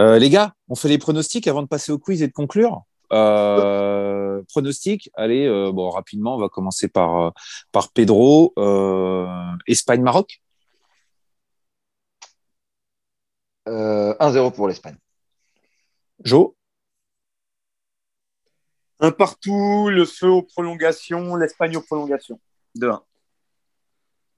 Euh, 0.00 0.18
les 0.18 0.30
gars, 0.30 0.54
on 0.68 0.74
fait 0.74 0.88
les 0.88 0.96
pronostics 0.96 1.46
avant 1.46 1.62
de 1.62 1.68
passer 1.68 1.92
au 1.92 1.98
quiz 1.98 2.22
et 2.22 2.28
de 2.28 2.32
conclure. 2.32 2.84
Euh, 3.12 4.40
pronostic, 4.48 5.10
allez, 5.14 5.46
euh, 5.46 5.72
bon, 5.72 5.90
rapidement, 5.90 6.36
on 6.36 6.38
va 6.38 6.48
commencer 6.48 6.88
par, 6.88 7.34
par 7.70 7.92
Pedro. 7.92 8.54
Espagne-Maroc 9.66 10.40
1-0 13.66 14.52
pour 14.52 14.68
l'Espagne. 14.68 14.96
Jo? 16.24 16.56
Un 19.00 19.12
partout, 19.12 19.88
le 19.90 20.04
feu 20.06 20.28
aux 20.28 20.42
prolongations, 20.42 21.36
l'Espagne 21.36 21.76
aux 21.76 21.82
prolongations. 21.82 22.40
2-1. 22.76 23.02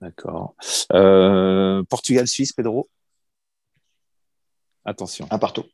D'accord. 0.01 0.55
Portugal-Suisse, 1.89 2.53
Pedro? 2.53 2.89
Attention. 4.85 5.26
Un 5.30 5.39
partout. 5.39 5.64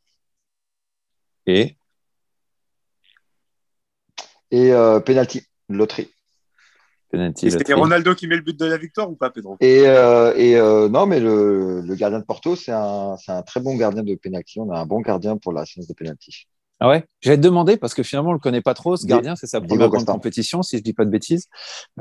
Et? 1.47 1.77
Et 4.51 4.73
euh, 4.73 5.01
penalty, 5.01 5.43
loterie. 5.69 6.11
Penalty, 7.11 7.51
C'était 7.51 7.73
Ronaldo 7.73 8.15
qui 8.15 8.27
met 8.27 8.37
le 8.37 8.43
but 8.43 8.59
de 8.59 8.67
la 8.67 8.77
victoire 8.77 9.11
ou 9.11 9.17
pas, 9.17 9.31
Pedro? 9.31 9.57
Et, 9.61 9.87
euh, 9.87 10.35
et 10.37 10.57
euh, 10.57 10.89
non, 10.91 11.07
mais 11.07 11.21
le, 11.21 11.81
le, 11.81 11.95
gardien 11.95 12.19
de 12.19 12.25
Porto, 12.25 12.55
c'est 12.55 12.73
un, 12.73 13.17
un, 13.29 13.43
très 13.43 13.61
bon 13.61 13.77
gardien 13.77 14.03
de 14.03 14.15
penalty. 14.15 14.61
On 14.61 14.71
a 14.71 14.79
un 14.79 14.87
bon 14.87 15.01
gardien 15.01 15.39
pour 15.39 15.53
la 15.53 15.65
séance 15.65 15.87
de 15.87 15.95
penalty. 15.95 16.47
Ah 16.81 16.89
ouais? 16.89 17.05
J'allais 17.21 17.39
te 17.39 17.43
demander 17.43 17.77
parce 17.77 17.93
que 17.93 18.03
finalement 18.05 18.31
on 18.31 18.35
le 18.35 18.39
connaît 18.39 18.61
pas 18.61 18.75
trop 18.75 18.97
ce 18.97 19.05
gardien, 19.05 19.35
c'est 19.35 19.49
sa 19.49 19.61
première 19.61 19.89
grande 19.89 20.07
compétition 20.07 20.63
si 20.63 20.79
je 20.79 20.83
dis 20.83 20.93
pas 20.93 21.05
de 21.05 21.11
bêtises. 21.11 21.49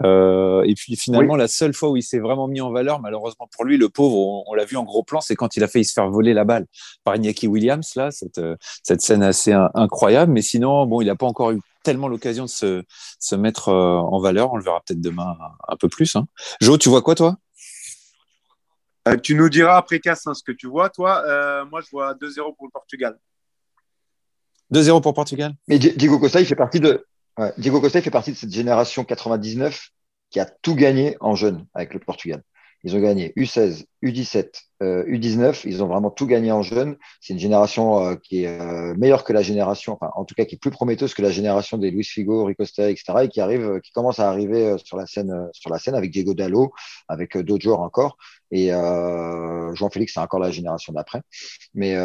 Euh, 0.03 0.61
et 0.65 0.75
puis 0.75 0.95
finalement 0.95 1.33
oui. 1.33 1.39
la 1.39 1.47
seule 1.47 1.73
fois 1.73 1.89
où 1.89 1.97
il 1.97 2.03
s'est 2.03 2.19
vraiment 2.19 2.47
mis 2.47 2.61
en 2.61 2.71
valeur, 2.71 2.99
malheureusement 2.99 3.47
pour 3.51 3.65
lui, 3.65 3.77
le 3.77 3.89
pauvre, 3.89 4.15
on, 4.17 4.43
on 4.45 4.53
l'a 4.53 4.65
vu 4.65 4.77
en 4.77 4.83
gros 4.83 5.03
plan, 5.03 5.19
c'est 5.19 5.35
quand 5.35 5.57
il 5.57 5.63
a 5.63 5.67
failli 5.67 5.85
se 5.85 5.93
faire 5.93 6.09
voler 6.09 6.33
la 6.33 6.43
balle 6.43 6.67
par 7.03 7.15
Iñaki 7.15 7.47
Williams 7.47 7.93
là, 7.95 8.11
cette 8.11 8.39
cette 8.83 9.01
scène 9.01 9.23
assez 9.23 9.51
incroyable. 9.51 10.31
Mais 10.31 10.43
sinon 10.43 10.85
bon, 10.85 11.01
il 11.01 11.05
n'a 11.05 11.15
pas 11.15 11.25
encore 11.25 11.51
eu 11.51 11.59
tellement 11.87 12.09
l'occasion 12.09 12.43
de 12.43 12.49
se 12.49 12.83
se 13.19 13.35
mettre 13.35 13.69
euh, 13.69 13.95
en 13.97 14.19
valeur. 14.19 14.51
On 14.51 14.57
le 14.57 14.63
verra 14.63 14.81
peut-être 14.85 14.99
demain 14.99 15.37
un, 15.67 15.75
peu 15.77 15.87
plus. 15.87 16.15
Hein. 16.17 16.27
Jo, 16.59 16.77
tu 16.77 16.89
vois 16.89 17.01
quoi 17.01 17.15
toi? 17.15 17.37
Euh, 19.07 19.15
Tu 19.15 19.35
nous 19.35 19.47
diras 19.49 19.77
après 19.77 19.99
Casse 19.99 20.27
hein, 20.27 20.33
ce 20.33 20.43
que 20.43 20.51
tu 20.51 20.67
vois. 20.67 20.89
Toi, 20.89 21.23
euh, 21.25 21.65
moi 21.65 21.79
je 21.81 21.89
vois 21.89 22.13
2-0 22.13 22.55
pour 22.55 22.65
le 22.65 22.71
Portugal. 22.71 23.17
2-0 24.73 25.01
pour 25.01 25.13
Portugal. 25.13 25.53
Mais 25.67 25.79
Diego 25.79 26.19
Costa, 26.19 26.39
il 26.39 26.45
fait 26.45 26.55
partie 26.55 26.79
de 26.79 27.05
Diego 27.57 27.79
Costa, 27.79 27.99
il 27.99 28.01
fait 28.01 28.11
partie 28.11 28.31
de 28.31 28.37
cette 28.37 28.51
génération 28.51 29.03
99 29.03 29.89
qui 30.29 30.39
a 30.39 30.45
tout 30.45 30.75
gagné 30.75 31.15
en 31.19 31.35
jeune 31.35 31.65
avec 31.73 31.93
le 31.93 31.99
Portugal. 31.99 32.41
Ils 32.87 32.95
ont 32.95 33.01
gagné 33.01 33.33
U16, 33.35 33.83
U17, 34.01 34.61
euh, 34.81 35.03
U19. 35.07 35.63
Ils 35.65 35.83
ont 35.83 35.87
vraiment 35.87 36.09
tout 36.09 36.25
gagné 36.25 36.53
en 36.53 36.61
jeune. 36.61 36.95
C'est 37.19 37.33
une 37.33 37.39
génération 37.39 38.01
euh, 38.01 38.15
qui 38.15 38.45
est 38.45 38.47
euh, 38.47 38.95
meilleure 38.95 39.25
que 39.25 39.33
la 39.33 39.41
génération, 39.41 39.97
enfin, 39.99 40.09
en 40.15 40.23
tout 40.23 40.35
cas, 40.35 40.45
qui 40.45 40.55
est 40.55 40.57
plus 40.57 40.71
prometteuse 40.71 41.13
que 41.13 41.21
la 41.21 41.29
génération 41.29 41.77
des 41.77 41.91
Luis 41.91 42.05
Figo, 42.05 42.45
Ricosta, 42.45 42.89
etc. 42.89 43.23
Et 43.23 43.27
qui 43.27 43.41
arrive, 43.41 43.81
qui 43.81 43.91
commence 43.91 44.19
à 44.19 44.29
arriver 44.29 44.77
sur 44.77 44.95
la 44.95 45.05
scène, 45.05 45.49
sur 45.51 45.69
la 45.69 45.79
scène 45.79 45.95
avec 45.95 46.11
Diego 46.11 46.33
Dallo, 46.33 46.71
avec 47.09 47.37
d'autres 47.37 47.63
joueurs 47.63 47.81
encore. 47.81 48.17
Et 48.51 48.69
Jean-Félix, 48.69 50.13
c'est 50.13 50.21
encore 50.21 50.39
la 50.39 50.51
génération 50.51 50.93
d'après. 50.93 51.21
Mais 51.73 51.97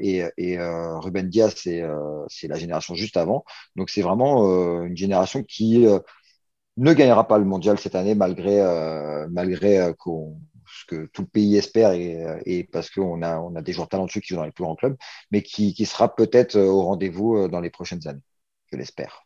et, 0.00 0.24
et 0.38 0.58
Ruben 0.58 1.28
Diaz, 1.28 1.54
c'est 1.56 2.48
la 2.48 2.56
génération 2.56 2.94
juste 2.94 3.18
avant. 3.18 3.44
Donc 3.76 3.90
c'est 3.90 4.00
vraiment 4.00 4.82
une 4.82 4.96
génération 4.96 5.42
qui 5.42 5.86
ne 6.76 6.92
gagnera 6.92 7.26
pas 7.26 7.38
le 7.38 7.44
mondial 7.44 7.78
cette 7.78 7.94
année 7.94 8.14
malgré, 8.14 8.60
euh, 8.60 9.26
malgré 9.30 9.80
euh, 9.80 9.92
ce 10.66 10.84
que 10.86 11.06
tout 11.06 11.22
le 11.22 11.28
pays 11.28 11.56
espère 11.56 11.92
et, 11.92 12.24
et 12.46 12.64
parce 12.64 12.90
qu'on 12.90 13.22
a, 13.22 13.38
on 13.38 13.54
a 13.56 13.62
des 13.62 13.72
joueurs 13.72 13.88
talentueux 13.88 14.20
qui 14.20 14.28
jouent 14.28 14.36
dans 14.36 14.44
les 14.44 14.52
plus 14.52 14.64
grands 14.64 14.76
clubs, 14.76 14.96
mais 15.30 15.42
qui, 15.42 15.74
qui 15.74 15.84
sera 15.84 16.14
peut-être 16.14 16.58
au 16.58 16.82
rendez-vous 16.82 17.48
dans 17.48 17.60
les 17.60 17.70
prochaines 17.70 18.06
années, 18.08 18.22
je 18.70 18.76
l'espère. 18.76 19.24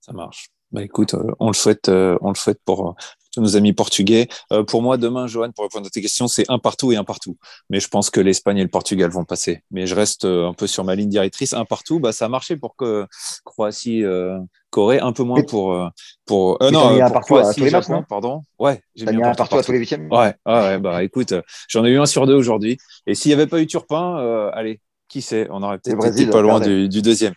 Ça 0.00 0.12
marche. 0.12 0.50
Bah 0.70 0.84
écoute, 0.84 1.16
on 1.40 1.48
le 1.48 1.52
souhaite, 1.52 1.88
on 1.88 2.28
le 2.28 2.36
souhaite 2.36 2.60
pour 2.64 2.94
tous 3.32 3.40
nos 3.40 3.56
amis 3.56 3.72
portugais. 3.72 4.28
Euh, 4.52 4.64
pour 4.64 4.82
moi, 4.82 4.96
demain, 4.96 5.26
Johan, 5.26 5.50
pour 5.52 5.64
répondre 5.64 5.86
à 5.86 5.90
tes 5.90 6.02
questions, 6.02 6.28
c'est 6.28 6.48
un 6.48 6.58
partout 6.58 6.92
et 6.92 6.96
un 6.96 7.04
partout. 7.04 7.36
Mais 7.68 7.80
je 7.80 7.88
pense 7.88 8.10
que 8.10 8.20
l'Espagne 8.20 8.58
et 8.58 8.62
le 8.62 8.68
Portugal 8.68 9.10
vont 9.10 9.24
passer. 9.24 9.62
Mais 9.70 9.86
je 9.86 9.94
reste 9.94 10.24
un 10.24 10.54
peu 10.54 10.66
sur 10.66 10.84
ma 10.84 10.94
ligne 10.94 11.08
directrice. 11.08 11.52
Un 11.52 11.64
partout, 11.64 12.00
bah, 12.00 12.12
ça 12.12 12.26
a 12.26 12.28
marché 12.28 12.56
pour 12.56 12.76
que 12.76 13.06
Croatie, 13.44 14.04
euh, 14.04 14.38
Corée, 14.70 15.00
un 15.00 15.12
peu 15.12 15.24
moins 15.24 15.42
pour. 15.42 15.90
pour 16.26 16.62
euh, 16.62 16.70
non, 16.70 17.00
un 17.00 17.10
partout 17.10 17.34
Croatie, 17.34 17.50
à 17.50 17.54
tous 17.54 17.64
les 17.64 17.70
Japon, 17.70 18.04
pardon. 18.08 18.44
Ouais, 18.58 18.80
j'ai 18.94 19.06
mis 19.06 19.22
un 19.22 19.34
partout, 19.34 19.56
à 19.56 19.62
tous 19.62 19.72
les 19.72 19.78
huitièmes. 19.78 20.08
Ouais, 20.10 20.34
ouais, 20.46 20.78
bah 20.78 21.02
écoute, 21.02 21.34
j'en 21.68 21.84
ai 21.84 21.90
eu 21.90 21.98
un 21.98 22.06
sur 22.06 22.26
deux 22.26 22.34
aujourd'hui. 22.34 22.78
Et 23.06 23.14
s'il 23.14 23.30
n'y 23.30 23.34
avait 23.34 23.46
pas 23.46 23.60
eu 23.60 23.66
Turpin, 23.66 24.18
euh, 24.18 24.50
allez, 24.54 24.80
qui 25.10 25.22
sait, 25.22 25.48
on 25.50 25.62
aurait 25.62 25.78
peut-être 25.78 26.06
été 26.06 26.26
pas 26.26 26.40
loin 26.40 26.60
du, 26.60 26.88
du, 26.88 27.02
deuxième. 27.02 27.34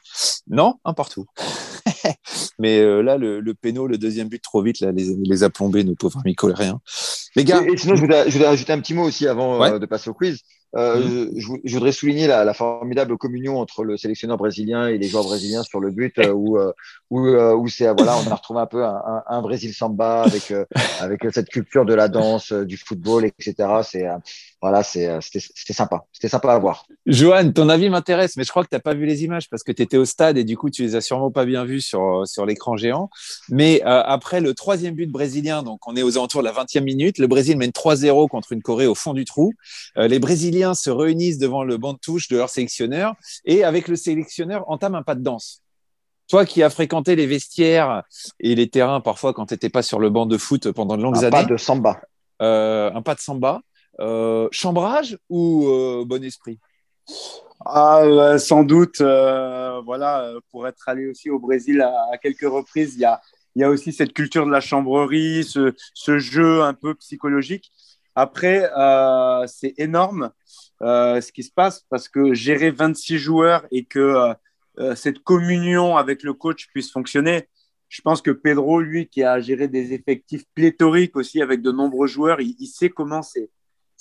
Non, 0.47 0.75
un 0.85 0.93
partout. 0.93 1.25
Mais 2.59 2.79
euh, 2.79 3.01
là, 3.01 3.17
le, 3.17 3.39
le 3.39 3.53
péno, 3.55 3.87
le 3.87 3.97
deuxième 3.97 4.29
but 4.29 4.41
trop 4.41 4.61
vite, 4.61 4.79
là, 4.79 4.91
les, 4.91 5.15
les 5.15 5.43
a 5.43 5.49
plombés, 5.49 5.83
nos 5.83 5.95
pauvres 5.95 6.19
amis 6.23 6.35
coréens. 6.35 6.79
Les 7.35 7.43
gars. 7.43 7.63
Et, 7.63 7.73
et 7.73 7.77
sinon, 7.77 7.95
je 7.95 8.01
voudrais, 8.01 8.23
rajouter 8.23 8.73
un 8.73 8.79
petit 8.79 8.93
mot 8.93 9.03
aussi 9.03 9.27
avant 9.27 9.59
ouais. 9.59 9.71
euh, 9.71 9.79
de 9.79 9.85
passer 9.87 10.09
au 10.09 10.13
quiz. 10.13 10.41
Euh, 10.75 10.97
mmh. 10.97 11.31
je, 11.35 11.47
je, 11.63 11.73
voudrais 11.75 11.91
souligner 11.91 12.27
la, 12.27 12.43
la, 12.43 12.53
formidable 12.53 13.17
communion 13.17 13.59
entre 13.59 13.83
le 13.83 13.95
sélectionneur 13.95 14.37
brésilien 14.37 14.87
et 14.87 14.97
les 14.97 15.07
joueurs 15.07 15.23
brésiliens 15.23 15.61
sur 15.63 15.79
le 15.79 15.91
but, 15.91 16.17
euh, 16.17 16.31
où, 16.31 16.57
où, 17.11 17.27
où 17.29 17.67
c'est 17.67 17.93
voilà, 17.93 18.17
on 18.17 18.31
a 18.31 18.35
retrouvé 18.35 18.59
un 18.59 18.65
peu 18.65 18.83
un, 18.83 18.95
un, 18.95 19.23
un 19.27 19.41
Brésil 19.41 19.73
samba 19.73 20.23
avec 20.23 20.53
avec 20.99 21.25
cette 21.31 21.49
culture 21.49 21.85
de 21.85 21.93
la 21.93 22.07
danse, 22.07 22.51
du 22.51 22.77
football, 22.77 23.25
etc. 23.25 23.55
C'est 23.83 24.07
voilà, 24.63 24.81
c'était 24.81 25.73
sympa. 25.73 26.05
C'était 26.13 26.29
sympa 26.29 26.53
à 26.53 26.57
voir. 26.57 26.85
Johan, 27.05 27.51
ton 27.51 27.67
avis 27.67 27.89
m'intéresse, 27.89 28.37
mais 28.37 28.45
je 28.45 28.49
crois 28.49 28.63
que 28.63 28.69
tu 28.69 28.75
n'as 28.77 28.79
pas 28.79 28.93
vu 28.93 29.05
les 29.05 29.25
images 29.25 29.49
parce 29.49 29.61
que 29.61 29.73
tu 29.73 29.81
étais 29.81 29.97
au 29.97 30.05
stade 30.05 30.37
et 30.37 30.45
du 30.45 30.55
coup, 30.55 30.69
tu 30.69 30.83
les 30.83 30.95
as 30.95 31.01
sûrement 31.01 31.31
pas 31.31 31.43
bien 31.43 31.65
vues 31.65 31.81
sur, 31.81 32.25
sur 32.25 32.45
l'écran 32.45 32.77
géant. 32.77 33.09
Mais 33.49 33.81
euh, 33.81 34.01
après 34.05 34.39
le 34.39 34.53
troisième 34.53 34.95
but 34.95 35.11
brésilien, 35.11 35.63
donc 35.63 35.85
on 35.85 35.97
est 35.97 36.01
aux 36.01 36.17
alentours 36.17 36.41
de 36.41 36.45
la 36.45 36.53
20e 36.53 36.81
minute, 36.81 37.17
le 37.17 37.27
Brésil 37.27 37.57
mène 37.57 37.71
3-0 37.71 38.29
contre 38.29 38.53
une 38.53 38.61
Corée 38.61 38.87
au 38.87 38.95
fond 38.95 39.13
du 39.13 39.25
trou. 39.25 39.51
Euh, 39.97 40.07
les 40.07 40.19
Brésiliens 40.19 40.62
se 40.73 40.89
réunissent 40.89 41.37
devant 41.37 41.63
le 41.63 41.77
banc 41.77 41.93
de 41.93 41.99
touche 41.99 42.29
de 42.29 42.37
leur 42.37 42.49
sélectionneur 42.49 43.15
et 43.43 43.63
avec 43.63 43.89
le 43.89 43.97
sélectionneur 43.97 44.63
entament 44.69 44.95
un 44.95 45.03
pas 45.03 45.15
de 45.15 45.21
danse. 45.21 45.61
Toi 46.29 46.45
qui 46.45 46.63
as 46.63 46.69
fréquenté 46.69 47.17
les 47.17 47.27
vestiaires 47.27 48.03
et 48.39 48.55
les 48.55 48.69
terrains 48.69 49.01
parfois 49.01 49.33
quand 49.33 49.47
tu 49.47 49.53
n'étais 49.53 49.69
pas 49.69 49.83
sur 49.83 49.99
le 49.99 50.09
banc 50.09 50.25
de 50.25 50.37
foot 50.37 50.71
pendant 50.71 50.95
de 50.95 51.03
longues 51.03 51.17
un 51.17 51.23
années. 51.23 51.31
Pas 51.31 51.43
de 51.43 51.57
samba. 51.57 52.01
Euh, 52.41 52.91
un 52.93 53.01
pas 53.01 53.15
de 53.15 53.19
samba. 53.19 53.61
Euh, 53.99 54.47
chambrage 54.51 55.17
ou 55.29 55.67
euh, 55.67 56.03
bon 56.05 56.23
esprit? 56.23 56.59
Ah, 57.65 58.01
euh, 58.03 58.37
Sans 58.37 58.63
doute, 58.63 59.01
euh, 59.01 59.81
voilà, 59.85 60.33
pour 60.51 60.67
être 60.67 60.87
allé 60.87 61.07
aussi 61.07 61.29
au 61.29 61.39
Brésil 61.39 61.81
à, 61.81 61.93
à 62.11 62.17
quelques 62.17 62.49
reprises, 62.49 62.95
il 62.95 63.01
y 63.01 63.05
a, 63.05 63.21
y 63.55 63.63
a, 63.63 63.69
aussi 63.69 63.93
cette 63.93 64.13
culture 64.13 64.45
de 64.45 64.51
la 64.51 64.61
chambrerie, 64.61 65.43
ce, 65.43 65.73
ce 65.93 66.17
jeu 66.17 66.63
un 66.63 66.73
peu 66.73 66.95
psychologique. 66.95 67.71
Après, 68.15 68.69
euh, 68.77 69.45
c'est 69.47 69.73
énorme 69.77 70.31
ce 70.81 71.31
qui 71.31 71.43
se 71.43 71.51
passe 71.51 71.85
parce 71.89 72.09
que 72.09 72.33
gérer 72.33 72.69
26 72.69 73.17
joueurs 73.17 73.65
et 73.71 73.85
que 73.85 74.33
cette 74.95 75.19
communion 75.19 75.95
avec 75.95 76.23
le 76.23 76.33
coach 76.33 76.67
puisse 76.73 76.91
fonctionner, 76.91 77.47
je 77.87 78.01
pense 78.01 78.21
que 78.21 78.31
Pedro, 78.31 78.81
lui, 78.81 79.07
qui 79.07 79.23
a 79.23 79.39
géré 79.39 79.69
des 79.69 79.93
effectifs 79.93 80.43
pléthoriques 80.55 81.15
aussi 81.15 81.41
avec 81.41 81.61
de 81.61 81.71
nombreux 81.71 82.07
joueurs, 82.07 82.41
il, 82.41 82.55
il 82.59 82.67
sait 82.67 82.89
comment 82.89 83.21
c'est 83.21 83.49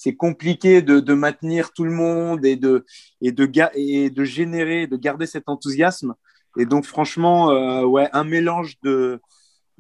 c'est 0.03 0.17
compliqué 0.17 0.83
de, 0.83 0.99
de, 1.01 1.15
maintenir 1.15 1.73
tout 1.73 1.85
le 1.85 1.93
monde 1.93 2.45
et 2.45 2.57
de, 2.57 2.85
et 3.21 3.31
de, 3.31 3.49
et 3.75 4.11
de 4.11 4.25
générer, 4.25 4.87
de 4.89 4.97
garder 4.97 5.27
cet 5.27 5.45
enthousiasme. 5.49 6.15
Et 6.59 6.67
donc, 6.67 6.87
franchement, 6.87 7.51
euh, 7.51 7.85
ouais, 7.85 8.09
un 8.13 8.25
mélange 8.25 8.75
de, 8.83 9.21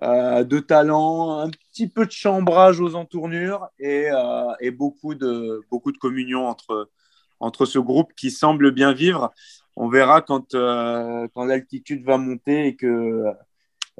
euh, 0.02 0.42
de 0.42 0.58
talent, 0.58 1.38
un 1.38 1.50
petit 1.50 1.88
peu 1.88 2.06
de 2.06 2.10
chambrage 2.10 2.80
aux 2.80 2.96
entournures 2.96 3.68
et, 3.78 4.10
euh, 4.10 4.52
et 4.60 4.72
beaucoup, 4.72 5.14
de, 5.14 5.60
beaucoup 5.70 5.92
de 5.92 5.98
communion 5.98 6.48
entre, 6.48 6.90
entre 7.38 7.66
ce 7.66 7.78
groupe 7.78 8.12
qui 8.14 8.32
semble 8.32 8.72
bien 8.72 8.92
vivre. 8.92 9.32
On 9.76 9.88
verra 9.88 10.20
quand, 10.20 10.54
euh, 10.54 11.28
quand 11.34 11.44
l'altitude 11.44 12.04
va 12.04 12.18
monter 12.18 12.66
et 12.66 12.76
que 12.76 13.24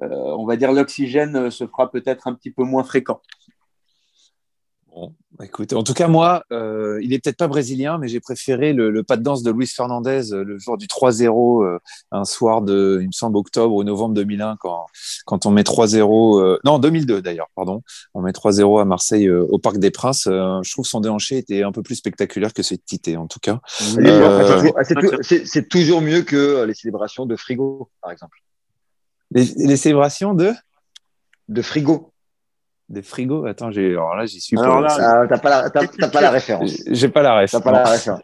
on 0.00 0.46
va 0.46 0.56
dire 0.56 0.72
l'oxygène 0.72 1.50
se 1.50 1.66
fera 1.66 1.90
peut-être 1.90 2.26
un 2.26 2.34
petit 2.34 2.50
peu 2.50 2.64
moins 2.64 2.82
fréquent. 2.82 3.20
Bon, 4.94 5.14
écoute, 5.42 5.72
en 5.72 5.82
tout 5.82 5.94
cas, 5.94 6.06
moi, 6.06 6.44
euh, 6.52 7.00
il 7.02 7.14
est 7.14 7.18
peut-être 7.18 7.38
pas 7.38 7.48
brésilien, 7.48 7.96
mais 7.96 8.08
j'ai 8.08 8.20
préféré 8.20 8.74
le, 8.74 9.02
pas 9.02 9.16
de 9.16 9.22
danse 9.22 9.42
de 9.42 9.50
Luis 9.50 9.66
Fernandez 9.66 10.34
euh, 10.34 10.44
le 10.44 10.58
jour 10.58 10.76
du 10.76 10.86
3-0, 10.86 11.64
euh, 11.64 11.78
un 12.10 12.26
soir 12.26 12.60
de, 12.60 12.98
il 13.00 13.06
me 13.06 13.12
semble, 13.12 13.38
octobre 13.38 13.74
ou 13.74 13.84
novembre 13.84 14.14
2001, 14.14 14.56
quand, 14.60 14.84
quand 15.24 15.46
on 15.46 15.50
met 15.50 15.62
3-0, 15.62 16.58
non, 16.64 16.78
2002 16.78 17.22
d'ailleurs, 17.22 17.48
pardon, 17.54 17.82
on 18.12 18.20
met 18.20 18.32
3-0 18.32 18.82
à 18.82 18.84
Marseille 18.84 19.30
au 19.30 19.58
Parc 19.58 19.78
des 19.78 19.90
Princes. 19.90 20.24
je 20.24 20.72
trouve 20.72 20.84
son 20.84 21.00
déhanché 21.00 21.38
était 21.38 21.62
un 21.62 21.72
peu 21.72 21.82
plus 21.82 21.94
spectaculaire 21.94 22.52
que 22.52 22.62
celui 22.62 22.76
de 22.76 22.82
Tite, 22.84 23.08
en 23.16 23.26
tout 23.26 23.40
cas. 23.40 23.60
C'est 25.22 25.68
toujours 25.70 26.02
mieux 26.02 26.20
que 26.20 26.64
les 26.64 26.74
célébrations 26.74 27.24
de 27.24 27.36
Frigo, 27.36 27.88
par 28.02 28.10
exemple. 28.10 28.36
Les, 29.30 29.44
les 29.56 29.76
célébrations 29.78 30.34
de? 30.34 30.52
De 31.48 31.62
Frigo. 31.62 32.11
Des 32.88 33.02
frigos 33.02 33.46
Attends, 33.46 33.70
j'ai... 33.70 33.90
alors 33.90 34.16
là, 34.16 34.26
j'y 34.26 34.40
suis 34.40 34.58
alors 34.58 34.82
pas. 34.82 34.98
Là, 34.98 35.26
t'as, 35.28 35.38
pas 35.38 35.50
la, 35.50 35.70
t'as, 35.70 36.08
pas 36.08 36.20
la 36.20 36.30
référence. 36.30 36.72
J'ai 36.90 37.08
pas 37.08 37.22
la 37.22 37.36
référence. 37.36 37.64
T'as 37.64 37.70
pas 37.70 37.78
la 37.78 37.90
référence. 37.90 38.22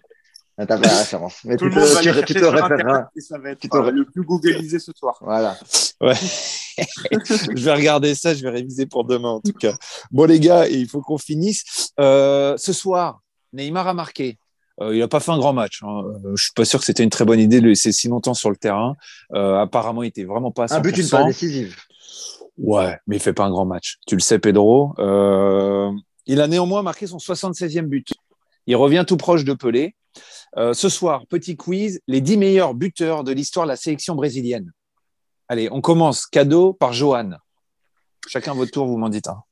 T'as 0.57 0.67
pas 0.67 0.77
la 0.77 0.99
référence. 0.99 1.39
Mais 1.45 1.57
Tout 1.57 1.69
tu, 1.69 1.77
te, 1.77 2.19
tu, 2.21 2.25
tu 2.25 2.35
te 2.35 2.45
référeras. 2.45 3.09
Ça 3.19 3.39
va 3.39 3.51
être 3.51 3.61
tu 3.61 3.69
te... 3.69 3.77
le 3.77 4.05
plus 4.05 4.25
googlisé 4.25 4.79
ce 4.79 4.93
soir. 4.93 5.17
Voilà. 5.21 5.57
Ouais. 6.01 6.15
je 6.79 7.65
vais 7.65 7.75
regarder 7.75 8.15
ça, 8.15 8.35
je 8.35 8.43
vais 8.43 8.51
réviser 8.51 8.87
pour 8.87 9.05
demain 9.05 9.31
en 9.31 9.41
tout 9.41 9.53
cas. 9.53 9.75
Bon 10.11 10.25
les 10.25 10.41
gars, 10.41 10.69
il 10.69 10.89
faut 10.89 11.01
qu'on 11.01 11.19
finisse. 11.19 11.93
Euh, 11.99 12.57
ce 12.57 12.73
soir, 12.73 13.21
Neymar 13.53 13.89
a 13.89 13.95
marqué. 13.95 14.39
Euh, 14.81 14.95
il 14.95 15.01
n'a 15.01 15.09
pas 15.09 15.21
fait 15.21 15.33
un 15.33 15.39
grand 15.39 15.53
match. 15.53 15.83
Hein. 15.83 16.05
Euh, 16.25 16.37
je 16.37 16.45
suis 16.45 16.53
pas 16.53 16.65
sûr 16.65 16.79
que 16.79 16.85
c'était 16.85 17.03
une 17.03 17.11
très 17.11 17.25
bonne 17.25 17.41
idée 17.41 17.59
de 17.59 17.65
le 17.65 17.71
laisser 17.71 17.93
si 17.93 18.09
longtemps 18.09 18.35
sur 18.35 18.51
le 18.51 18.57
terrain. 18.57 18.97
Euh, 19.35 19.59
apparemment, 19.59 20.03
il 20.03 20.09
était 20.09 20.25
vraiment 20.25 20.53
pas. 20.53 20.65
À 20.65 20.67
100%. 20.67 20.75
Un 20.77 20.81
but, 20.81 20.97
une 20.97 21.09
passe 21.09 21.27
décisive. 21.27 21.77
Ouais, 22.59 22.99
mais 23.07 23.17
il 23.17 23.23
fait 23.23 23.33
pas 23.33 23.45
un 23.45 23.51
grand 23.51 23.65
match. 23.65 23.99
Tu 24.07 24.15
le 24.17 24.21
sais, 24.21 24.39
Pedro. 24.39 24.95
Euh, 24.99 25.91
il 26.27 26.41
a 26.41 26.49
néanmoins 26.49 26.83
marqué 26.83 27.07
son 27.07 27.19
76e 27.19 27.87
but. 27.87 28.13
Il 28.67 28.77
revient 28.77 29.05
tout 29.07 29.17
proche 29.17 29.45
de 29.45 29.55
Pelé. 29.55 29.95
Euh, 30.57 30.75
ce 30.75 30.89
soir, 30.89 31.27
petit 31.27 31.57
quiz, 31.57 32.01
les 32.09 32.21
10 32.21 32.37
meilleurs 32.37 32.75
buteurs 32.75 33.23
de 33.23 33.33
l'histoire 33.33 33.67
de 33.67 33.71
la 33.71 33.77
sélection 33.77 34.15
brésilienne. 34.15 34.73
Allez, 35.49 35.69
on 35.71 35.81
commence. 35.81 36.27
Cadeau 36.27 36.73
par 36.73 36.93
Johan. 36.93 37.31
Chacun 38.27 38.55
votre 38.55 38.73
tour, 38.73 38.87
vous 38.87 38.99
m'en 38.99 39.09
dites 39.09 39.29
un. 39.29 39.43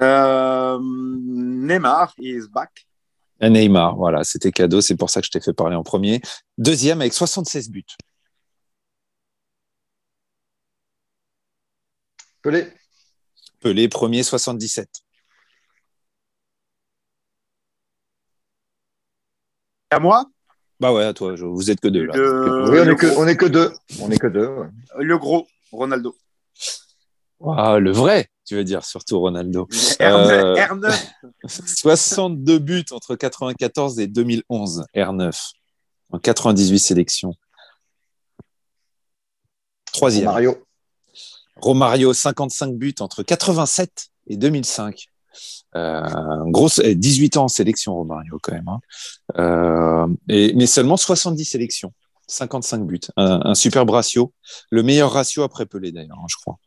Euh, 0.00 0.78
Neymar 0.80 2.12
is 2.18 2.42
back. 2.52 2.86
Neymar, 3.40 3.96
voilà, 3.96 4.24
c'était 4.24 4.52
cadeau, 4.52 4.80
c'est 4.80 4.96
pour 4.96 5.10
ça 5.10 5.20
que 5.20 5.26
je 5.26 5.30
t'ai 5.30 5.40
fait 5.40 5.52
parler 5.52 5.76
en 5.76 5.82
premier. 5.82 6.20
Deuxième 6.56 7.00
avec 7.00 7.12
76 7.12 7.70
buts. 7.70 7.84
Pelé. 12.44 12.70
Pelé, 13.60 13.88
premier, 13.88 14.22
77. 14.22 14.86
À 19.90 19.98
moi? 19.98 20.26
Bah 20.78 20.92
ouais, 20.92 21.04
à 21.04 21.14
toi, 21.14 21.34
vous 21.36 21.70
êtes 21.70 21.80
que 21.80 21.88
deux 21.88 22.04
là. 22.04 22.12
Oui, 22.14 22.80
on 22.80 22.90
est 22.90 22.96
que, 22.96 23.16
on 23.16 23.26
est 23.26 23.36
que 23.38 23.46
deux. 23.46 23.72
On 23.98 24.10
est 24.10 24.18
que 24.18 24.26
deux. 24.26 24.50
Le 24.98 25.16
gros, 25.16 25.48
Ronaldo. 25.72 26.14
Ah, 27.46 27.78
le 27.78 27.92
vrai, 27.92 28.28
tu 28.44 28.56
veux 28.56 28.64
dire, 28.64 28.84
surtout 28.84 29.20
Ronaldo. 29.20 29.66
R9. 29.70 30.68
R9. 30.68 31.78
62 31.78 32.58
buts 32.58 32.84
entre 32.90 33.16
94 33.16 34.00
et 34.00 34.06
2011, 34.06 34.84
R9. 34.94 35.52
En 36.10 36.18
98 36.18 36.78
sélections. 36.78 37.32
Troisième. 39.86 40.26
Mario. 40.26 40.62
Romario, 41.56 42.12
55 42.12 42.74
buts 42.74 42.94
entre 43.00 43.22
87 43.22 44.08
et 44.28 44.36
2005. 44.36 45.08
Euh, 45.76 46.02
grosse, 46.46 46.80
18 46.80 47.36
ans 47.36 47.44
en 47.44 47.48
sélection, 47.48 47.94
Romario, 47.94 48.38
quand 48.42 48.52
même. 48.52 48.68
Hein. 48.68 48.80
Euh, 49.38 50.06
et, 50.28 50.54
mais 50.54 50.66
seulement 50.66 50.96
70 50.96 51.44
sélections, 51.44 51.92
55 52.28 52.86
buts. 52.86 53.00
Un, 53.16 53.54
super 53.54 53.86
ratio. 53.86 54.32
Le 54.70 54.82
meilleur 54.82 55.12
ratio 55.12 55.42
après 55.42 55.66
Pelé, 55.66 55.92
d'ailleurs, 55.92 56.18
hein, 56.18 56.26
je 56.28 56.36
crois. 56.36 56.58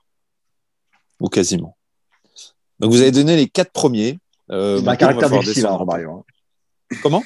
Ou 1.20 1.30
quasiment. 1.30 1.78
Donc, 2.80 2.92
vous 2.92 3.02
avez 3.02 3.12
donné 3.12 3.36
les 3.36 3.48
quatre 3.48 3.72
premiers. 3.72 4.20
Euh, 4.52 4.86
un 4.86 4.96
caractère 4.96 5.30
difficile, 5.30 5.66
hein, 5.66 5.72
Romario. 5.72 6.12
Hein. 6.12 6.24
Comment? 7.02 7.24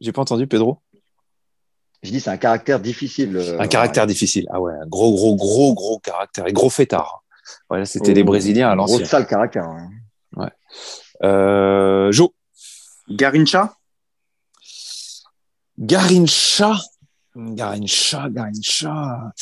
J'ai 0.00 0.12
pas 0.12 0.22
entendu, 0.22 0.46
Pedro? 0.46 0.80
Je 2.04 2.10
dis, 2.10 2.20
c'est 2.20 2.30
un 2.30 2.36
caractère 2.36 2.80
difficile. 2.80 3.34
Euh, 3.36 3.58
un 3.58 3.66
caractère 3.66 4.06
difficile. 4.06 4.46
Ah 4.50 4.60
ouais, 4.60 4.74
un 4.74 4.86
gros, 4.86 5.14
gros, 5.14 5.34
gros, 5.36 5.74
gros 5.74 5.98
caractère. 5.98 6.46
Et 6.46 6.52
gros 6.52 6.68
fêtard. 6.68 7.24
Voilà, 7.70 7.86
c'était 7.86 8.12
les 8.12 8.20
oh, 8.20 8.26
Brésiliens 8.26 8.70
à 8.70 8.74
l'ancien. 8.74 8.98
Gros 8.98 9.06
sale 9.06 9.26
caractère. 9.26 9.66
Ouais. 10.36 10.50
Euh, 11.22 12.12
jo. 12.12 12.34
Garincha? 13.08 13.74
Garincha? 15.78 16.76
Garincha, 17.34 18.28
Garincha. 18.28 19.32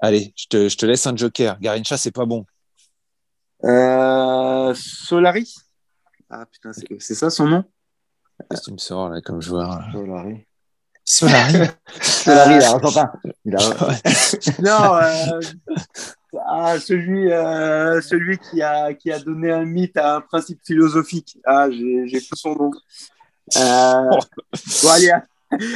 Allez, 0.00 0.34
je 0.36 0.46
te, 0.48 0.68
je 0.68 0.76
te 0.76 0.86
laisse 0.86 1.06
un 1.06 1.16
joker. 1.16 1.60
Garincha, 1.60 1.96
c'est 1.96 2.10
pas 2.10 2.26
bon. 2.26 2.44
Euh, 3.64 4.74
Solari? 4.74 5.54
Ah 6.28 6.44
putain, 6.46 6.72
c'est 6.72 7.14
ça 7.14 7.30
son 7.30 7.46
nom? 7.46 7.64
Qu'est-ce 8.48 8.62
que 8.62 8.66
tu 8.66 8.72
me 8.72 8.78
sors 8.78 9.08
là 9.10 9.20
comme 9.20 9.40
joueur 9.40 9.80
Solari. 9.92 10.46
Solari. 11.10 11.66
Solari, 12.00 12.54
il 12.54 12.62
a 12.62 12.78
pas. 12.78 13.12
non, 14.62 14.94
euh, 14.94 15.40
ah, 16.46 16.78
celui, 16.78 17.32
euh, 17.32 18.00
celui 18.00 18.38
qui, 18.38 18.62
a, 18.62 18.94
qui 18.94 19.10
a 19.10 19.18
donné 19.18 19.50
un 19.50 19.64
mythe 19.64 19.96
à 19.96 20.16
un 20.16 20.20
principe 20.20 20.60
philosophique. 20.64 21.36
Ah, 21.44 21.66
j'ai 21.70 22.20
plus 22.20 22.36
son 22.36 22.54
nom. 22.54 22.70
Euh, 23.56 24.10
bon, 24.82 24.88
allez, 24.88 25.10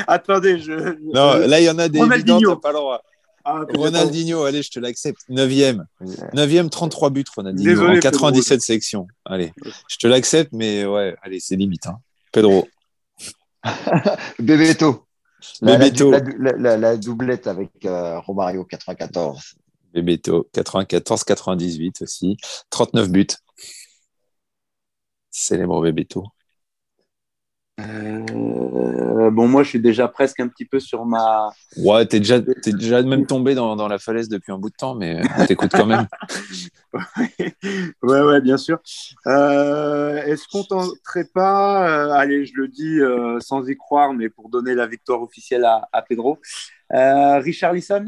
attendez. 0.06 0.60
Je, 0.60 0.72
non, 1.12 1.34
là, 1.48 1.60
il 1.60 1.64
y 1.64 1.70
en 1.70 1.78
a 1.80 1.88
des 1.88 1.98
Ronaldinho. 1.98 2.54
pas 2.56 2.70
le 2.70 2.78
droit. 2.78 3.02
Ah, 3.44 3.62
Ronaldinho, 3.74 4.44
allez, 4.44 4.62
je 4.62 4.70
te 4.70 4.78
l'accepte. 4.78 5.22
9e. 5.28 5.84
9e, 6.32 6.68
33 6.68 7.10
buts, 7.10 7.24
Ronaldinho. 7.34 7.70
Désolé, 7.70 7.96
en 7.98 8.00
97 8.00 8.62
sections. 8.62 9.08
Allez, 9.24 9.52
je 9.88 9.96
te 9.96 10.06
l'accepte, 10.06 10.52
mais 10.52 10.84
ouais, 10.86 11.16
allez, 11.22 11.40
c'est 11.40 11.56
limite. 11.56 11.88
Hein. 11.88 11.98
Pedro. 12.30 12.68
Bebeto. 14.38 15.03
La, 15.60 16.76
la, 16.76 16.96
doublette 16.96 17.46
avec 17.46 17.70
euh, 17.84 18.18
Romario 18.20 18.64
94. 18.64 19.56
Bebeto 19.92 20.48
94-98 20.54 22.02
aussi. 22.02 22.36
39 22.70 23.10
buts. 23.10 23.26
Célèbre 25.30 25.80
Bebeto. 25.82 26.24
Euh, 27.80 29.30
bon, 29.30 29.48
moi, 29.48 29.64
je 29.64 29.70
suis 29.70 29.80
déjà 29.80 30.06
presque 30.06 30.38
un 30.38 30.48
petit 30.48 30.64
peu 30.64 30.78
sur 30.78 31.04
ma. 31.04 31.50
Ouais, 31.76 32.06
t'es 32.06 32.20
déjà, 32.20 32.36
es 32.36 32.72
déjà 32.72 33.02
même 33.02 33.26
tombé 33.26 33.54
dans, 33.54 33.74
dans, 33.74 33.88
la 33.88 33.98
falaise 33.98 34.28
depuis 34.28 34.52
un 34.52 34.58
bout 34.58 34.70
de 34.70 34.76
temps, 34.76 34.94
mais 34.94 35.22
t'écoutes 35.48 35.72
quand 35.72 35.86
même. 35.86 36.06
ouais, 38.02 38.20
ouais, 38.22 38.40
bien 38.40 38.56
sûr. 38.56 38.78
Euh, 39.26 40.22
Est-ce 40.22 40.46
qu'on 40.46 40.62
tenterait 40.62 41.28
pas, 41.34 41.88
euh, 41.88 42.12
allez, 42.12 42.46
je 42.46 42.52
le 42.54 42.68
dis 42.68 43.00
euh, 43.00 43.40
sans 43.40 43.68
y 43.68 43.76
croire, 43.76 44.12
mais 44.12 44.28
pour 44.28 44.48
donner 44.48 44.74
la 44.74 44.86
victoire 44.86 45.22
officielle 45.22 45.64
à, 45.64 45.88
à 45.92 46.02
Pedro, 46.02 46.38
Richard 46.90 47.72
Lisson? 47.72 48.06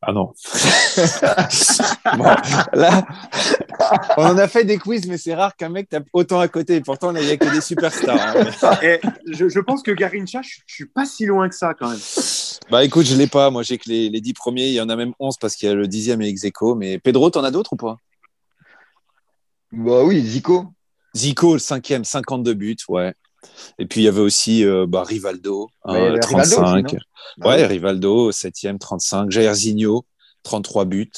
Ah 0.00 0.12
non. 0.12 0.32
là, 2.72 3.04
on 4.16 4.26
en 4.26 4.38
a 4.38 4.46
fait 4.46 4.62
des 4.64 4.78
quiz, 4.78 5.08
mais 5.08 5.18
c'est 5.18 5.34
rare 5.34 5.56
qu'un 5.56 5.70
mec 5.70 5.88
tape 5.88 6.06
autant 6.12 6.38
à 6.38 6.46
côté. 6.46 6.80
Pourtant, 6.80 7.12
il 7.16 7.24
n'y 7.24 7.32
a 7.32 7.36
que 7.36 7.52
des 7.52 7.60
superstars. 7.60 8.16
Hein. 8.16 8.78
Et 8.82 9.00
je, 9.26 9.58
pense 9.58 9.82
que 9.82 9.90
Garincha, 9.90 10.40
je 10.42 10.58
ne 10.58 10.62
suis 10.66 10.86
pas 10.86 11.04
si 11.04 11.26
loin 11.26 11.48
que 11.48 11.56
ça 11.56 11.74
quand 11.74 11.90
même. 11.90 11.98
Bah 12.70 12.84
écoute, 12.84 13.06
je 13.06 13.14
ne 13.14 13.18
l'ai 13.18 13.26
pas. 13.26 13.50
Moi, 13.50 13.64
j'ai 13.64 13.76
que 13.76 13.88
les, 13.88 14.08
les 14.08 14.20
10 14.20 14.34
premiers. 14.34 14.68
Il 14.68 14.74
y 14.74 14.80
en 14.80 14.88
a 14.88 14.94
même 14.94 15.14
11 15.18 15.36
parce 15.38 15.56
qu'il 15.56 15.68
y 15.68 15.72
a 15.72 15.74
le 15.74 15.88
10e 15.88 16.22
et 16.22 16.28
Execo. 16.28 16.76
Mais 16.76 16.98
Pedro, 16.98 17.30
t'en 17.30 17.42
as 17.42 17.50
d'autres 17.50 17.72
ou 17.72 17.76
pas? 17.76 17.96
Bah 19.72 20.04
oui, 20.04 20.24
Zico. 20.24 20.66
Zico, 21.16 21.54
le 21.54 21.58
5e, 21.58 22.04
52 22.04 22.54
buts, 22.54 22.76
ouais. 22.88 23.14
Et 23.78 23.86
puis 23.86 24.00
il 24.00 24.04
y 24.04 24.08
avait 24.08 24.20
aussi 24.20 24.64
euh, 24.64 24.86
bah, 24.86 25.04
Rivaldo, 25.04 25.68
35. 25.84 26.96
Bah 27.38 27.50
ouais, 27.50 27.66
Rivaldo, 27.66 28.30
7e, 28.30 28.78
35. 28.78 29.30
Jairzinho, 29.30 30.04
33 30.42 30.84
buts. 30.84 31.10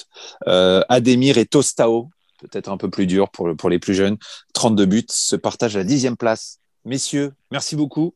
Euh, 0.47 0.83
Ademir 0.89 1.39
et 1.39 1.47
Tostao, 1.47 2.11
peut-être 2.39 2.69
un 2.69 2.77
peu 2.77 2.91
plus 2.91 3.07
dur 3.07 3.31
pour, 3.31 3.57
pour 3.57 3.71
les 3.71 3.79
plus 3.79 3.95
jeunes, 3.95 4.19
32 4.53 4.87
buts, 4.87 5.07
se 5.09 5.37
partagent 5.37 5.77
la 5.77 5.85
10e 5.85 6.17
place. 6.17 6.59
Messieurs, 6.85 7.33
merci 7.51 7.77
beaucoup. 7.77 8.15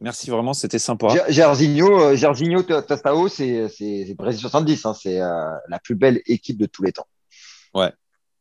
Merci 0.00 0.28
vraiment, 0.28 0.54
c'était 0.54 0.80
sympa. 0.80 1.08
Jairzinho, 1.28 2.00
euh, 2.00 2.16
Jairzinho 2.16 2.62
Tostao, 2.62 3.28
c'est 3.28 3.68
Brésil 4.18 4.40
70. 4.40 4.86
Hein, 4.86 4.94
c'est 4.94 5.18
la 5.18 5.78
plus 5.82 5.94
belle 5.94 6.20
équipe 6.26 6.58
de 6.58 6.66
tous 6.66 6.82
les 6.82 6.92
temps. 6.92 7.06
Ouais, 7.74 7.92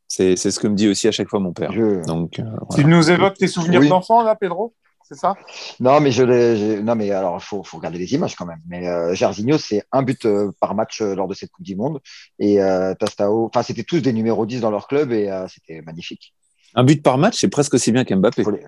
c'est 0.08 0.36
ce 0.36 0.60
que 0.60 0.68
me 0.68 0.76
dit 0.76 0.88
aussi 0.88 1.08
à 1.08 1.12
chaque 1.12 1.30
fois 1.30 1.40
mon 1.40 1.54
père. 1.54 1.72
Donc, 2.08 2.42
Tu 2.76 2.86
nous 2.86 3.12
évoques 3.12 3.38
tes 3.38 3.48
souvenirs 3.48 3.88
d'enfant, 3.88 4.24
là, 4.24 4.36
Pedro? 4.36 4.74
C'est 5.08 5.16
ça? 5.16 5.36
Non, 5.80 6.00
mais 6.00 6.12
je. 6.12 6.80
Non, 6.82 6.96
mais 6.96 7.12
alors, 7.12 7.38
il 7.40 7.44
faut, 7.44 7.64
faut, 7.64 7.78
regarder 7.78 7.98
les 7.98 8.14
images 8.14 8.36
quand 8.36 8.46
même. 8.46 8.62
Mais 8.68 8.88
euh, 8.88 9.14
Jarzinho, 9.14 9.58
c'est 9.58 9.84
un 9.92 10.02
but 10.02 10.26
euh, 10.26 10.52
par 10.60 10.76
match 10.76 11.02
euh, 11.02 11.16
lors 11.16 11.28
de 11.28 11.34
cette 11.34 11.52
Coupe 11.52 11.66
du 11.66 11.76
Monde. 11.76 12.00
Et 12.40 12.62
euh, 12.62 12.94
Tastao, 12.96 13.46
enfin, 13.46 13.64
c'était 13.64 13.84
tous 13.84 14.00
des 14.00 14.14
numéros 14.14 14.46
10 14.46 14.62
dans 14.62 14.72
leur 14.72 14.88
club 14.88 15.12
et 15.12 15.30
euh, 15.30 15.48
c'était 15.48 15.82
magnifique. 15.82 16.34
Un 16.76 16.84
but 16.84 17.04
par 17.04 17.18
match, 17.18 17.40
c'est 17.40 17.50
presque 17.50 17.74
aussi 17.74 17.92
bien 17.92 18.04
qu'Mbappé. 18.04 18.44
Ouais. 18.44 18.62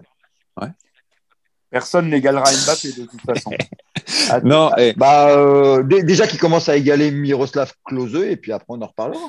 Personne 1.75 2.09
n'égalera 2.09 2.45
Mbappé 2.45 2.93
de 2.93 3.05
toute 3.05 3.21
façon. 3.21 3.51
non, 4.45 4.73
et... 4.77 4.93
bah, 4.93 5.37
euh, 5.37 5.83
déjà 5.83 6.25
qu'il 6.25 6.39
commence 6.39 6.69
à 6.69 6.77
égaler 6.77 7.11
Miroslav 7.11 7.73
Klose 7.83 8.15
et 8.15 8.37
puis 8.37 8.53
après 8.53 8.67
on 8.69 8.81
en 8.81 8.87
reparlera. 8.87 9.19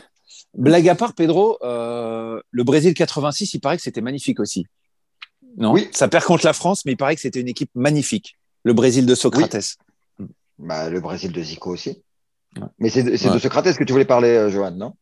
Blague 0.55 0.89
à 0.89 0.95
part, 0.95 1.15
Pedro, 1.15 1.59
euh, 1.63 2.41
le 2.51 2.65
Brésil 2.65 2.95
86, 2.95 3.55
il 3.55 3.61
paraît 3.61 3.77
que 3.77 3.83
c'était 3.83 4.01
magnifique 4.01 4.39
aussi. 4.39 4.67
Non 5.57 5.73
oui. 5.73 5.89
Ça 5.93 6.09
perd 6.09 6.25
contre 6.25 6.45
la 6.45 6.53
France, 6.53 6.85
mais 6.85 6.93
il 6.93 6.97
paraît 6.97 7.15
que 7.15 7.21
c'était 7.21 7.41
une 7.41 7.49
équipe 7.49 7.71
magnifique. 7.75 8.37
Le 8.65 8.73
Brésil 8.73 9.07
de 9.07 9.15
Socrates. 9.15 9.77
Oui. 10.19 10.27
Bah, 10.59 10.89
le 10.91 11.01
Brésil 11.01 11.33
de 11.33 11.43
Zico 11.43 11.71
aussi. 11.71 12.03
Ouais. 12.57 12.69
Mais 12.79 12.89
c'est 12.91 13.03
de, 13.03 13.11
ouais. 13.11 13.35
de 13.35 13.39
Socrates 13.39 13.77
que 13.77 13.85
tu 13.85 13.93
voulais 13.93 14.05
parler, 14.05 14.31
euh, 14.31 14.51
Johan, 14.51 14.73
non? 14.73 14.95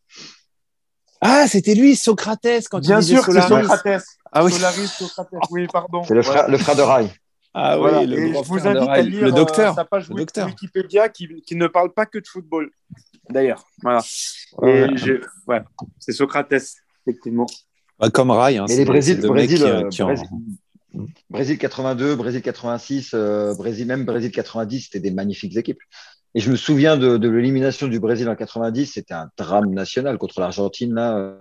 Ah, 1.21 1.47
c'était 1.49 1.75
lui, 1.75 1.97
Socrates, 1.97 2.69
quand 2.71 2.81
Bien 2.81 3.01
il 3.01 3.05
sûr, 3.05 3.25
c'est 3.25 3.41
Socrates. 3.41 4.05
Ah 4.33 4.45
oui. 4.45 4.53
Solaris, 4.53 4.89
Socrates. 4.89 5.29
Oui, 5.51 5.67
pardon. 5.73 6.03
C'est 6.05 6.15
le, 6.15 6.23
frère, 6.23 6.49
le 6.49 6.59
frère 6.59 6.77
de 6.77 6.83
Rai. 6.83 7.11
Ah 7.55 7.77
voilà. 7.77 8.01
oui, 8.01 8.07
le 8.07 8.31
grand 8.31 8.43
je 8.43 8.49
vous 8.49 8.67
invite 8.67 8.89
à 8.89 9.01
lire 9.01 9.23
le 9.23 9.33
docteur. 9.33 9.73
euh, 9.73 9.75
sa 9.77 9.85
page 9.85 10.09
le 10.09 10.17
docteur. 10.17 10.49
Wikipédia 10.49 11.09
qui, 11.09 11.29
qui, 11.47 11.55
ne 11.55 11.69
parle 11.69 11.93
pas 11.93 12.05
que 12.05 12.19
de 12.19 12.27
football. 12.27 12.69
D'ailleurs, 13.31 13.65
voilà. 13.81 14.03
Ouais. 14.59 14.91
Et 14.93 14.97
je... 14.97 15.13
ouais. 15.47 15.63
c'est 16.01 16.13
Socrates, 16.13 16.53
effectivement. 17.07 17.47
Bah, 17.99 18.11
comme 18.11 18.31
Rai. 18.31 18.57
Hein, 18.59 18.67
Et 18.69 18.77
les 18.77 18.85
Brésil, 18.85 19.19
le 19.21 19.29
Brésil, 19.29 19.59
qui, 19.59 19.65
euh, 19.65 19.89
qui 19.89 20.03
en- 20.03 20.07
Brésil, 20.07 20.27
Brésil 21.31 21.59
82, 21.59 22.15
Brésil 22.17 22.43
86, 22.43 23.11
euh, 23.15 23.55
Brésil 23.55 23.87
même 23.87 24.05
Brésil 24.05 24.31
90, 24.31 24.83
c'était 24.83 25.01
des 25.01 25.11
magnifiques 25.11 25.57
équipes. 25.57 25.81
Et 26.37 26.41
je 26.41 26.51
me 26.51 26.57
souviens 26.57 26.97
de, 26.97 27.17
de 27.17 27.29
l'élimination 27.29 27.87
du 27.87 28.01
Brésil 28.01 28.29
en 28.29 28.35
90, 28.35 28.87
c'était 28.95 29.15
un 29.15 29.29
drame 29.37 29.71
national 29.73 30.19
contre 30.19 30.41
l'Argentine 30.41 30.93
là, 30.95 31.17
euh, 31.17 31.37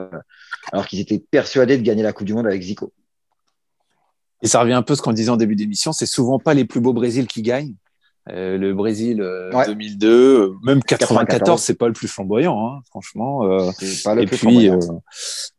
alors 0.71 0.87
qu'ils 0.87 0.99
étaient 0.99 1.19
persuadés 1.19 1.77
de 1.77 1.83
gagner 1.83 2.03
la 2.03 2.13
Coupe 2.13 2.27
du 2.27 2.33
Monde 2.33 2.45
avec 2.47 2.61
Zico. 2.61 2.91
Et 4.43 4.47
ça 4.47 4.59
revient 4.59 4.73
un 4.73 4.81
peu 4.83 4.93
à 4.93 4.95
ce 4.95 5.01
qu'on 5.01 5.13
disait 5.13 5.29
en 5.29 5.37
début 5.37 5.55
d'émission, 5.55 5.93
c'est 5.93 6.05
souvent 6.05 6.37
pas 6.37 6.53
les 6.53 6.65
plus 6.65 6.79
beaux 6.79 6.93
Brésil 6.93 7.27
qui 7.27 7.41
gagnent. 7.41 7.73
Euh, 8.29 8.57
le 8.57 8.73
Brésil 8.73 9.21
euh, 9.21 9.51
Ouais. 9.51 9.65
2002, 9.65 10.07
euh, 10.09 10.53
même 10.63 10.81
94, 10.81 11.19
94, 11.27 11.61
c'est 11.61 11.73
pas 11.77 11.87
le 11.87 11.93
plus 11.93 12.07
flamboyant, 12.07 12.67
hein, 12.67 12.81
franchement. 12.89 13.43
euh, 13.43 13.69
C'est 13.79 14.01
pas 14.03 14.15
le 14.15 14.21
et 14.21 14.25
plus 14.25 14.37
puis, 14.37 14.67
flamboyant. 14.67 14.79
euh, 14.95 14.99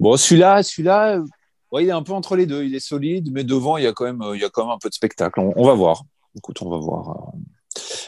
bon, 0.00 0.16
celui-là, 0.16 0.62
celui-là, 0.62 1.16
euh, 1.18 1.24
ouais, 1.72 1.84
il 1.84 1.88
est 1.88 1.92
un 1.92 2.02
peu 2.02 2.12
entre 2.12 2.36
les 2.36 2.46
deux. 2.46 2.64
Il 2.64 2.74
est 2.74 2.80
solide, 2.80 3.28
mais 3.32 3.44
devant, 3.44 3.76
il 3.76 3.84
y 3.84 3.86
a 3.86 3.92
quand 3.92 4.04
même, 4.06 4.22
euh, 4.22 4.34
il 4.34 4.40
y 4.40 4.44
a 4.44 4.48
quand 4.48 4.62
même 4.64 4.72
un 4.74 4.78
peu 4.78 4.88
de 4.88 4.94
spectacle. 4.94 5.40
On, 5.40 5.52
on 5.56 5.64
va 5.66 5.74
voir. 5.74 6.02
Écoute, 6.36 6.62
on 6.62 6.70
va 6.70 6.78
voir. 6.78 7.10
euh, 7.10 7.38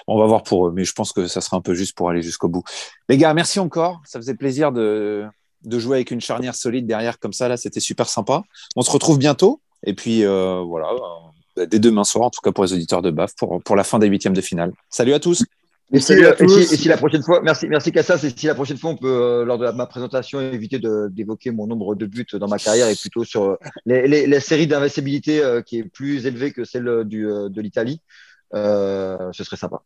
on 0.07 0.19
va 0.19 0.27
voir 0.27 0.43
pour 0.43 0.69
eux, 0.69 0.73
mais 0.73 0.85
je 0.85 0.93
pense 0.93 1.13
que 1.13 1.27
ça 1.27 1.41
sera 1.43 1.57
un 1.57 1.61
peu 1.61 1.75
juste 1.75 1.95
pour 1.97 2.09
aller 2.09 2.23
jusqu'au 2.23 2.49
bout. 2.49 2.63
Les 3.09 3.19
gars, 3.19 3.35
merci 3.35 3.59
encore. 3.61 4.01
Ça 4.07 4.19
faisait 4.21 4.35
plaisir 4.37 4.73
de, 4.73 5.27
de 5.65 5.79
jouer 5.79 5.97
avec 5.97 6.13
une 6.13 6.21
charnière 6.21 6.55
solide 6.55 6.87
derrière 6.87 7.19
comme 7.19 7.33
ça. 7.33 7.49
Là, 7.49 7.57
c'était 7.59 7.81
super 7.81 8.09
sympa. 8.09 8.43
On 8.77 8.83
se 8.83 8.91
retrouve 8.91 9.19
bientôt. 9.19 9.61
Et 9.85 9.93
puis, 9.95 10.25
euh, 10.25 10.63
voilà, 10.67 10.89
euh, 10.93 10.99
dès 11.57 11.79
demain 11.79 12.05
soir, 12.05 12.25
en 12.27 12.31
tout 12.31 12.41
cas 12.43 12.53
pour 12.53 12.65
les 12.65 12.73
auditeurs 12.73 13.03
de 13.03 13.11
BAF, 13.11 13.35
pour, 13.37 13.63
pour 13.63 13.77
la 13.77 13.85
fin 13.85 13.99
des 13.99 14.07
huitièmes 14.09 14.35
de 14.35 14.41
finale. 14.41 14.73
Salut 14.91 15.15
à 15.15 15.21
tous. 15.21 15.45
Et 15.93 16.01
si, 16.01 16.07
Salut 16.07 16.27
à 16.27 16.33
et, 16.33 16.37
si, 16.37 16.45
tous. 16.47 16.73
et 16.73 16.77
si 16.77 16.89
la 16.89 16.97
prochaine 16.97 17.23
fois, 17.23 17.41
merci, 17.43 17.69
merci 17.69 17.93
Kassas, 17.93 18.25
et 18.25 18.31
si 18.37 18.47
la 18.47 18.57
prochaine 18.57 18.77
fois 18.77 18.91
on 18.91 18.97
peut, 18.97 19.07
euh, 19.09 19.45
lors 19.45 19.57
de 19.57 19.65
la- 19.65 19.73
ma 19.73 19.87
présentation, 19.87 20.41
éviter 20.41 20.81
d'évoquer 21.11 21.53
mon 21.53 21.69
nombre 21.69 21.95
de 21.95 22.07
buts 22.07 22.27
dans 22.33 22.49
ma 22.49 22.59
carrière 22.59 22.89
et 22.89 22.97
plutôt 22.97 23.23
sur 23.25 23.45
euh, 23.45 23.57
les, 23.85 24.09
les, 24.09 24.27
les 24.27 24.41
séries 24.41 24.67
d'invincibilité 24.67 25.41
euh, 25.43 25.63
qui 25.63 25.79
est 25.79 25.85
plus 25.85 26.27
élevée 26.27 26.51
que 26.53 26.65
celle 26.65 27.05
du, 27.05 27.29
euh, 27.31 27.49
de 27.49 27.61
l'Italie, 27.61 28.01
euh, 28.55 29.17
ce 29.33 29.45
serait 29.45 29.57
sympa. 29.57 29.83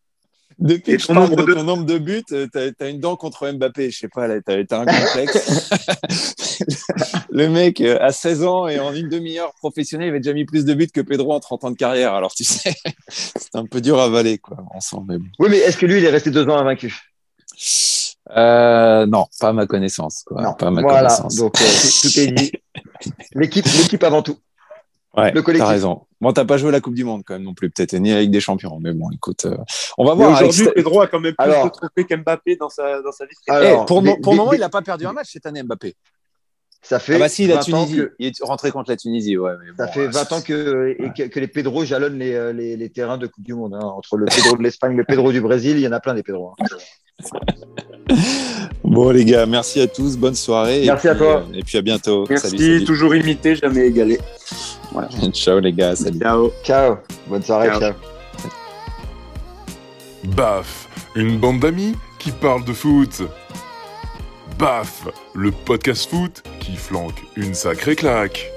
Depuis 0.61 0.93
Et 0.93 0.97
que 0.97 1.03
je 1.03 1.07
ton 1.07 1.15
parle 1.15 1.31
nombre 1.31 1.43
de 1.43 1.47
de- 1.47 1.55
ton 1.55 1.65
nombre 1.65 1.85
de 1.87 1.97
buts, 1.99 2.23
euh, 2.33 2.47
t'as 2.53 2.69
as 2.85 2.89
une 2.89 3.01
dent 3.01 3.17
contre 3.17 3.51
Mbappé. 3.51 3.91
Je 3.91 3.99
sais 3.99 4.09
pas, 4.09 4.27
là, 4.29 4.41
t'as 4.45 4.63
t'as 4.65 4.81
un 4.81 4.85
complexe. 4.85 5.71
le 7.31 7.49
mec, 7.49 7.81
euh, 7.81 7.97
à 8.01 8.13
16 8.13 8.45
ans 8.45 8.69
et 8.69 8.79
en 8.79 8.93
une 8.95 9.09
demi-heure 9.09 9.55
professionnelle, 9.55 10.09
il 10.09 10.11
avait 10.11 10.21
déjà 10.21 10.35
mis 10.35 10.45
plus 10.45 10.65
de 10.67 10.75
buts 10.75 10.89
que 10.93 11.01
Pedro 11.01 11.33
en 11.33 11.41
30 11.41 11.65
ans 11.65 11.71
de 11.71 11.77
carrière. 11.77 12.13
Alors, 12.15 12.35
tu 12.35 12.45
sais, 12.45 12.75
c'est 13.09 13.55
un 13.57 13.65
peu 13.65 13.81
dur 13.81 13.99
à 13.99 14.05
avaler, 14.05 14.37
quoi, 14.39 14.59
ensemble. 14.75 15.19
Oui, 15.39 15.49
mais 15.51 15.57
est-ce 15.59 15.79
que 15.79 15.87
lui, 15.87 15.97
il 15.99 16.05
est 16.05 16.11
resté 16.11 16.31
deux 16.31 16.47
ans 16.49 16.59
invaincu? 16.59 16.95
Euh, 18.37 19.07
non, 19.07 19.27
pas 19.41 19.49
à 19.49 19.53
ma 19.53 19.67
connaissance, 19.67 20.23
quoi. 20.25 20.43
Non. 20.43 20.53
Pas 20.55 20.67
à 20.69 20.71
ma 20.71 20.83
Voilà, 20.83 21.09
connaissance. 21.09 21.37
donc 21.37 21.61
euh, 21.61 21.65
tout, 22.03 22.21
est 22.21 22.27
dit. 22.33 22.53
L'équipe, 23.35 23.65
l'équipe 23.81 24.05
avant 24.05 24.23
tout. 24.23 24.37
Ouais, 25.17 25.33
le 25.33 25.43
collectif. 25.43 25.67
T'as 25.67 25.73
raison. 25.73 26.07
Bon, 26.21 26.33
t'as 26.33 26.45
pas 26.45 26.57
joué 26.57 26.71
la 26.71 26.81
Coupe 26.81 26.95
du 26.95 27.03
Monde 27.05 27.23
quand 27.27 27.35
même 27.35 27.43
non 27.43 27.55
plus, 27.55 27.69
peut-être, 27.71 27.95
ni 27.95 28.13
avec 28.13 28.31
des 28.31 28.41
champions. 28.41 28.79
Mais 28.81 28.93
bon, 28.93 29.11
écoute, 29.11 29.45
euh, 29.47 29.57
on 29.99 30.05
va 30.05 30.15
voir. 30.15 30.33
aujourd'hui, 30.33 30.63
avec- 30.63 30.75
Pedro 30.75 31.01
a 31.01 31.07
quand 31.09 31.19
même 31.19 31.35
plus 31.35 31.45
Alors- 31.51 31.65
de 31.65 31.71
trophées 31.71 32.05
qu'Mbappé 32.05 32.57
dans 32.57 32.69
sa, 32.69 33.03
dans 33.03 33.11
sa 33.11 33.25
vie. 33.27 33.35
Eh, 33.49 33.51
Alors, 33.51 33.87
pour, 33.87 34.01
le 34.01 34.05
des- 34.05 34.11
mo- 34.11 34.21
pour 34.21 34.33
le 34.33 34.39
moment, 34.39 34.51
des- 34.53 34.59
il 34.59 34.61
n'a 34.61 34.69
pas 34.69 34.83
perdu 34.83 35.07
un 35.07 35.13
match 35.13 35.31
cette 35.33 35.47
année, 35.47 35.63
Mbappé. 35.63 35.95
Ça 36.83 36.99
fait 36.99 37.17
Ah 37.17 37.19
bah 37.19 37.29
si, 37.29 37.47
la 37.47 37.57
20 37.57 37.61
ans 37.75 37.85
Tunisie. 37.85 37.97
que, 37.97 38.15
Il 38.19 38.27
est 38.29 38.43
rentré 38.43 38.71
contre 38.71 38.91
la 38.91 38.97
Tunisie, 38.97 39.37
ouais. 39.37 39.53
Mais 39.61 39.67
ça 39.77 39.87
bon, 39.87 39.93
fait 39.93 40.07
euh, 40.07 40.11
20 40.11 40.33
ans 40.33 40.41
que, 40.41 40.97
que, 41.15 41.23
que 41.25 41.41
les 41.41 41.49
Pedro 41.49 41.85
jalonnent 41.85 42.19
les, 42.19 42.33
euh, 42.33 42.53
les, 42.55 42.77
les 42.77 42.89
terrains 42.89 43.19
de 43.19 43.27
Coupe 43.27 43.45
du 43.45 43.53
Monde. 43.53 43.75
hein. 43.75 43.81
Entre 43.85 44.17
le 44.17 44.25
Pedro 44.25 44.57
de 44.57 44.63
l'Espagne, 44.63 44.97
le 44.97 45.05
Pedro 45.05 45.31
du 45.33 45.41
Brésil, 45.43 45.77
il 45.77 45.83
y 45.83 45.89
en 45.89 45.93
a 45.93 46.01
plein 46.01 46.15
des 46.15 46.23
Pedro. 46.23 46.53
hein. 46.59 46.65
Bon 48.85 49.11
les 49.11 49.25
gars, 49.25 49.47
merci 49.47 49.81
à 49.81 49.87
tous, 49.87 50.17
bonne 50.17 50.35
soirée. 50.35 50.83
Merci 50.87 51.07
et 51.07 51.11
à 51.11 51.15
puis, 51.15 51.19
toi. 51.25 51.37
euh, 51.49 51.53
et 51.55 51.63
puis 51.63 51.79
à 51.79 51.83
bientôt. 51.83 52.27
Merci, 52.29 52.51
Salut, 52.51 52.85
toujours 52.85 53.15
imité, 53.15 53.55
jamais 53.55 53.87
égalé. 53.87 54.19
Ciao 55.33 55.61
les 55.61 55.73
gars, 55.73 55.95
salut. 55.95 56.19
Ciao. 56.19 56.51
Ciao. 56.65 56.97
Bonne 57.29 57.43
soirée. 57.43 57.69
Ciao. 57.69 57.81
ciao. 57.81 57.93
Baf, 60.25 60.89
une 61.15 61.39
bande 61.39 61.61
d'amis 61.61 61.95
qui 62.19 62.33
parle 62.33 62.65
de 62.65 62.73
foot. 62.73 63.23
Baf, 64.59 65.07
le 65.35 65.53
podcast 65.53 66.11
foot 66.11 66.43
qui 66.59 66.75
flanque 66.77 67.23
une 67.37 67.55
sacrée 67.55 67.97
claque. 67.97 68.51